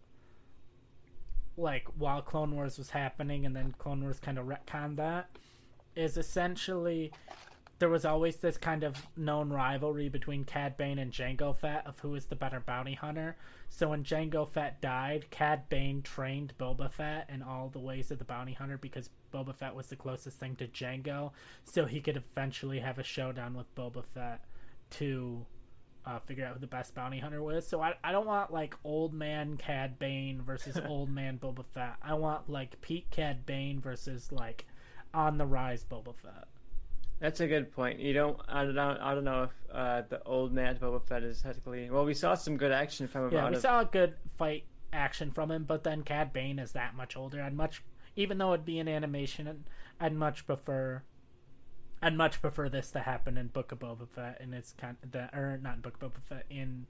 like 1.58 1.88
while 1.98 2.22
Clone 2.22 2.54
Wars 2.56 2.78
was 2.78 2.90
happening, 2.90 3.46
and 3.46 3.56
then 3.56 3.74
Clone 3.78 4.02
Wars 4.02 4.20
kind 4.20 4.38
of 4.38 4.46
retconned 4.46 4.98
that. 4.98 5.30
Is 5.96 6.18
essentially 6.18 7.12
there 7.80 7.90
was 7.90 8.06
always 8.06 8.38
this 8.38 8.58
kind 8.58 8.84
of 8.84 9.08
known 9.18 9.50
rivalry 9.50 10.08
between 10.08 10.46
Cad 10.46 10.78
Bane 10.78 10.98
and 10.98 11.12
Jango 11.12 11.56
Fett 11.56 11.86
of 11.86 12.00
who 12.00 12.16
is 12.16 12.26
the 12.26 12.36
better 12.36 12.62
bounty 12.62 12.94
hunter. 12.94 13.36
So 13.70 13.90
when 13.90 14.04
Jango 14.04 14.50
Fett 14.50 14.82
died, 14.82 15.30
Cad 15.30 15.68
Bane 15.68 16.02
trained 16.02 16.54
Boba 16.58 16.92
Fett 16.92 17.30
in 17.30 17.42
all 17.42 17.70
the 17.70 17.80
ways 17.80 18.12
of 18.12 18.20
the 18.20 18.26
bounty 18.26 18.54
hunter 18.54 18.78
because 18.78 19.10
Boba 19.34 19.54
Fett 19.54 19.76
was 19.76 19.88
the 19.88 19.98
closest 19.98 20.40
thing 20.40 20.56
to 20.56 20.68
Jango, 20.68 21.32
so 21.66 21.86
he 21.86 22.00
could 22.00 22.16
eventually 22.16 22.80
have 22.80 22.98
a 22.98 23.04
showdown 23.04 23.56
with 23.56 23.74
Boba 23.76 24.06
Fett 24.14 24.46
to 24.92 25.46
uh, 26.06 26.20
figure 26.20 26.46
out 26.46 26.54
who 26.54 26.60
the 26.60 26.68
best 26.68 26.96
bounty 26.96 27.20
hunter 27.20 27.42
was. 27.44 27.68
So 27.68 27.82
I, 27.82 27.96
I 28.04 28.14
don't 28.14 28.28
want 28.28 28.54
like 28.54 28.76
old 28.86 29.14
man 29.14 29.58
Cad 29.58 30.00
Bane 30.00 30.42
versus 30.42 30.80
old 30.88 31.10
man 31.10 31.38
Boba 31.40 31.66
Fett. 31.74 31.96
I 32.02 32.14
want 32.14 32.50
like 32.50 32.80
peak 32.80 33.10
Cad 33.12 33.46
Bane 33.46 33.82
versus 33.82 34.32
like 34.32 34.66
on 35.14 35.38
the 35.38 35.46
rise 35.46 35.84
Boba 35.84 36.16
Fett. 36.16 36.48
That's 37.20 37.40
a 37.40 37.48
good 37.48 37.72
point. 37.72 38.00
You 38.00 38.14
don't. 38.14 38.40
I 38.48 38.64
don't. 38.66 38.76
know- 38.76 38.98
I 39.00 39.14
don't 39.14 39.24
know 39.24 39.44
if 39.44 39.52
uh, 39.74 40.02
the 40.10 40.22
old 40.24 40.52
man 40.52 40.78
Boba 40.78 41.02
Fett 41.08 41.24
is 41.24 41.42
technically. 41.42 41.90
Well, 41.90 42.06
we 42.06 42.14
saw 42.14 42.36
some 42.36 42.58
good 42.58 42.72
action 42.72 43.08
from 43.08 43.28
him. 43.28 43.34
Yeah, 43.34 43.50
we 43.50 43.56
of, 43.56 43.62
saw 43.62 43.80
a 43.82 43.86
good 43.86 44.16
fight 44.38 44.66
action 44.92 45.32
from 45.32 45.52
him, 45.52 45.64
but 45.64 45.84
then 45.84 46.04
Cad 46.04 46.34
Bane 46.34 46.60
is 46.60 46.74
that 46.74 46.96
much 46.96 47.16
older. 47.16 47.42
I'd 47.42 47.56
much, 47.56 47.84
even 48.16 48.38
though 48.38 48.54
it'd 48.54 48.66
be 48.66 48.80
an 48.80 48.88
animation, 48.88 49.66
I'd 50.00 50.14
much 50.14 50.46
prefer. 50.46 51.04
I'd 52.02 52.16
much 52.18 52.42
prefer 52.42 52.70
this 52.70 52.92
to 52.92 53.00
happen 53.00 53.38
in 53.38 53.48
Book 53.48 53.72
of 53.72 53.80
Boba 53.80 54.08
Fett, 54.10 54.38
and 54.42 54.54
it's 54.54 54.74
kind 54.74 54.98
of 55.02 55.12
the 55.12 55.30
or 55.38 55.58
not 55.62 55.76
in 55.76 55.82
Book 55.82 56.02
of 56.02 56.12
Boba 56.12 56.22
Fett 56.24 56.46
in 56.50 56.86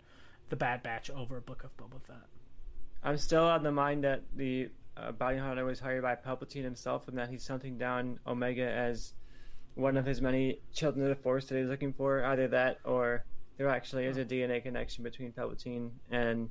the 0.50 0.56
Bad 0.56 0.82
Batch 0.84 1.10
over 1.12 1.40
Book 1.40 1.64
of 1.64 1.78
Boba 1.78 2.02
Fett. 2.06 2.18
I'm 3.04 3.18
still 3.18 3.44
on 3.44 3.62
the 3.62 3.72
mind 3.72 4.04
that 4.04 4.24
the 4.36 4.70
uh, 4.98 5.12
bounty 5.12 5.38
hunter 5.38 5.64
was 5.64 5.80
hired 5.80 6.02
by 6.02 6.16
Palpatine 6.16 6.64
himself, 6.64 7.08
and 7.08 7.18
that 7.20 7.30
he's 7.30 7.48
hunting 7.48 7.78
down 7.78 8.20
Omega 8.26 8.68
as 8.68 9.14
one 9.76 9.98
of 9.98 10.06
his 10.06 10.22
many 10.22 10.60
children 10.74 11.04
of 11.04 11.10
the 11.10 11.22
Force 11.22 11.46
that 11.46 11.58
he's 11.58 11.68
looking 11.68 11.94
for. 11.94 12.24
Either 12.24 12.48
that, 12.48 12.80
or 12.84 13.26
there 13.58 13.70
actually 13.70 14.06
is 14.06 14.18
a 14.18 14.26
DNA 14.26 14.64
connection 14.64 15.04
between 15.04 15.32
Palpatine 15.32 15.92
and 16.10 16.50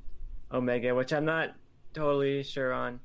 Omega, 0.51 0.93
which 0.95 1.11
I'm 1.11 1.25
not 1.25 1.55
totally 1.93 2.43
sure 2.43 2.71
on 2.71 2.99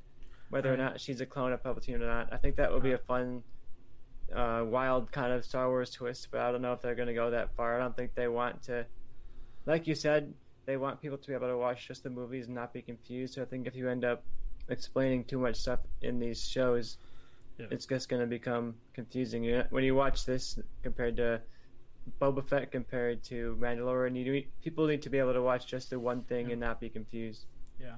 whether 0.50 0.72
or 0.72 0.76
not 0.76 1.00
she's 1.00 1.20
a 1.20 1.26
clone 1.26 1.52
of 1.52 1.62
Palpatine 1.62 2.00
or 2.00 2.06
not. 2.06 2.32
I 2.32 2.36
think 2.36 2.56
that 2.56 2.72
would 2.72 2.82
be 2.82 2.92
a 2.92 2.98
fun, 2.98 3.42
uh, 4.34 4.64
wild 4.66 5.10
kind 5.12 5.32
of 5.32 5.44
Star 5.44 5.68
Wars 5.68 5.90
twist, 5.90 6.28
but 6.30 6.40
I 6.40 6.52
don't 6.52 6.62
know 6.62 6.72
if 6.72 6.82
they're 6.82 6.94
going 6.94 7.08
to 7.08 7.14
go 7.14 7.30
that 7.30 7.54
far. 7.56 7.76
I 7.76 7.78
don't 7.78 7.96
think 7.96 8.14
they 8.14 8.28
want 8.28 8.62
to, 8.64 8.86
like 9.66 9.86
you 9.86 9.94
said, 9.94 10.34
they 10.66 10.76
want 10.76 11.00
people 11.00 11.18
to 11.18 11.26
be 11.26 11.34
able 11.34 11.48
to 11.48 11.56
watch 11.56 11.88
just 11.88 12.02
the 12.02 12.10
movies 12.10 12.46
and 12.46 12.54
not 12.54 12.72
be 12.72 12.82
confused. 12.82 13.34
So 13.34 13.42
I 13.42 13.44
think 13.44 13.66
if 13.66 13.74
you 13.74 13.88
end 13.88 14.04
up 14.04 14.24
explaining 14.68 15.24
too 15.24 15.38
much 15.38 15.56
stuff 15.56 15.80
in 16.02 16.18
these 16.18 16.46
shows, 16.46 16.98
Yeah. 17.60 17.66
it's 17.70 17.86
just 17.86 18.08
going 18.08 18.20
to 18.22 18.26
become 18.26 18.74
confusing. 18.94 19.62
When 19.70 19.84
you 19.84 19.94
watch 19.94 20.24
this 20.26 20.58
compared 20.82 21.16
to 21.16 21.40
Boba 22.20 22.44
Fett 22.44 22.72
compared 22.72 23.22
to 23.24 23.56
Mandalorian, 23.60 24.16
you 24.16 24.32
need, 24.32 24.48
people 24.62 24.86
need 24.86 25.02
to 25.02 25.10
be 25.10 25.18
able 25.18 25.34
to 25.34 25.42
watch 25.42 25.66
just 25.66 25.90
the 25.90 25.98
one 26.00 26.22
thing 26.22 26.46
Yeah. 26.46 26.52
and 26.52 26.60
not 26.60 26.80
be 26.80 26.88
confused. 26.88 27.46
Yeah. 27.80 27.96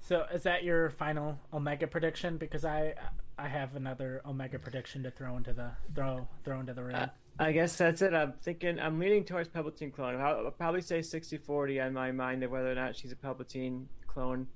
So 0.00 0.24
is 0.32 0.42
that 0.44 0.64
your 0.64 0.90
final 0.90 1.38
Omega 1.52 1.86
prediction? 1.86 2.36
Because 2.36 2.64
I 2.64 2.94
I 3.38 3.48
have 3.48 3.76
another 3.76 4.20
Omega 4.26 4.58
prediction 4.58 5.02
to 5.04 5.10
throw 5.10 5.36
into 5.36 5.52
the 5.52 5.70
throw 5.94 6.26
throw 6.44 6.60
into 6.60 6.74
the 6.74 6.82
ring. 6.82 6.96
Uh, 6.96 7.08
I 7.38 7.52
guess 7.52 7.76
that's 7.76 8.02
it. 8.02 8.12
I'm 8.12 8.32
thinking 8.32 8.78
I'm 8.80 8.98
leaning 8.98 9.24
towards 9.24 9.48
Palpatine 9.48 9.92
clone. 9.92 10.20
I'll, 10.20 10.46
I'll 10.46 10.50
probably 10.50 10.82
say 10.82 10.98
60-40 10.98 11.86
on 11.86 11.92
my 11.94 12.12
mind 12.12 12.42
of 12.42 12.50
whether 12.50 12.70
or 12.70 12.74
not 12.74 12.96
she's 12.96 13.12
a 13.12 13.16
Palpatine 13.16 13.86
clone. 14.06 14.46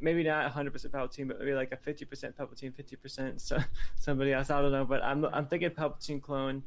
Maybe 0.00 0.24
not 0.24 0.52
100% 0.52 0.72
Palpatine, 0.90 1.28
but 1.28 1.38
maybe 1.38 1.54
like 1.54 1.72
a 1.72 1.76
50% 1.76 2.34
Palpatine, 2.34 2.72
50% 2.72 3.40
so, 3.40 3.58
somebody 3.96 4.32
else. 4.32 4.50
I 4.50 4.60
don't 4.60 4.72
know, 4.72 4.84
but 4.84 5.02
I'm 5.02 5.24
I'm 5.26 5.46
thinking 5.46 5.70
Palpatine 5.70 6.20
clone, 6.20 6.64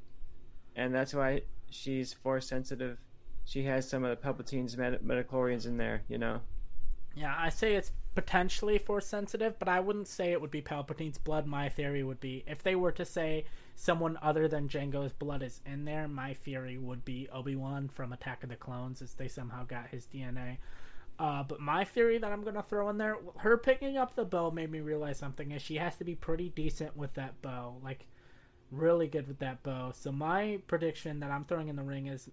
and 0.75 0.93
that's 0.93 1.13
why 1.13 1.41
she's 1.69 2.13
force 2.13 2.47
sensitive. 2.47 2.97
She 3.45 3.63
has 3.63 3.87
some 3.87 4.03
of 4.03 4.09
the 4.09 4.27
Palpatine's 4.27 4.75
med- 4.77 5.01
midichlorians 5.01 5.65
in 5.65 5.77
there, 5.77 6.03
you 6.07 6.17
know. 6.17 6.41
Yeah, 7.15 7.35
I 7.35 7.49
say 7.49 7.75
it's 7.75 7.91
potentially 8.13 8.77
force 8.77 9.07
sensitive, 9.07 9.57
but 9.57 9.67
I 9.67 9.79
wouldn't 9.79 10.07
say 10.07 10.31
it 10.31 10.41
would 10.41 10.51
be 10.51 10.61
Palpatine's 10.61 11.17
blood. 11.17 11.47
My 11.47 11.69
theory 11.69 12.03
would 12.03 12.19
be 12.19 12.43
if 12.47 12.61
they 12.61 12.75
were 12.75 12.91
to 12.91 13.05
say 13.05 13.45
someone 13.75 14.19
other 14.21 14.47
than 14.47 14.69
Jango's 14.69 15.13
blood 15.13 15.41
is 15.41 15.61
in 15.65 15.85
there, 15.85 16.07
my 16.07 16.33
theory 16.33 16.77
would 16.77 17.05
be 17.05 17.27
Obi 17.31 17.55
Wan 17.55 17.89
from 17.89 18.13
Attack 18.13 18.43
of 18.43 18.49
the 18.49 18.55
Clones, 18.55 19.01
as 19.01 19.13
they 19.13 19.27
somehow 19.27 19.65
got 19.65 19.87
his 19.87 20.05
DNA. 20.05 20.57
Uh, 21.19 21.43
but 21.43 21.59
my 21.59 21.83
theory 21.83 22.17
that 22.19 22.31
I'm 22.31 22.43
gonna 22.43 22.61
throw 22.61 22.89
in 22.89 22.97
there, 22.97 23.17
her 23.37 23.57
picking 23.57 23.97
up 23.97 24.15
the 24.15 24.25
bow 24.25 24.51
made 24.51 24.71
me 24.71 24.81
realize 24.81 25.17
something. 25.17 25.51
Is 25.51 25.61
she 25.61 25.75
has 25.75 25.95
to 25.97 26.03
be 26.03 26.15
pretty 26.15 26.49
decent 26.49 26.95
with 26.95 27.15
that 27.15 27.41
bow, 27.41 27.77
like 27.83 28.07
really 28.71 29.07
good 29.07 29.27
with 29.27 29.39
that 29.39 29.63
bow. 29.63 29.91
So 29.93 30.11
my 30.11 30.59
prediction 30.67 31.19
that 31.21 31.31
I'm 31.31 31.45
throwing 31.45 31.69
in 31.69 31.75
the 31.75 31.83
ring 31.83 32.07
is 32.07 32.29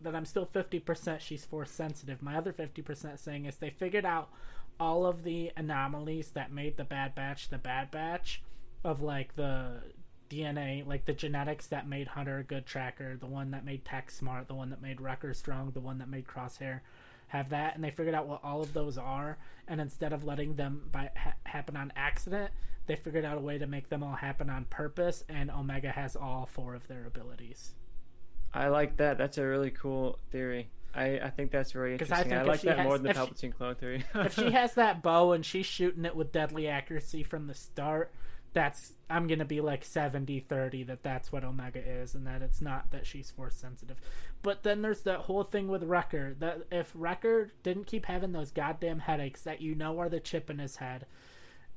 that 0.00 0.14
I'm 0.14 0.24
still 0.24 0.46
50% 0.46 1.20
she's 1.20 1.44
force 1.44 1.70
sensitive. 1.70 2.22
My 2.22 2.36
other 2.36 2.52
50% 2.52 3.18
saying 3.18 3.46
is 3.46 3.56
they 3.56 3.70
figured 3.70 4.04
out 4.04 4.30
all 4.78 5.06
of 5.06 5.22
the 5.22 5.52
anomalies 5.56 6.30
that 6.32 6.52
made 6.52 6.76
the 6.76 6.84
Bad 6.84 7.14
Batch 7.14 7.48
the 7.48 7.58
Bad 7.58 7.90
Batch 7.90 8.42
of 8.84 9.00
like 9.00 9.36
the 9.36 9.82
DNA, 10.28 10.86
like 10.86 11.06
the 11.06 11.12
genetics 11.12 11.66
that 11.68 11.88
made 11.88 12.08
Hunter 12.08 12.38
a 12.38 12.44
good 12.44 12.66
tracker, 12.66 13.16
the 13.16 13.26
one 13.26 13.50
that 13.52 13.64
made 13.64 13.84
Tech 13.84 14.10
smart, 14.10 14.48
the 14.48 14.54
one 14.54 14.70
that 14.70 14.82
made 14.82 15.00
Wrecker 15.00 15.34
strong, 15.34 15.70
the 15.70 15.80
one 15.80 15.98
that 15.98 16.08
made 16.08 16.26
Crosshair 16.26 16.80
have 17.28 17.50
that, 17.50 17.74
and 17.74 17.82
they 17.84 17.90
figured 17.90 18.14
out 18.14 18.26
what 18.26 18.40
all 18.44 18.60
of 18.62 18.72
those 18.72 18.96
are. 18.98 19.38
And 19.68 19.80
instead 19.80 20.12
of 20.12 20.24
letting 20.24 20.54
them 20.54 20.88
by 20.92 21.10
ha- 21.16 21.34
happen 21.44 21.76
on 21.76 21.92
accident, 21.96 22.52
they 22.86 22.94
figured 22.96 23.24
out 23.24 23.36
a 23.36 23.40
way 23.40 23.58
to 23.58 23.66
make 23.66 23.88
them 23.88 24.02
all 24.04 24.14
happen 24.14 24.48
on 24.48 24.64
purpose. 24.66 25.24
And 25.28 25.50
Omega 25.50 25.90
has 25.90 26.14
all 26.16 26.46
four 26.50 26.74
of 26.74 26.86
their 26.86 27.04
abilities. 27.06 27.74
I 28.54 28.68
like 28.68 28.96
that. 28.98 29.18
That's 29.18 29.38
a 29.38 29.44
really 29.44 29.70
cool 29.70 30.18
theory. 30.30 30.68
I, 30.94 31.18
I 31.18 31.30
think 31.30 31.50
that's 31.50 31.72
very 31.72 31.90
I 31.90 31.92
interesting. 31.94 32.32
I, 32.32 32.40
if 32.42 32.46
like 32.46 32.60
that 32.62 32.78
has- 32.78 32.84
more 32.86 32.96
than 32.96 33.04
the 33.04 33.10
if 33.10 33.16
she- 33.16 33.48
Palpatine 33.48 33.54
clone 33.54 33.74
theory. 33.74 34.04
if 34.14 34.34
she 34.34 34.50
has 34.52 34.74
that 34.74 35.02
bow 35.02 35.32
and 35.32 35.44
she's 35.44 35.66
shooting 35.66 36.04
it 36.04 36.16
with 36.16 36.32
deadly 36.32 36.68
accuracy 36.68 37.22
from 37.22 37.48
the 37.48 37.54
start, 37.54 38.12
that's 38.56 38.94
I'm 39.10 39.26
gonna 39.26 39.44
be 39.44 39.60
like 39.60 39.84
70-30 39.84 40.86
that 40.86 41.02
that's 41.02 41.30
what 41.30 41.44
Omega 41.44 41.78
is, 41.78 42.14
and 42.14 42.26
that 42.26 42.40
it's 42.40 42.62
not 42.62 42.90
that 42.90 43.06
she's 43.06 43.30
force 43.30 43.54
sensitive. 43.54 43.98
But 44.42 44.62
then 44.62 44.80
there's 44.80 45.02
that 45.02 45.20
whole 45.20 45.44
thing 45.44 45.68
with 45.68 45.82
Wrecker 45.82 46.34
that 46.38 46.62
if 46.72 46.90
Wrecker 46.94 47.52
didn't 47.62 47.86
keep 47.86 48.06
having 48.06 48.32
those 48.32 48.50
goddamn 48.50 49.00
headaches 49.00 49.42
that 49.42 49.60
you 49.60 49.74
know 49.74 49.98
are 49.98 50.08
the 50.08 50.20
chip 50.20 50.48
in 50.48 50.58
his 50.58 50.76
head, 50.76 51.04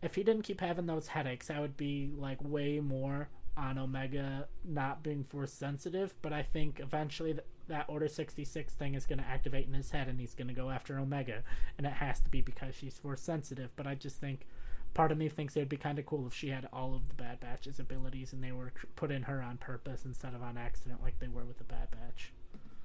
if 0.02 0.16
he 0.16 0.24
didn't 0.24 0.44
keep 0.44 0.62
having 0.62 0.86
those 0.86 1.10
headaches, 1.10 1.52
I 1.52 1.60
would 1.60 1.76
be 1.76 2.14
like 2.16 2.38
way 2.42 2.80
more 2.80 3.28
on 3.58 3.78
Omega 3.78 4.48
not 4.64 5.04
being 5.04 5.26
force 5.26 5.52
sensitive. 5.52 6.16
But 6.22 6.32
I 6.32 6.44
think 6.44 6.80
eventually 6.80 7.34
th- 7.34 7.46
that 7.68 7.90
Order 7.90 8.08
66 8.08 8.74
thing 8.76 8.96
is 8.96 9.06
going 9.06 9.20
to 9.20 9.28
activate 9.28 9.68
in 9.68 9.74
his 9.74 9.92
head 9.92 10.08
and 10.08 10.18
he's 10.18 10.34
going 10.34 10.48
to 10.48 10.54
go 10.54 10.70
after 10.70 10.98
Omega. 10.98 11.44
And 11.78 11.86
it 11.86 11.92
has 11.92 12.22
to 12.22 12.30
be 12.30 12.40
because 12.40 12.74
she's 12.74 12.98
force 12.98 13.22
sensitive. 13.22 13.72
But 13.76 13.86
I 13.86 13.96
just 13.96 14.22
think 14.22 14.48
part 14.94 15.12
of 15.12 15.18
me 15.18 15.30
thinks 15.30 15.56
it 15.56 15.60
would 15.60 15.70
be 15.70 15.78
kind 15.78 16.00
of 16.00 16.06
cool 16.06 16.28
if 16.28 16.34
she 16.34 16.50
had 16.50 16.68
all 16.74 16.96
of 16.96 17.08
the 17.08 17.16
Bad 17.16 17.40
Batch's 17.40 17.80
abilities 17.80 18.34
and 18.34 18.44
they 18.44 18.52
were 18.52 18.74
put 18.96 19.12
in 19.12 19.24
her 19.24 19.42
on 19.42 19.58
purpose 19.58 20.06
instead 20.06 20.34
of 20.34 20.42
on 20.42 20.58
accident 20.58 21.02
like 21.02 21.20
they 21.20 21.28
were 21.28 21.46
with 21.46 21.58
the 21.58 21.64
Bad 21.64 21.90
Batch. 21.92 22.34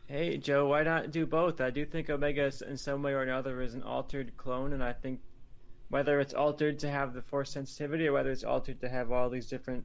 Hey 0.07 0.37
Joe, 0.37 0.69
why 0.69 0.83
not 0.83 1.11
do 1.11 1.25
both? 1.25 1.61
I 1.61 1.71
do 1.71 1.87
think 1.87 2.11
Omega, 2.11 2.53
in 2.69 2.77
some 2.77 3.03
way 3.03 3.12
or 3.12 3.23
another, 3.23 3.62
is 3.62 3.75
an 3.75 3.83
altered 3.83 4.37
clone, 4.37 4.75
and 4.75 4.85
I 4.85 4.93
think 4.93 5.21
whether 5.88 6.21
it's 6.21 6.35
altered 6.35 6.79
to 6.81 6.90
have 6.90 7.14
the 7.14 7.23
force 7.23 7.51
sensitivity 7.51 8.07
or 8.07 8.12
whether 8.12 8.31
it's 8.31 8.45
altered 8.45 8.81
to 8.81 8.88
have 8.88 9.11
all 9.11 9.31
these 9.31 9.47
different 9.47 9.85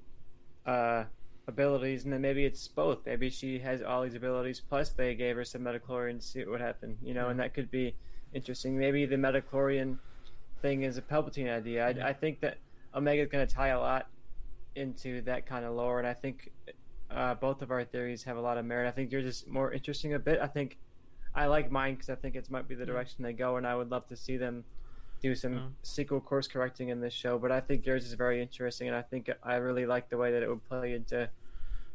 uh, 0.65 1.05
abilities, 1.47 2.03
and 2.03 2.11
then 2.11 2.21
maybe 2.21 2.43
it's 2.45 2.67
both. 2.67 3.05
Maybe 3.05 3.29
she 3.29 3.59
has 3.59 3.81
all 3.81 4.03
these 4.03 4.15
abilities 4.15 4.59
plus 4.59 4.89
they 4.89 5.15
gave 5.15 5.37
her 5.37 5.45
some 5.45 5.61
metachlorian 5.61 6.19
to 6.19 6.25
see 6.25 6.39
what 6.39 6.49
would 6.49 6.61
happen, 6.61 6.97
you 7.01 7.13
know, 7.13 7.29
and 7.29 7.39
that 7.39 7.53
could 7.53 7.71
be 7.71 7.95
interesting. 8.33 8.77
Maybe 8.77 9.05
the 9.05 9.15
metachlorian 9.15 9.99
thing 10.61 10.83
is 10.83 10.97
a 10.97 11.01
Palpatine 11.01 11.49
idea. 11.49 11.85
I. 11.87 12.09
I 12.09 12.13
think 12.13 12.39
that 12.41 12.57
Omega 12.93 13.21
is 13.23 13.29
going 13.29 13.45
to 13.47 13.53
tie 13.53 13.69
a 13.69 13.79
lot 13.79 14.07
into 14.75 15.21
that 15.23 15.45
kind 15.45 15.65
of 15.65 15.73
lore, 15.75 15.99
and 15.99 16.07
I 16.07 16.13
think 16.13 16.51
uh, 17.11 17.33
both 17.35 17.61
of 17.61 17.71
our 17.71 17.83
theories 17.83 18.23
have 18.23 18.37
a 18.37 18.41
lot 18.41 18.57
of 18.57 18.65
merit. 18.65 18.87
I 18.87 18.91
think 18.91 19.11
yours 19.11 19.25
is 19.25 19.45
more 19.47 19.71
interesting 19.71 20.13
a 20.13 20.19
bit. 20.19 20.39
I 20.41 20.47
think 20.47 20.77
I 21.35 21.45
like 21.47 21.71
mine 21.71 21.95
because 21.95 22.09
I 22.09 22.15
think 22.15 22.35
it 22.35 22.49
might 22.49 22.67
be 22.67 22.75
the 22.75 22.85
direction 22.85 23.23
they 23.23 23.33
go, 23.33 23.57
and 23.57 23.65
I 23.67 23.75
would 23.75 23.89
love 23.91 24.07
to 24.07 24.15
see 24.15 24.37
them 24.37 24.63
do 25.21 25.35
some 25.35 25.53
Yeah. 25.53 25.67
sequel 25.83 26.21
course 26.21 26.47
correcting 26.47 26.89
in 26.89 27.01
this 27.01 27.13
show. 27.13 27.37
But 27.37 27.51
I 27.51 27.59
think 27.59 27.85
yours 27.85 28.05
is 28.05 28.13
very 28.13 28.41
interesting, 28.41 28.87
and 28.87 28.95
I 28.95 29.01
think 29.01 29.29
I 29.43 29.55
really 29.55 29.85
like 29.85 30.09
the 30.09 30.17
way 30.17 30.31
that 30.31 30.41
it 30.43 30.49
would 30.49 30.63
play 30.63 30.93
into 30.93 31.29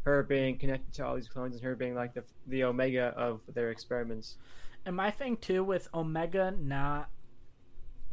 her 0.04 0.22
being 0.22 0.58
connected 0.58 0.92
to 0.92 1.06
all 1.06 1.14
these 1.14 1.28
clones 1.28 1.54
and 1.54 1.64
her 1.64 1.74
being 1.74 1.94
like 1.94 2.12
the 2.12 2.22
the 2.46 2.64
omega 2.64 3.14
of 3.16 3.40
their 3.48 3.70
experiments. 3.70 4.36
And 4.84 4.94
my 4.94 5.10
thing 5.10 5.38
too 5.38 5.64
with 5.64 5.88
Omega 5.94 6.50
not 6.60 7.08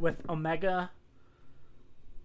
with 0.02 0.18
Omega 0.30 0.92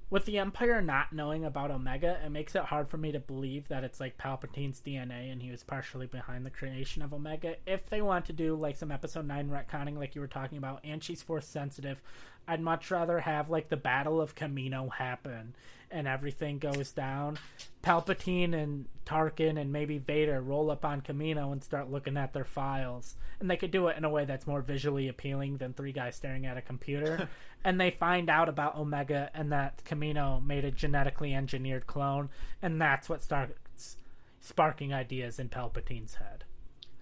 with 0.09 0.25
the 0.25 0.39
Empire 0.39 0.81
not 0.81 1.13
knowing 1.13 1.45
about 1.45 1.73
Omega, 1.73 2.21
it 2.25 2.31
makes 2.31 2.55
it 2.55 2.63
hard 2.63 2.89
for 2.89 2.97
me 2.97 3.11
to 3.11 3.19
believe 3.19 3.67
that 3.69 3.83
it's 3.83 3.99
like 3.99 4.17
Palpatine's 4.17 4.81
DNA 4.81 5.33
and 5.33 5.43
he 5.43 5.51
was 5.51 5.65
partially 5.65 6.07
behind 6.07 6.47
the 6.47 6.51
creation 6.51 7.03
of 7.03 7.13
Omega. 7.13 7.57
If 7.67 7.91
they 7.91 8.01
want 8.01 8.25
to 8.27 8.33
do 8.33 8.55
like 8.55 8.77
some 8.77 8.93
episode 8.93 9.27
9 9.27 9.51
retconning 9.51 9.99
like 9.99 10.15
you 10.15 10.21
were 10.21 10.29
talking 10.29 10.59
about 10.59 10.81
and 10.85 11.03
she's 11.03 11.23
force 11.23 11.47
sensitive, 11.47 12.01
I'd 12.47 12.61
much 12.61 12.91
rather 12.93 13.19
have 13.21 13.51
like 13.51 13.69
the 13.69 13.77
Battle 13.77 14.21
of 14.21 14.37
Kamino 14.37 14.93
happen 14.93 15.57
and 15.91 16.07
everything 16.07 16.59
goes 16.59 16.93
down. 16.93 17.39
Palpatine 17.83 18.55
and 18.55 18.87
Tarkin 19.05 19.61
and 19.61 19.73
maybe 19.73 19.99
Vader 19.99 20.41
roll 20.41 20.71
up 20.71 20.85
on 20.85 21.01
Kamino 21.01 21.53
and 21.53 21.63
start 21.63 21.91
looking 21.91 22.17
at 22.17 22.33
their 22.33 22.45
files. 22.45 23.15
And 23.39 23.51
they 23.51 23.57
could 23.57 23.71
do 23.71 23.87
it 23.89 23.97
in 23.97 24.05
a 24.05 24.11
way 24.11 24.25
that's 24.25 24.47
more 24.47 24.63
visually 24.63 25.09
appealing 25.09 25.59
than 25.59 25.73
three 25.73 25.93
guys 25.93 26.17
staring 26.17 26.47
at 26.47 26.57
a 26.57 26.63
computer. 26.63 27.29
and 27.65 27.81
they 27.81 27.91
find 27.91 28.29
out 28.29 28.49
about 28.49 28.77
Omega 28.77 29.31
and 29.35 29.53
that 29.53 29.83
Kamino 29.85 30.45
made 30.45 30.65
a 30.65 30.71
genetically 30.71 31.35
engineered 31.35 31.87
clone. 31.87 32.31
And 32.61 32.81
that's 32.81 33.09
what 33.09 33.23
starts 33.23 33.97
sparking 34.41 34.93
ideas 34.93 35.39
in 35.39 35.49
Palpatine's 35.49 36.15
head. 36.15 36.45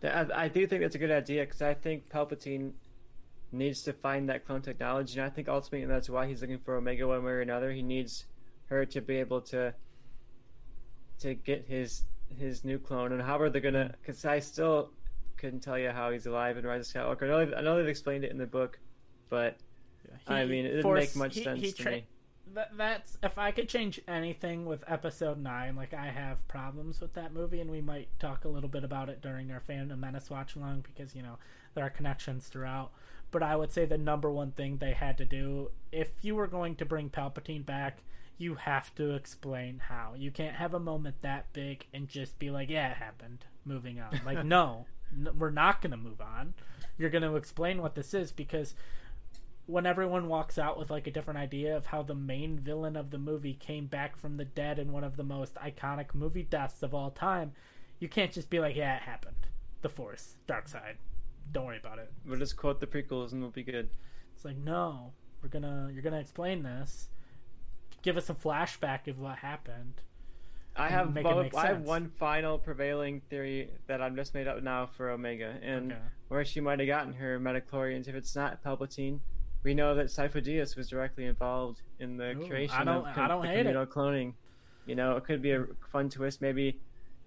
I, 0.03 0.45
I 0.45 0.49
do 0.49 0.66
think 0.66 0.82
that's 0.82 0.95
a 0.95 0.99
good 0.99 1.11
idea 1.11 1.45
because 1.45 1.62
I 1.62 1.74
think 1.74 2.11
Palpatine 2.11 2.72
needs 3.53 3.82
to 3.82 3.93
find 3.93 4.28
that 4.28 4.47
clone 4.47 4.62
technology, 4.62 5.18
and 5.18 5.26
I 5.26 5.30
think 5.30 5.49
ultimately 5.49 5.87
that's 5.87 6.11
why 6.11 6.26
he's 6.26 6.41
looking 6.41 6.59
for 6.59 6.76
Omega 6.76 7.07
one 7.07 7.24
way 7.24 7.32
or 7.32 7.41
another. 7.41 7.72
He 7.72 7.82
needs 7.82 8.26
her 8.66 8.84
to 8.86 9.00
be 9.00 9.16
able 9.16 9.40
to 9.42 9.74
to 11.20 11.34
get 11.34 11.66
his 11.68 12.04
his 12.28 12.64
new 12.64 12.78
clone, 12.78 13.12
and 13.12 13.22
how 13.22 13.38
are 13.38 13.50
they 13.50 13.60
gonna? 13.60 13.84
Mm. 13.84 13.94
Because 14.00 14.24
I 14.24 14.40
still 14.40 14.90
couldn't 15.36 15.60
tell 15.60 15.78
you 15.78 15.90
how 15.90 16.10
he's 16.10 16.26
alive 16.26 16.56
in 16.56 16.64
Rise 16.66 16.88
of 16.88 16.94
Skywalker. 16.94 17.24
I 17.24 17.26
know, 17.28 17.44
they've, 17.44 17.54
I 17.58 17.60
know 17.60 17.76
they've 17.76 17.88
explained 17.88 18.24
it 18.24 18.30
in 18.30 18.38
the 18.38 18.46
book, 18.46 18.78
but 19.28 19.56
He 20.26 20.32
I 20.34 20.46
mean, 20.46 20.64
it 20.64 20.68
didn't 20.70 20.82
forced- 20.82 21.14
make 21.14 21.16
much 21.16 21.34
he- 21.36 21.44
sense 21.44 21.60
he 21.60 21.72
to 21.72 21.90
me. 21.90 22.04
That, 22.54 22.76
that's 22.76 23.18
if 23.22 23.38
I 23.38 23.50
could 23.52 23.68
change 23.68 24.00
anything 24.06 24.64
with 24.66 24.84
episode 24.86 25.38
nine, 25.38 25.76
like 25.76 25.92
I 25.94 26.06
have 26.06 26.46
problems 26.46 27.00
with 27.00 27.14
that 27.14 27.32
movie, 27.32 27.60
and 27.60 27.70
we 27.70 27.80
might 27.80 28.08
talk 28.20 28.44
a 28.44 28.48
little 28.48 28.68
bit 28.68 28.84
about 28.84 29.08
it 29.08 29.20
during 29.22 29.50
our 29.50 29.60
Phantom 29.60 29.98
Menace 29.98 30.30
watch 30.30 30.54
along 30.54 30.84
because 30.86 31.14
you 31.16 31.22
know 31.22 31.38
there 31.74 31.84
are 31.84 31.90
connections 31.90 32.46
throughout. 32.48 32.90
But 33.30 33.42
I 33.42 33.56
would 33.56 33.72
say 33.72 33.86
the 33.86 33.98
number 33.98 34.30
one 34.30 34.52
thing 34.52 34.76
they 34.76 34.92
had 34.92 35.18
to 35.18 35.24
do, 35.24 35.70
if 35.90 36.10
you 36.22 36.36
were 36.36 36.46
going 36.46 36.76
to 36.76 36.84
bring 36.84 37.10
Palpatine 37.10 37.66
back, 37.66 37.98
you 38.39 38.55
have 38.57 38.95
to 38.97 39.14
explain 39.14 39.78
how. 39.78 40.14
You 40.16 40.30
can't 40.30 40.57
have 40.57 40.74
a 40.74 40.80
moment 40.80 41.16
that 41.22 41.53
big 41.53 41.87
and 41.93 42.09
just 42.09 42.39
be 42.39 42.51
like, 42.51 42.68
"Yeah, 42.68 42.91
it 42.91 42.97
happened." 42.97 43.45
Moving 43.64 44.01
on. 44.01 44.20
Like, 44.24 44.45
no, 44.45 44.87
n- 45.12 45.30
we're 45.39 45.51
not 45.51 45.80
going 45.80 45.93
to 45.93 45.97
move 45.97 46.20
on. 46.20 46.55
You're 46.99 47.11
going 47.11 47.22
to 47.22 47.37
explain 47.37 47.80
what 47.80 47.95
this 47.95 48.14
is 48.14 48.32
because 48.32 48.74
when 49.66 49.87
everyone 49.87 50.28
walks 50.28 50.59
out 50.59 50.78
with 50.78 50.91
like 50.91 51.07
a 51.07 51.11
different 51.11 51.39
idea 51.41 51.74
of 51.76 51.87
how 51.87 52.03
the 52.03 52.14
main 52.14 52.59
villain 52.59 52.97
of 52.97 53.11
the 53.11 53.18
movie 53.18 53.55
came 53.55 53.87
back 53.87 54.16
from 54.16 54.37
the 54.37 54.45
dead 54.45 54.78
in 54.78 54.93
one 54.93 55.05
of 55.05 55.16
the 55.16 55.24
most 55.24 55.55
iconic 55.55 56.14
movie 56.14 56.43
deaths 56.43 56.82
of 56.82 56.93
all 56.95 57.11
time, 57.11 57.53
you 57.99 58.09
can't 58.09 58.32
just 58.32 58.51
be 58.51 58.61
like, 58.61 58.76
"Yeah, 58.76 58.97
it 58.97 59.03
happened." 59.03 59.47
The 59.82 59.89
Force, 59.89 60.37
dark 60.47 60.68
side. 60.68 60.97
Don't 61.53 61.66
worry 61.66 61.78
about 61.78 61.99
it. 61.99 62.11
We'll 62.26 62.39
just 62.39 62.57
quote 62.57 62.80
the 62.80 62.87
prequels 62.87 63.32
and 63.32 63.41
we'll 63.41 63.51
be 63.51 63.62
good. 63.62 63.89
It's 64.35 64.45
like, 64.45 64.57
no, 64.57 65.12
we're 65.43 65.49
gonna 65.51 65.91
you're 65.93 66.03
gonna 66.03 66.20
explain 66.20 66.62
this. 66.62 67.09
Give 68.05 68.18
us 68.18 68.28
a 68.28 68.34
flashback 68.34 69.09
of 69.09 69.18
what 69.18 69.38
happened. 69.38 70.02
I 70.76 70.88
have 70.90 71.14
make 71.14 71.24
it 71.24 71.28
both, 71.30 71.42
make 71.44 71.55
I 71.55 71.66
have 71.68 71.80
one 71.80 72.11
final 72.18 72.59
prevailing 72.59 73.22
theory 73.30 73.70
that 73.86 74.02
I've 74.02 74.14
just 74.14 74.34
made 74.34 74.46
up 74.46 74.62
now 74.62 74.84
for 74.84 75.09
Omega, 75.09 75.55
and 75.62 75.92
Okay. 75.92 76.00
where 76.28 76.44
she 76.44 76.61
might 76.61 76.80
have 76.80 76.86
gotten 76.86 77.14
her 77.14 77.40
metachlorians. 77.40 78.07
If 78.07 78.14
it's 78.14 78.36
not 78.36 78.62
Palpatine, 78.62 79.20
we 79.62 79.72
know 79.72 79.94
that 79.94 80.07
Sifo 80.09 80.42
Dyas 80.44 80.76
was 80.76 80.90
directly 80.90 81.24
involved 81.24 81.80
in 81.98 82.18
the 82.18 82.32
Ooh, 82.32 82.46
creation 82.46 82.76
I 82.76 82.84
don't- 82.84 83.07
of 83.07 83.16
I 83.18 83.26
don't 83.26 83.40
the 83.42 83.48
hate 83.48 83.64
it. 83.66 83.74
Cloning. 83.88 84.34
You 84.84 84.96
know, 84.96 85.16
it 85.16 85.24
could 85.24 85.40
be 85.40 85.52
a 85.52 85.64
fun 85.90 86.11
twist. 86.11 86.42
Maybe 86.42 86.78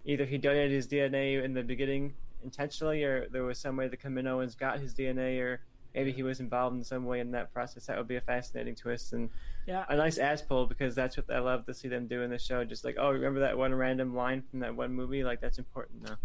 either 0.05 0.25
he 0.25 0.37
donated 0.37 0.71
his 0.73 0.85
DNA 0.87 1.43
in 1.43 1.53
the 1.55 1.63
beginning 1.63 2.13
intentionally, 2.43 3.03
or 3.03 3.27
there 3.29 3.43
was 3.43 3.57
some 3.57 3.77
way 3.77 3.87
the 3.87 3.97
Kaminoans 3.97 4.55
got 4.55 4.79
his 4.79 4.93
DNA, 4.93 5.39
or 5.41 5.61
maybe 5.97 6.11
he 6.11 6.21
was 6.21 6.39
involved 6.39 6.77
in 6.77 6.83
some 6.83 7.05
way 7.05 7.19
in 7.19 7.31
that 7.31 7.51
process. 7.51 7.87
That 7.87 7.97
would 7.97 8.07
be 8.07 8.17
a 8.17 8.21
fascinating 8.21 8.75
twist 8.75 9.13
and 9.13 9.29
Yeah, 9.65 9.83
a 9.89 9.95
nice 9.97 10.19
ass 10.19 10.41
pull 10.43 10.67
because 10.67 10.93
that's 10.93 11.17
what 11.17 11.29
I 11.33 11.39
love 11.39 11.65
to 11.65 11.73
see 11.73 11.87
them 11.87 12.07
do 12.07 12.21
in 12.21 12.29
the 12.29 12.37
show. 12.37 12.63
Just 12.63 12.85
like, 12.85 12.97
oh, 12.99 13.09
remember 13.11 13.39
that 13.39 13.57
one 13.57 13.73
random 13.73 14.15
line 14.15 14.43
from 14.49 14.59
that 14.59 14.75
one 14.75 14.93
movie? 14.93 15.23
Like 15.23 15.41
that's 15.41 15.57
important 15.57 16.03
now. 16.03 16.17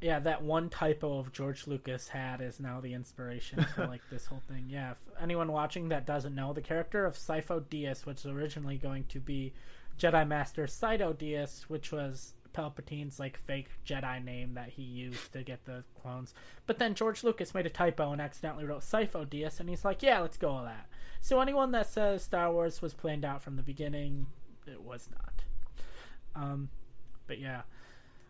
yeah. 0.00 0.18
That 0.18 0.42
one 0.42 0.70
typo 0.70 1.18
of 1.18 1.30
George 1.32 1.66
Lucas 1.66 2.08
had 2.08 2.40
is 2.40 2.58
now 2.58 2.80
the 2.80 2.94
inspiration 2.94 3.64
for 3.74 3.86
like 3.92 4.00
this 4.10 4.24
whole 4.26 4.42
thing. 4.48 4.64
Yeah. 4.68 4.92
If 4.92 5.22
anyone 5.22 5.52
watching 5.52 5.90
that 5.90 6.06
doesn't 6.06 6.34
know, 6.34 6.54
the 6.54 6.62
character 6.62 7.04
of 7.04 7.14
Sifo 7.14 7.60
Dyas, 7.60 8.06
which 8.06 8.24
was 8.24 8.32
originally 8.32 8.78
going 8.78 9.04
to 9.10 9.20
be 9.20 9.52
Jedi 9.98 10.26
Master 10.26 10.66
Saito 10.66 11.12
Dyas, 11.12 11.64
which 11.68 11.92
was 11.92 12.32
Palpatine's 12.52 13.18
like 13.18 13.38
fake 13.46 13.68
Jedi 13.86 14.24
name 14.24 14.54
that 14.54 14.70
he 14.70 14.82
used 14.82 15.32
to 15.32 15.42
get 15.42 15.64
the 15.64 15.84
clones. 16.00 16.34
But 16.66 16.78
then 16.78 16.94
George 16.94 17.24
Lucas 17.24 17.54
made 17.54 17.66
a 17.66 17.70
typo 17.70 18.12
and 18.12 18.20
accidentally 18.20 18.64
wrote 18.64 18.82
Sifo 18.82 19.26
Dyas, 19.26 19.60
and 19.60 19.68
he's 19.68 19.84
like, 19.84 20.02
"Yeah, 20.02 20.20
let's 20.20 20.36
go 20.36 20.56
with 20.56 20.64
that." 20.64 20.88
So 21.20 21.40
anyone 21.40 21.72
that 21.72 21.86
says 21.86 22.24
Star 22.24 22.52
Wars 22.52 22.82
was 22.82 22.94
planned 22.94 23.24
out 23.24 23.42
from 23.42 23.56
the 23.56 23.62
beginning, 23.62 24.26
it 24.66 24.82
was 24.82 25.08
not. 25.10 25.44
Um, 26.34 26.70
but 27.26 27.38
yeah, 27.38 27.62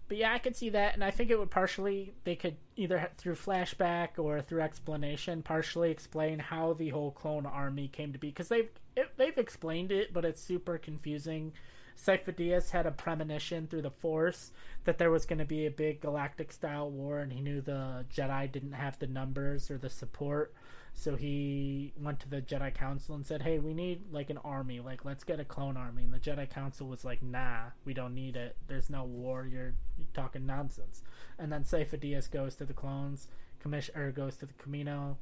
but 0.08 0.18
yeah, 0.18 0.34
I 0.34 0.38
could 0.38 0.56
see 0.56 0.68
that, 0.68 0.92
and 0.92 1.02
I 1.02 1.10
think 1.10 1.30
it 1.30 1.38
would 1.38 1.50
partially 1.50 2.12
they 2.24 2.36
could 2.36 2.56
either 2.76 3.10
through 3.16 3.34
flashback 3.36 4.18
or 4.18 4.42
through 4.42 4.60
explanation 4.60 5.42
partially 5.42 5.90
explain 5.90 6.38
how 6.38 6.74
the 6.74 6.90
whole 6.90 7.12
clone 7.12 7.46
army 7.46 7.88
came 7.88 8.12
to 8.12 8.18
be 8.18 8.28
because 8.28 8.48
they've 8.48 8.68
it, 8.94 9.08
they've 9.16 9.38
explained 9.38 9.90
it, 9.90 10.12
but 10.12 10.24
it's 10.26 10.42
super 10.42 10.76
confusing. 10.76 11.52
Sifo 11.96 12.70
had 12.70 12.86
a 12.86 12.90
premonition 12.90 13.66
through 13.66 13.82
the 13.82 13.90
Force 13.90 14.52
that 14.84 14.98
there 14.98 15.10
was 15.10 15.26
going 15.26 15.38
to 15.38 15.44
be 15.44 15.66
a 15.66 15.70
big 15.70 16.00
galactic 16.00 16.52
style 16.52 16.90
war, 16.90 17.20
and 17.20 17.32
he 17.32 17.40
knew 17.40 17.60
the 17.60 18.04
Jedi 18.12 18.50
didn't 18.50 18.72
have 18.72 18.98
the 18.98 19.06
numbers 19.06 19.70
or 19.70 19.78
the 19.78 19.90
support. 19.90 20.54
So 20.94 21.16
he 21.16 21.92
went 21.98 22.20
to 22.20 22.28
the 22.28 22.42
Jedi 22.42 22.74
Council 22.74 23.14
and 23.14 23.26
said, 23.26 23.42
"Hey, 23.42 23.58
we 23.58 23.72
need 23.74 24.12
like 24.12 24.30
an 24.30 24.38
army. 24.38 24.80
Like, 24.80 25.04
let's 25.04 25.24
get 25.24 25.40
a 25.40 25.44
clone 25.44 25.76
army." 25.76 26.04
And 26.04 26.12
the 26.12 26.18
Jedi 26.18 26.48
Council 26.48 26.86
was 26.86 27.04
like, 27.04 27.22
"Nah, 27.22 27.70
we 27.84 27.94
don't 27.94 28.14
need 28.14 28.36
it. 28.36 28.56
There's 28.66 28.90
no 28.90 29.04
war. 29.04 29.46
You're, 29.46 29.74
you're 29.96 30.06
talking 30.12 30.44
nonsense." 30.44 31.02
And 31.38 31.50
then 31.52 31.64
Dyas 31.64 32.30
goes 32.30 32.56
to 32.56 32.64
the 32.64 32.74
clones, 32.74 33.28
commission 33.58 33.98
or 33.98 34.12
goes 34.12 34.36
to 34.38 34.46
the 34.46 34.52
Kamino, 34.54 35.16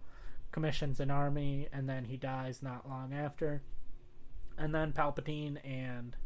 commissions 0.52 1.00
an 1.00 1.10
army, 1.10 1.68
and 1.72 1.88
then 1.88 2.04
he 2.04 2.16
dies 2.16 2.62
not 2.62 2.88
long 2.88 3.14
after. 3.14 3.62
And 4.58 4.74
then 4.74 4.92
Palpatine 4.92 5.58
and 5.64 6.16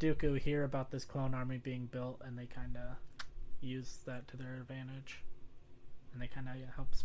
Dooku 0.00 0.38
hear 0.38 0.64
about 0.64 0.90
this 0.90 1.04
clone 1.04 1.34
army 1.34 1.58
being 1.58 1.86
built, 1.86 2.20
and 2.24 2.36
they 2.36 2.46
kind 2.46 2.76
of 2.76 2.96
use 3.60 3.98
that 4.06 4.26
to 4.28 4.36
their 4.36 4.54
advantage, 4.56 5.22
and 6.12 6.20
they 6.20 6.26
kind 6.26 6.48
of 6.48 6.54
helps 6.74 7.04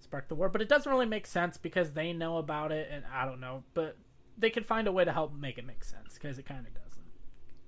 spark 0.00 0.28
the 0.28 0.34
war. 0.34 0.48
But 0.48 0.62
it 0.62 0.68
doesn't 0.68 0.90
really 0.90 1.06
make 1.06 1.26
sense 1.26 1.58
because 1.58 1.92
they 1.92 2.12
know 2.12 2.38
about 2.38 2.72
it, 2.72 2.88
and 2.90 3.04
I 3.12 3.26
don't 3.26 3.40
know. 3.40 3.64
But 3.74 3.96
they 4.38 4.50
could 4.50 4.66
find 4.66 4.86
a 4.86 4.92
way 4.92 5.04
to 5.04 5.12
help 5.12 5.34
make 5.34 5.58
it 5.58 5.66
make 5.66 5.84
sense 5.84 6.14
because 6.14 6.38
it 6.38 6.46
kind 6.46 6.66
of 6.66 6.72
doesn't. 6.72 7.04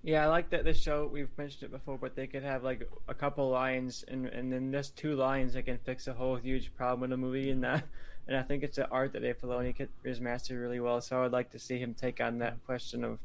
Yeah, 0.02 0.24
I 0.24 0.28
like 0.28 0.50
that 0.50 0.64
this 0.64 0.80
show. 0.80 1.10
We've 1.12 1.36
mentioned 1.36 1.64
it 1.64 1.72
before, 1.72 1.98
but 1.98 2.14
they 2.14 2.28
could 2.28 2.44
have 2.44 2.62
like 2.62 2.88
a 3.08 3.14
couple 3.14 3.50
lines, 3.50 4.04
and 4.06 4.26
and 4.26 4.52
then 4.52 4.70
just 4.70 4.96
two 4.96 5.16
lines 5.16 5.54
that 5.54 5.64
can 5.64 5.78
fix 5.78 6.06
a 6.06 6.12
whole 6.12 6.36
huge 6.36 6.72
problem 6.76 7.10
in 7.10 7.12
a 7.12 7.16
movie. 7.16 7.50
And 7.50 7.64
that, 7.64 7.84
and 8.28 8.36
I 8.36 8.42
think 8.42 8.62
it's 8.62 8.78
an 8.78 8.86
art 8.92 9.12
that 9.14 9.22
Dave 9.22 9.40
Filoni 9.40 9.74
could, 9.74 9.88
is 10.04 10.20
mastered 10.20 10.60
really 10.60 10.78
well. 10.78 11.00
So 11.00 11.18
I 11.18 11.22
would 11.22 11.32
like 11.32 11.50
to 11.50 11.58
see 11.58 11.78
him 11.78 11.92
take 11.92 12.20
on 12.20 12.38
that 12.38 12.54
mm-hmm. 12.54 12.66
question 12.66 13.02
of 13.02 13.18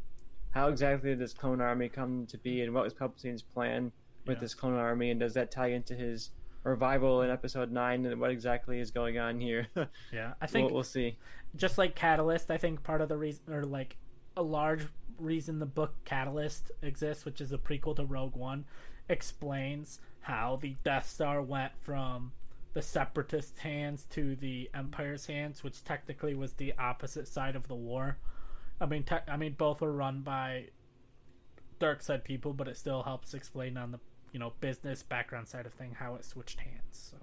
how 0.52 0.68
exactly 0.70 1.10
did 1.12 1.20
this 1.20 1.34
clone 1.34 1.62
army 1.62 1.90
come 1.90 2.26
to 2.28 2.38
be, 2.38 2.62
and 2.62 2.74
what 2.74 2.84
was 2.84 2.94
Palpatine's 2.94 3.42
plan 3.42 3.92
with 4.26 4.38
Yeah. 4.38 4.42
this 4.42 4.54
clone 4.54 4.76
army, 4.76 5.10
and 5.12 5.20
does 5.20 5.34
that 5.34 5.50
tie 5.52 5.68
into 5.72 5.96
his 5.96 6.30
revival 6.64 7.22
in 7.24 7.30
Episode 7.32 7.72
Nine, 7.72 8.06
and 8.06 8.20
what 8.22 8.30
exactly 8.32 8.80
is 8.80 8.92
going 8.92 9.18
on 9.18 9.40
here? 9.40 9.68
Yeah, 10.14 10.34
I 10.42 10.46
think 10.48 10.68
we'll, 10.68 10.76
we'll 10.76 10.84
see. 10.84 11.18
just 11.56 11.78
like 11.78 11.96
Catalyst, 11.96 12.52
I 12.52 12.58
think 12.58 12.84
part 12.84 13.02
of 13.02 13.10
the 13.10 13.18
reason, 13.18 13.52
or 13.54 13.64
like 13.64 13.98
a 14.38 14.44
large 14.44 14.86
reason 15.18 15.60
the 15.60 15.66
book 15.66 15.94
Catalyst 16.06 16.72
exists, 16.82 17.26
which 17.26 17.42
is 17.42 17.52
a 17.52 17.58
prequel 17.58 17.96
to 17.96 18.06
Rogue 18.06 18.36
One, 18.36 18.66
explains 19.10 20.00
how 20.22 20.58
the 20.62 20.76
Death 20.84 21.08
Star 21.10 21.42
went 21.42 21.72
from 21.82 22.32
the 22.74 22.82
Separatist 22.82 23.58
hands 23.60 24.06
to 24.12 24.36
the 24.36 24.70
Empire's 24.74 25.26
hands, 25.26 25.64
which 25.64 25.84
technically 25.84 26.34
was 26.36 26.54
the 26.54 26.74
opposite 26.80 27.28
side 27.28 27.56
of 27.56 27.68
the 27.68 27.76
war. 27.76 28.18
I 28.82 28.86
mean, 28.88 29.04
te- 29.04 29.16
I 29.30 29.38
mean, 29.38 29.54
both 29.58 29.80
were 29.80 29.92
run 29.94 30.22
by 30.22 30.66
dark 31.80 32.02
side 32.02 32.24
people, 32.26 32.52
but 32.54 32.68
it 32.68 32.76
still 32.78 33.04
helps 33.04 33.34
explain 33.34 33.78
on 33.78 33.92
the 33.92 34.00
you 34.34 34.40
know 34.40 34.54
business 34.60 35.04
background 35.04 35.48
side 35.48 35.66
of 35.66 35.74
thing 35.74 35.96
how 35.98 36.16
it 36.16 36.26
switched 36.26 36.60
hands. 36.60 37.12
So, 37.12 37.18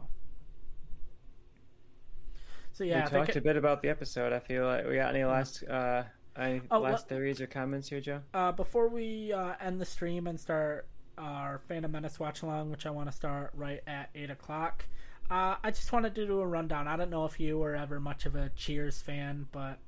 so 2.72 2.84
yeah, 2.84 3.04
we 3.04 3.10
talked 3.10 3.30
it- 3.30 3.36
a 3.36 3.40
bit 3.40 3.56
about 3.56 3.82
the 3.82 3.88
episode. 3.88 4.32
I 4.32 4.38
feel 4.38 4.64
like 4.64 4.86
we 4.86 4.94
got 4.96 5.14
any 5.14 5.24
last 5.24 5.64
uh, 5.64 6.04
any 6.36 6.60
Oh, 6.70 6.78
last 6.80 7.02
let- 7.02 7.08
theories 7.08 7.40
or 7.40 7.46
comments 7.46 7.88
here, 7.88 8.00
Joe? 8.00 8.20
uh, 8.34 8.52
before 8.52 8.88
we 8.88 9.32
uh, 9.32 9.54
end 9.60 9.80
the 9.80 9.84
stream 9.84 10.26
and 10.26 10.38
start 10.38 10.86
our 11.16 11.60
Phantom 11.66 11.90
Menace 11.90 12.20
watch 12.20 12.42
along, 12.42 12.70
which 12.70 12.86
I 12.86 12.90
want 12.90 13.10
to 13.10 13.16
start 13.16 13.50
right 13.54 13.80
at 13.88 14.10
eight 14.14 14.30
o'clock, 14.30 14.84
uh, 15.30 15.56
I 15.64 15.70
just 15.72 15.92
wanted 15.92 16.14
to 16.14 16.26
do 16.26 16.40
a 16.40 16.46
rundown. 16.46 16.86
I 16.86 16.96
don't 16.96 17.10
know 17.10 17.24
if 17.24 17.40
you 17.40 17.58
were 17.58 17.74
ever 17.74 17.98
much 17.98 18.24
of 18.26 18.36
a 18.36 18.50
Cheers 18.50 19.02
fan, 19.02 19.48
but 19.50 19.78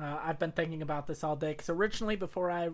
uh, 0.00 0.18
I've 0.22 0.38
been 0.38 0.52
thinking 0.52 0.82
about 0.82 1.06
this 1.06 1.22
all 1.22 1.36
day. 1.36 1.52
Because 1.52 1.68
originally, 1.68 2.16
before 2.16 2.50
I, 2.50 2.70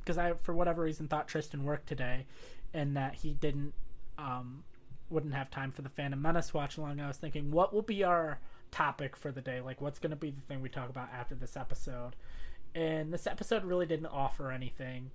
because 0.00 0.18
I 0.18 0.32
for 0.34 0.54
whatever 0.54 0.82
reason 0.82 1.08
thought 1.08 1.28
Tristan 1.28 1.64
worked 1.64 1.88
today, 1.88 2.26
and 2.74 2.96
that 2.96 3.14
he 3.16 3.32
didn't, 3.32 3.74
um, 4.18 4.64
wouldn't 5.10 5.34
have 5.34 5.50
time 5.50 5.72
for 5.72 5.82
the 5.82 5.88
Phantom 5.88 6.20
Menace 6.20 6.52
watch 6.52 6.76
along. 6.76 7.00
I 7.00 7.08
was 7.08 7.16
thinking, 7.16 7.50
what 7.50 7.72
will 7.72 7.82
be 7.82 8.04
our 8.04 8.40
topic 8.70 9.16
for 9.16 9.32
the 9.32 9.40
day? 9.40 9.60
Like, 9.60 9.80
what's 9.80 9.98
going 9.98 10.10
to 10.10 10.16
be 10.16 10.30
the 10.30 10.40
thing 10.42 10.60
we 10.60 10.68
talk 10.68 10.90
about 10.90 11.08
after 11.12 11.34
this 11.34 11.56
episode? 11.56 12.16
And 12.74 13.12
this 13.12 13.26
episode 13.26 13.64
really 13.64 13.86
didn't 13.86 14.06
offer 14.06 14.50
anything 14.52 15.10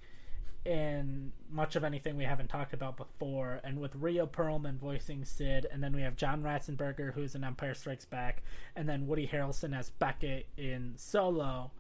in 0.65 1.31
much 1.49 1.75
of 1.75 1.83
anything 1.83 2.17
we 2.17 2.23
haven't 2.23 2.49
talked 2.49 2.73
about 2.73 2.97
before. 2.97 3.59
And 3.63 3.79
with 3.79 3.95
Rhea 3.95 4.25
Perlman 4.25 4.77
voicing 4.77 5.25
Sid, 5.25 5.67
and 5.71 5.83
then 5.83 5.93
we 5.93 6.01
have 6.01 6.15
John 6.15 6.41
Ratzenberger, 6.41 7.13
who's 7.13 7.35
in 7.35 7.43
Empire 7.43 7.73
Strikes 7.73 8.05
Back, 8.05 8.43
and 8.75 8.87
then 8.87 9.07
Woody 9.07 9.27
Harrelson 9.27 9.77
as 9.77 9.89
Beckett 9.91 10.47
in 10.57 10.93
Solo. 10.95 11.71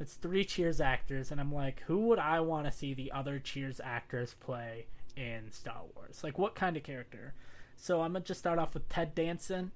It's 0.00 0.14
three 0.14 0.44
Cheers 0.44 0.80
actors, 0.80 1.30
and 1.30 1.40
I'm 1.40 1.52
like, 1.52 1.80
who 1.86 1.98
would 2.08 2.18
I 2.18 2.40
want 2.40 2.66
to 2.66 2.72
see 2.72 2.94
the 2.94 3.12
other 3.12 3.38
Cheers 3.38 3.80
actors 3.82 4.34
play 4.40 4.86
in 5.16 5.52
Star 5.52 5.82
Wars? 5.94 6.24
Like, 6.24 6.38
what 6.38 6.54
kind 6.54 6.76
of 6.76 6.82
character? 6.82 7.34
So 7.76 8.00
I'm 8.00 8.12
gonna 8.12 8.24
just 8.24 8.40
start 8.40 8.58
off 8.58 8.74
with 8.74 8.88
Ted 8.88 9.14
Danson. 9.14 9.72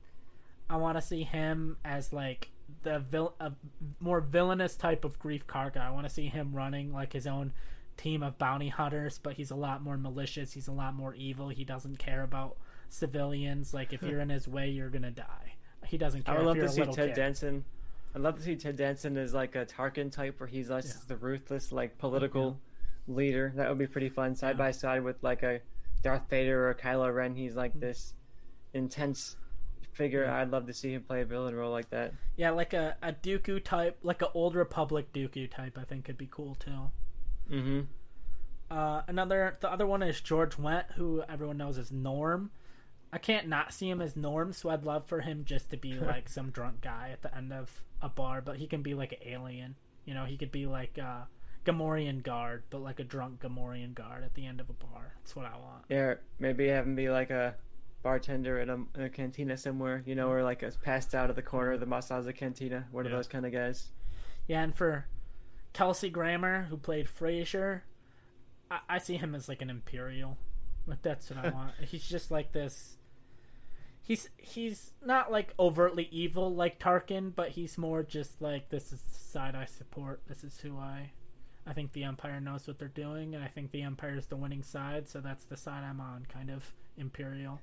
I 0.69 0.77
want 0.77 0.97
to 0.99 1.03
see 1.03 1.23
him 1.23 1.77
as 1.85 2.13
like 2.13 2.51
the 2.83 2.99
vil- 2.99 3.35
a 3.39 3.53
more 4.01 4.21
villainous 4.21 4.77
type 4.77 5.05
of 5.05 5.21
Greef 5.21 5.45
Karga. 5.45 5.79
I 5.79 5.91
want 5.91 6.07
to 6.07 6.13
see 6.13 6.27
him 6.27 6.55
running 6.55 6.93
like 6.93 7.13
his 7.13 7.27
own 7.27 7.53
team 7.97 8.23
of 8.23 8.39
bounty 8.39 8.69
hunters, 8.69 9.19
but 9.23 9.35
he's 9.35 9.51
a 9.51 9.55
lot 9.57 9.83
more 9.83 9.97
malicious. 9.97 10.53
He's 10.53 10.69
a 10.69 10.73
lot 10.73 10.95
more 10.95 11.15
evil. 11.15 11.49
He 11.49 11.65
doesn't 11.65 11.99
care 11.99 12.23
about 12.23 12.57
civilians. 12.89 13.73
Like 13.75 13.93
if 13.93 14.03
you're 14.03 14.21
in 14.21 14.29
his 14.29 14.47
way, 14.49 14.69
you're 14.69 14.91
gonna 14.91 15.11
die. 15.11 15.55
He 15.87 15.97
doesn't 15.99 16.25
care. 16.25 16.35
I 16.35 16.39
would 16.39 16.47
love 16.47 16.57
to 16.57 16.69
see 16.69 16.83
Ted 16.85 16.95
kid. 17.11 17.15
Danson. 17.15 17.65
I'd 18.15 18.23
love 18.23 18.37
to 18.37 18.43
see 18.43 18.57
Ted 18.57 18.77
Danson 18.77 19.17
as 19.17 19.35
like 19.35 19.55
a 19.57 19.67
Tarkin 19.67 20.11
type, 20.11 20.41
where 20.41 20.47
he's 20.47 20.71
like 20.71 20.85
Yeah. 20.85 20.93
the 21.07 21.17
ruthless, 21.17 21.71
like 21.73 21.99
political 21.99 22.59
leader. 23.07 23.53
That 23.57 23.69
would 23.69 23.79
be 23.79 23.87
pretty 23.87 24.09
fun, 24.09 24.35
side 24.35 24.57
Yeah. 24.57 24.65
by 24.65 24.71
side 24.73 25.03
with 25.05 25.23
like 25.23 25.43
a 25.43 25.61
Darth 26.03 26.29
Vader 26.29 26.69
or 26.69 26.75
Kylo 26.75 27.15
Ren. 27.15 27.35
He's 27.35 27.55
like 27.57 27.73
Mm-hmm. 27.73 27.81
this 27.81 28.15
intense 28.75 29.37
figure. 29.93 30.25
Yeah. 30.25 30.41
I'd 30.41 30.51
love 30.51 30.67
to 30.67 30.73
see 30.73 30.93
him 30.93 31.03
play 31.03 31.23
a 31.23 31.25
villain 31.25 31.55
role 31.55 31.73
like 31.73 31.91
that. 31.91 32.13
Yeah, 32.37 32.51
like 32.51 32.73
a, 32.75 32.97
a 33.03 33.13
Dooku 33.13 33.63
type, 33.65 33.99
like 34.03 34.23
an 34.23 34.29
old 34.35 34.55
Republic 34.55 35.13
Dooku 35.13 35.51
type. 35.51 35.79
I 35.79 35.85
think 35.85 36.05
could 36.05 36.19
be 36.19 36.29
cool 36.31 36.55
too. 36.55 36.91
Mm-hmm. 37.51 37.81
Uh, 38.71 39.03
another, 39.07 39.57
the 39.61 39.71
other 39.71 39.87
one 39.87 40.03
is 40.03 40.21
George 40.21 40.57
Wendt, 40.57 40.93
who 40.95 41.23
everyone 41.29 41.57
knows 41.57 41.79
as 41.79 41.93
Norm. 41.93 42.51
I 43.13 43.19
can't 43.19 43.49
not 43.49 43.73
see 43.73 43.89
him 43.89 44.03
as 44.03 44.17
Norm, 44.17 44.53
so 44.53 44.71
I'd 44.71 44.85
love 44.85 45.07
for 45.07 45.21
him 45.21 45.45
just 45.45 45.71
to 45.71 45.77
be 45.77 45.95
like 46.01 46.29
some 46.29 46.51
drunk 46.51 46.81
guy 46.81 47.11
at 47.13 47.23
the 47.23 47.35
end 47.35 47.53
of 47.53 47.83
a 48.03 48.09
bar, 48.09 48.41
but 48.41 48.57
he 48.57 48.67
can 48.67 48.83
be 48.83 48.95
like 48.95 49.13
an 49.13 49.19
alien. 49.25 49.77
You 50.05 50.15
know, 50.15 50.25
he 50.25 50.37
could 50.37 50.53
be 50.53 50.67
like 50.67 50.99
a 50.99 51.29
Gamorrean 51.65 52.23
guard, 52.23 52.65
but 52.71 52.83
like 52.83 53.01
a 53.01 53.05
drunk 53.05 53.41
Gamorrean 53.41 53.95
guard 53.95 54.25
at 54.25 54.35
the 54.35 54.47
end 54.47 54.61
of 54.61 54.71
a 54.71 54.73
bar. 54.73 55.15
That's 55.23 55.35
what 55.35 55.47
I 55.47 55.57
want. 55.57 55.85
Yeah, 55.89 56.15
maybe 56.39 56.69
have 56.69 56.87
him 56.87 56.95
be 56.95 57.09
like 57.09 57.31
a 57.31 57.55
bartender 58.03 58.61
at 58.61 58.69
a, 58.69 58.79
in 58.95 59.03
a 59.03 59.09
cantina 59.09 59.57
somewhere, 59.57 60.03
you 60.07 60.15
know, 60.15 60.31
or 60.31 60.45
like 60.45 60.63
a 60.63 60.71
passed 60.71 61.15
out 61.15 61.29
of 61.29 61.37
the 61.37 61.43
corner 61.43 61.73
of 61.73 61.81
the 61.81 61.87
Mos 61.87 62.09
Eisley 62.09 62.37
cantina. 62.37 62.87
One 62.93 63.05
of 63.05 63.13
those 63.13 63.27
kind 63.27 63.45
of 63.45 63.53
guys. 63.53 63.89
Yeah, 64.47 64.63
and 64.63 64.77
for 64.77 65.07
Kelsey 65.77 66.09
Grammer, 66.09 66.63
who 66.71 66.79
played 66.79 67.07
Frasier, 67.07 67.83
I, 68.71 68.79
I 68.89 68.99
see 68.99 69.17
him 69.19 69.35
as 69.35 69.47
like 69.47 69.61
an 69.61 69.69
Imperial. 69.69 70.39
Like 70.87 71.03
that's 71.03 71.29
what 71.29 71.45
I 71.45 71.51
want. 71.51 71.73
He's 71.87 72.09
just 72.09 72.31
like 72.31 72.53
this. 72.53 72.97
He's 74.03 74.31
he's 74.39 74.93
not 75.05 75.31
like 75.33 75.53
overtly 75.59 76.09
evil 76.13 76.55
like 76.55 76.79
Tarkin, 76.79 77.35
but 77.35 77.51
he's 77.51 77.77
more 77.77 78.03
just 78.05 78.41
like 78.41 78.71
this 78.71 78.93
is 78.93 79.01
the 79.03 79.19
side 79.19 79.55
I 79.57 79.65
support. 79.67 80.23
This 80.29 80.45
is 80.45 80.59
who 80.61 80.79
I. 80.79 81.11
I 81.67 81.73
think 81.73 81.93
the 81.93 82.05
Empire 82.05 82.41
knows 82.41 82.67
what 82.69 82.79
they're 82.79 82.87
doing, 82.89 83.35
and 83.35 83.43
I 83.45 83.49
think 83.49 83.73
the 83.73 83.83
Empire 83.83 84.17
is 84.17 84.27
the 84.27 84.37
winning 84.37 84.63
side, 84.63 85.09
so 85.09 85.21
that's 85.21 85.45
the 85.45 85.57
side 85.57 85.83
I'm 85.83 86.01
on. 86.01 86.25
Kind 86.33 86.49
of 86.51 86.73
Imperial, 86.97 87.61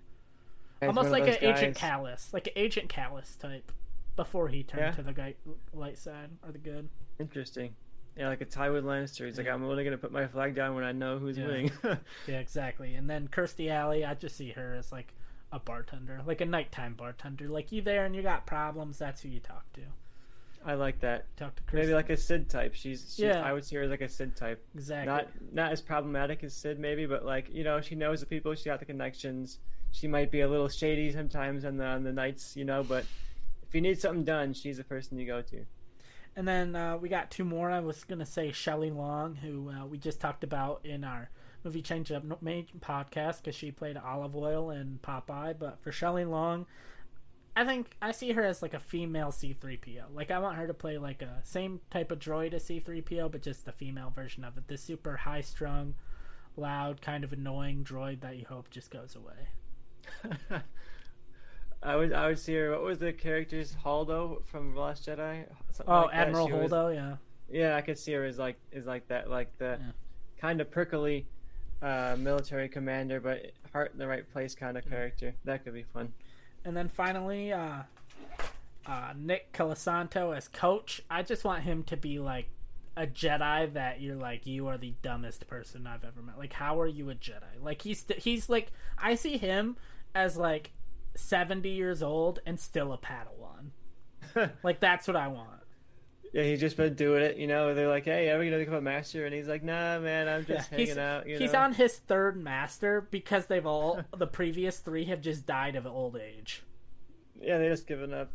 He's 0.81 0.87
almost 0.89 1.09
like 1.11 1.23
an 1.23 1.37
those 1.41 1.57
Agent 1.57 1.79
guys- 1.79 1.91
Kallus, 1.91 2.33
like 2.33 2.47
an 2.47 2.53
Agent 2.57 2.89
Kallus 2.89 3.39
type, 3.39 3.71
before 4.17 4.49
he 4.49 4.61
turned 4.63 4.81
Yeah. 4.83 4.91
to 4.91 5.01
the 5.03 5.13
guy, 5.13 5.35
light 5.73 5.97
side 5.97 6.29
or 6.45 6.51
the 6.51 6.57
good. 6.59 6.89
Interesting. 7.19 7.75
Yeah, 8.17 8.27
like 8.27 8.41
a 8.41 8.45
Tywin 8.45 8.83
Lannister. 8.83 9.25
He's 9.25 9.37
like, 9.37 9.47
I'm 9.47 9.63
only 9.63 9.83
gonna 9.83 9.97
put 9.97 10.11
my 10.11 10.27
flag 10.27 10.53
down 10.55 10.75
when 10.75 10.83
I 10.83 10.91
know 10.91 11.17
who's 11.17 11.37
Yeah. 11.37 11.47
winning. 11.47 11.71
Yeah, 12.27 12.39
exactly. 12.39 12.95
And 12.95 13.09
then 13.09 13.27
Kirstie 13.27 13.69
Alley, 13.71 14.05
I 14.05 14.13
just 14.13 14.35
see 14.37 14.51
her 14.51 14.75
as 14.75 14.91
like 14.91 15.13
a 15.51 15.59
bartender, 15.59 16.21
like 16.25 16.41
a 16.41 16.45
nighttime 16.45 16.93
bartender. 16.93 17.47
Like 17.47 17.71
you 17.71 17.81
there 17.81 18.05
and 18.05 18.15
you 18.15 18.21
got 18.21 18.45
problems, 18.45 18.97
that's 18.99 19.21
who 19.21 19.29
you 19.29 19.39
talk 19.39 19.71
to. 19.73 19.81
I 20.65 20.75
like 20.75 20.99
that. 21.01 21.25
Talk 21.35 21.55
to 21.55 21.63
Kirstie. 21.63 21.73
Maybe 21.73 21.93
like 21.93 22.09
a 22.09 22.15
Sid 22.17 22.49
type. 22.49 22.73
She's, 22.75 23.15
she, 23.17 23.23
Yeah. 23.25 23.41
I 23.43 23.51
would 23.51 23.65
see 23.65 23.75
her 23.75 23.81
as 23.83 23.89
like 23.89 24.01
a 24.01 24.07
Sid 24.09 24.35
type. 24.35 24.63
exactly. 24.75 25.11
Not 25.13 25.27
not 25.51 25.71
as 25.71 25.81
problematic 25.81 26.43
as 26.43 26.53
Sid 26.53 26.79
maybe, 26.79 27.05
but 27.05 27.25
like 27.25 27.49
you 27.53 27.63
know 27.63 27.81
she 27.81 27.95
knows 27.95 28.19
the 28.19 28.25
people. 28.27 28.53
She 28.55 28.65
got 28.65 28.79
the 28.79 28.85
connections. 28.85 29.59
She 29.91 30.07
might 30.07 30.31
be 30.31 30.41
a 30.41 30.47
little 30.47 30.69
shady 30.69 31.11
sometimes 31.11 31.65
on 31.65 31.77
the 31.77 31.85
on 31.85 32.03
the 32.03 32.13
nights, 32.13 32.55
you 32.55 32.63
know. 32.65 32.83
But 32.83 33.05
if 33.67 33.73
you 33.75 33.81
need 33.81 33.99
something 33.99 34.23
done, 34.23 34.53
she's 34.53 34.77
the 34.77 34.83
person 34.83 35.17
you 35.19 35.25
go 35.27 35.41
to. 35.41 35.65
And 36.35 36.47
then 36.47 36.75
uh, 36.75 36.97
we 36.97 37.09
got 37.09 37.29
two 37.29 37.45
more. 37.45 37.69
I 37.69 37.79
was 37.79 38.03
gonna 38.03 38.25
say 38.25 38.51
Shelley 38.51 38.91
Long, 38.91 39.35
who 39.35 39.69
uh, 39.69 39.85
we 39.85 39.97
just 39.97 40.19
talked 40.19 40.43
about 40.43 40.81
in 40.83 41.03
our 41.03 41.29
movie 41.63 41.81
change 41.81 42.11
up 42.11 42.23
podcast 42.27 43.37
because 43.37 43.55
she 43.55 43.71
played 43.71 43.97
Olive 43.97 44.35
Oyl 44.35 44.71
in 44.71 44.99
Popeye. 45.03 45.57
But 45.57 45.81
for 45.81 45.91
Shelley 45.91 46.25
Long, 46.25 46.65
I 47.55 47.65
think 47.65 47.95
I 48.01 48.11
see 48.11 48.31
her 48.31 48.43
as 48.43 48.61
like 48.61 48.73
a 48.73 48.79
female 48.79 49.31
C3PO. 49.31 50.05
Like 50.13 50.31
I 50.31 50.39
want 50.39 50.57
her 50.57 50.67
to 50.67 50.73
play 50.73 50.97
like 50.97 51.21
a 51.21 51.39
same 51.43 51.81
type 51.91 52.11
of 52.11 52.19
droid 52.19 52.53
as 52.53 52.65
C3PO, 52.65 53.31
but 53.31 53.43
just 53.43 53.65
the 53.65 53.71
female 53.71 54.11
version 54.13 54.43
of 54.43 54.57
it. 54.57 54.67
The 54.67 54.77
super 54.77 55.17
high 55.17 55.41
strung, 55.41 55.93
loud, 56.57 57.01
kind 57.01 57.23
of 57.23 57.31
annoying 57.31 57.83
droid 57.83 58.21
that 58.21 58.37
you 58.37 58.45
hope 58.49 58.71
just 58.71 58.89
goes 58.89 59.15
away. 59.15 60.39
I 61.83 61.95
would 61.95 62.13
I 62.13 62.27
would 62.27 62.39
see 62.39 62.55
her. 62.55 62.71
What 62.71 62.83
was 62.83 62.99
the 62.99 63.11
character's 63.13 63.75
Haldo 63.83 64.43
from 64.45 64.75
Last 64.75 65.05
Jedi? 65.07 65.45
Something 65.71 65.93
Oh, 65.93 66.01
like. 66.03 66.15
Admiral 66.15 66.47
She 66.47 66.53
was- 66.53 66.71
yeah. 66.95 67.15
Yeah, 67.49 67.75
I 67.75 67.81
could 67.81 67.97
see 67.99 68.13
her 68.13 68.23
as 68.23 68.39
like 68.39 68.57
is 68.71 68.85
like 68.87 69.07
that, 69.09 69.29
like 69.29 69.57
the 69.57 69.77
Yeah. 69.79 69.91
kind 70.39 70.61
of 70.61 70.71
prickly 70.71 71.27
uh, 71.81 72.15
military 72.17 72.69
commander, 72.69 73.19
but 73.19 73.51
heart 73.73 73.91
in 73.91 73.99
the 73.99 74.07
right 74.07 74.27
place 74.31 74.55
kind 74.55 74.77
of 74.77 74.87
character. 74.89 75.35
That 75.43 75.63
could 75.65 75.73
be 75.73 75.83
fun. 75.83 76.13
And 76.63 76.77
then 76.77 76.87
finally, 76.87 77.51
uh, 77.51 77.79
uh, 78.85 79.13
Nick 79.17 79.51
Colasanto 79.51 80.35
as 80.35 80.47
coach. 80.47 81.01
I 81.09 81.23
just 81.23 81.43
want 81.43 81.63
him 81.63 81.83
to 81.83 81.97
be 81.97 82.19
like 82.19 82.47
a 82.95 83.05
Jedi 83.05 83.73
that 83.73 83.99
you're 84.01 84.15
like, 84.15 84.45
you 84.47 84.67
are 84.67 84.77
the 84.77 84.93
dumbest 85.01 85.47
person 85.47 85.85
I've 85.87 86.03
ever 86.05 86.21
met. 86.21 86.37
Like, 86.37 86.53
how 86.53 86.79
are 86.79 86.87
you 86.87 87.09
a 87.09 87.15
Jedi? 87.15 87.61
Like, 87.61 87.81
he's 87.81 88.05
he's 88.17 88.49
like, 88.49 88.71
I 88.97 89.15
see 89.15 89.37
him 89.37 89.75
as 90.15 90.37
like 90.37 90.71
seventy 91.15 91.69
years 91.69 92.01
old 92.03 92.39
and 92.45 92.59
still 92.59 92.93
a 92.93 92.97
Padawan. 92.97 93.71
Like, 94.63 94.79
that's 94.79 95.07
what 95.07 95.15
I 95.17 95.27
want. 95.27 95.49
yeah, 96.33 96.43
he's 96.43 96.59
just 96.59 96.77
been 96.77 96.95
doing 96.95 97.21
it. 97.23 97.37
You 97.37 97.45
know, 97.47 97.73
they're 97.75 97.89
like, 97.89 98.05
"Hey, 98.05 98.29
are 98.31 98.39
we 98.39 98.45
gonna 98.45 98.57
become 98.57 98.73
a 98.75 98.81
master?" 98.81 99.25
And 99.25 99.35
he's 99.35 99.47
like, 99.47 99.63
"Nah, 99.63 99.99
man, 99.99 100.27
I'm 100.27 100.45
just 100.45 100.71
Yeah, 100.71 100.77
hanging 100.77 100.97
out." 100.97 101.27
You 101.27 101.37
he's 101.37 101.53
know? 101.53 101.59
on 101.59 101.73
his 101.73 101.97
third 101.97 102.41
master 102.41 103.07
because 103.11 103.45
they've 103.47 103.65
all 103.65 104.01
the 104.17 104.25
previous 104.25 104.79
three 104.79 105.05
have 105.05 105.21
just 105.21 105.45
died 105.45 105.75
of 105.75 105.85
old 105.85 106.15
age. 106.17 106.63
Yeah, 107.39 107.57
they 107.59 107.67
just 107.67 107.85
given 107.85 108.13
up. 108.13 108.31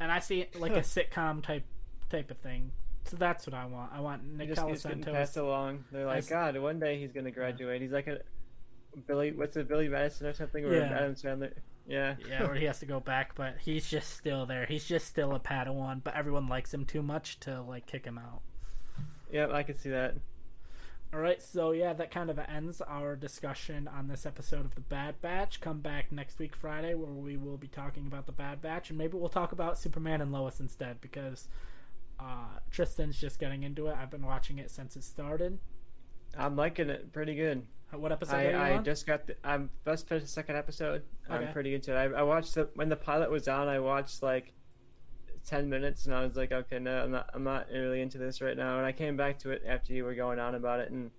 and 0.00 0.10
I 0.12 0.20
see 0.20 0.40
it 0.42 0.58
like 0.58 0.72
a 0.72 0.80
sitcom 0.80 1.42
type 1.42 1.64
type 2.08 2.30
of 2.30 2.38
thing. 2.38 2.70
So 3.04 3.16
that's 3.16 3.46
what 3.46 3.54
I 3.54 3.66
want. 3.66 3.92
I 3.92 4.00
want 4.00 4.22
He 4.22 4.36
Nick 4.38 4.48
just 4.54 4.66
keeps 4.66 4.84
getting 4.84 5.02
Colasanto. 5.02 5.12
passed 5.12 5.36
along. 5.36 5.84
They're 5.90 6.06
like, 6.06 6.18
as- 6.18 6.28
God, 6.28 6.56
one 6.58 6.78
day 6.78 6.98
he's 6.98 7.12
gonna 7.12 7.32
graduate. 7.32 7.82
He's 7.82 7.92
like 7.92 8.06
a 8.06 8.20
Billy. 9.06 9.32
What's 9.32 9.56
it, 9.56 9.68
Billy 9.68 9.88
Madison 9.88 10.26
or 10.26 10.32
something? 10.32 10.64
Or 10.64 10.74
Yeah. 10.74 10.92
Adam 10.92 11.14
Sandler. 11.14 11.52
Yeah. 11.86 12.14
yeah, 12.28 12.44
where 12.44 12.54
he 12.54 12.64
has 12.66 12.78
to 12.80 12.86
go 12.86 13.00
back, 13.00 13.34
but 13.34 13.56
he's 13.58 13.88
just 13.88 14.16
still 14.16 14.46
there. 14.46 14.66
He's 14.66 14.84
just 14.84 15.08
still 15.08 15.34
a 15.34 15.40
Padawan, 15.40 16.02
but 16.04 16.14
everyone 16.14 16.46
likes 16.48 16.72
him 16.72 16.84
too 16.84 17.02
much 17.02 17.40
to 17.40 17.60
like 17.60 17.86
kick 17.86 18.04
him 18.04 18.18
out. 18.18 18.42
Yep, 19.32 19.50
I 19.50 19.62
can 19.64 19.76
see 19.76 19.90
that. 19.90 20.14
All 21.12 21.20
right, 21.20 21.42
so 21.42 21.72
yeah, 21.72 21.92
that 21.92 22.10
kind 22.10 22.30
of 22.30 22.38
ends 22.38 22.80
our 22.80 23.16
discussion 23.16 23.86
on 23.86 24.08
this 24.08 24.24
episode 24.24 24.64
of 24.64 24.74
the 24.74 24.80
Bad 24.80 25.20
Batch. 25.20 25.60
Come 25.60 25.80
back 25.80 26.10
next 26.10 26.38
week 26.38 26.56
Friday 26.56 26.94
where 26.94 27.10
we 27.12 27.36
will 27.36 27.58
be 27.58 27.68
talking 27.68 28.06
about 28.06 28.24
the 28.26 28.32
Bad 28.32 28.62
Batch, 28.62 28.88
and 28.88 28.98
maybe 28.98 29.18
we'll 29.18 29.28
talk 29.28 29.52
about 29.52 29.76
Superman 29.76 30.22
and 30.22 30.32
Lois 30.32 30.58
instead 30.60 31.02
because 31.02 31.48
uh, 32.18 32.60
Tristan's 32.70 33.20
just 33.20 33.38
getting 33.38 33.62
into 33.62 33.88
it. 33.88 33.96
I've 34.00 34.10
been 34.10 34.24
watching 34.24 34.58
it 34.58 34.70
since 34.70 34.96
it 34.96 35.04
started. 35.04 35.58
I'm 36.38 36.56
liking 36.56 36.88
it 36.88 37.12
pretty 37.12 37.34
good. 37.34 37.66
What 37.92 38.10
episode 38.10 38.54
I, 38.54 38.76
I 38.76 38.78
just 38.78 39.06
got 39.06 39.26
the, 39.26 39.36
I'm 39.44 39.70
just 39.84 40.08
finished 40.08 40.26
the 40.26 40.32
second 40.32 40.56
episode. 40.56 41.02
Okay. 41.30 41.44
I'm 41.44 41.52
pretty 41.52 41.74
into 41.74 41.92
it. 41.92 41.96
I, 41.96 42.20
I 42.20 42.22
watched 42.22 42.54
the, 42.54 42.68
when 42.74 42.88
the 42.88 42.96
pilot 42.96 43.30
was 43.30 43.48
on. 43.48 43.68
I 43.68 43.80
watched 43.80 44.22
like 44.22 44.52
ten 45.46 45.68
minutes, 45.68 46.06
and 46.06 46.14
I 46.14 46.24
was 46.24 46.36
like, 46.36 46.52
okay, 46.52 46.78
no, 46.78 47.04
I'm 47.04 47.10
not. 47.10 47.30
I'm 47.34 47.44
not 47.44 47.66
really 47.70 48.00
into 48.00 48.18
this 48.18 48.40
right 48.40 48.56
now. 48.56 48.78
And 48.78 48.86
I 48.86 48.92
came 48.92 49.16
back 49.16 49.38
to 49.40 49.50
it 49.50 49.62
after 49.66 49.92
you 49.92 50.04
were 50.04 50.14
going 50.14 50.38
on 50.38 50.54
about 50.54 50.80
it, 50.80 50.90
and 50.90 51.10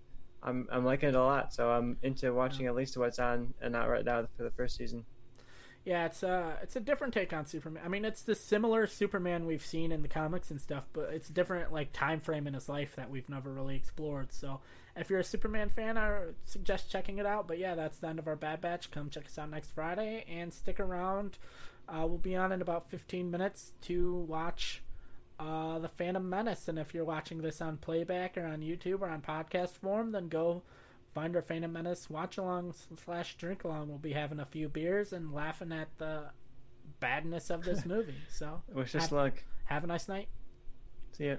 I'm 0.41 0.67
I'm 0.71 0.84
liking 0.84 1.09
it 1.09 1.15
a 1.15 1.24
lot. 1.24 1.53
So 1.53 1.69
I'm 1.69 1.97
into 2.01 2.34
watching 2.34 2.67
oh. 2.67 2.69
at 2.69 2.76
least 2.76 2.97
what's 2.97 3.19
on 3.19 3.53
and 3.61 3.74
not 3.74 3.89
right 3.89 4.03
now 4.03 4.28
for 4.36 4.43
the 4.43 4.51
first 4.51 4.76
season. 4.76 5.05
Yeah, 5.86 6.05
it's 6.05 6.24
a 6.24 6.57
it's 6.61 6.76
a 6.76 6.80
different 6.80 7.13
take 7.13 7.34
on 7.34 7.45
Superman. 7.45 7.84
I 7.86 7.89
mean, 7.89 8.05
it's 8.05 8.21
the 8.21 8.36
similar 8.36 8.88
Superman 8.88 9.45
we've 9.45 9.65
seen 9.65 9.91
in 9.91 10.01
the 10.01 10.07
comics 10.07 10.49
and 10.49 10.61
stuff, 10.61 10.86
but 10.93 11.09
it's 11.13 11.30
a 11.30 11.34
different 11.34 11.74
like 11.74 11.91
time 11.91 12.21
frame 12.21 12.47
in 12.47 12.53
his 12.53 12.69
life 12.69 12.95
that 12.95 13.09
we've 13.09 13.28
never 13.28 13.51
really 13.51 13.76
explored. 13.76 14.32
So, 14.32 14.61
if 14.95 15.09
you're 15.09 15.19
a 15.19 15.23
Superman 15.23 15.69
fan, 15.69 15.97
I 15.97 16.19
suggest 16.45 16.91
checking 16.91 17.17
it 17.17 17.25
out. 17.25 17.47
But 17.47 17.57
yeah, 17.59 17.75
that's 17.75 17.97
the 17.97 18.07
end 18.07 18.19
of 18.19 18.27
our 18.27 18.35
Bad 18.35 18.61
Batch. 18.61 18.91
Come 18.91 19.09
check 19.09 19.25
us 19.25 19.37
out 19.37 19.49
next 19.49 19.71
Friday 19.71 20.25
and 20.29 20.53
stick 20.53 20.79
around. 20.79 21.37
Uh, 21.89 22.05
we'll 22.07 22.17
be 22.17 22.35
on 22.35 22.51
in 22.51 22.61
about 22.61 22.89
15 22.89 23.29
minutes 23.29 23.73
to 23.81 24.13
watch 24.15 24.83
uh, 25.39 25.79
the 25.79 25.89
Phantom 25.89 26.27
Menace. 26.29 26.67
And 26.67 26.77
if 26.79 26.93
you're 26.93 27.03
watching 27.05 27.41
this 27.41 27.59
on 27.61 27.77
playback 27.77 28.37
or 28.37 28.45
on 28.45 28.61
YouTube 28.61 29.01
or 29.01 29.09
on 29.09 29.21
podcast 29.21 29.71
form, 29.71 30.11
then 30.11 30.29
go 30.29 30.61
find 31.13 31.35
our 31.35 31.41
Phantom 31.41 31.71
Menace 31.71 32.09
watch 32.09 32.37
along 32.37 32.73
slash 33.03 33.35
drink 33.37 33.63
along. 33.63 33.89
We'll 33.89 33.97
be 33.97 34.13
having 34.13 34.39
a 34.39 34.45
few 34.45 34.69
beers 34.69 35.11
and 35.11 35.33
laughing 35.33 35.71
at 35.71 35.89
the 35.97 36.25
badness 36.99 37.49
of 37.49 37.63
this 37.63 37.85
movie. 37.85 38.15
So 38.29 38.61
Wish 38.73 38.95
us 38.95 39.11
luck. 39.11 39.33
have 39.65 39.83
a 39.83 39.87
nice 39.87 40.07
night. 40.07 40.29
See 41.17 41.25
ya. 41.27 41.35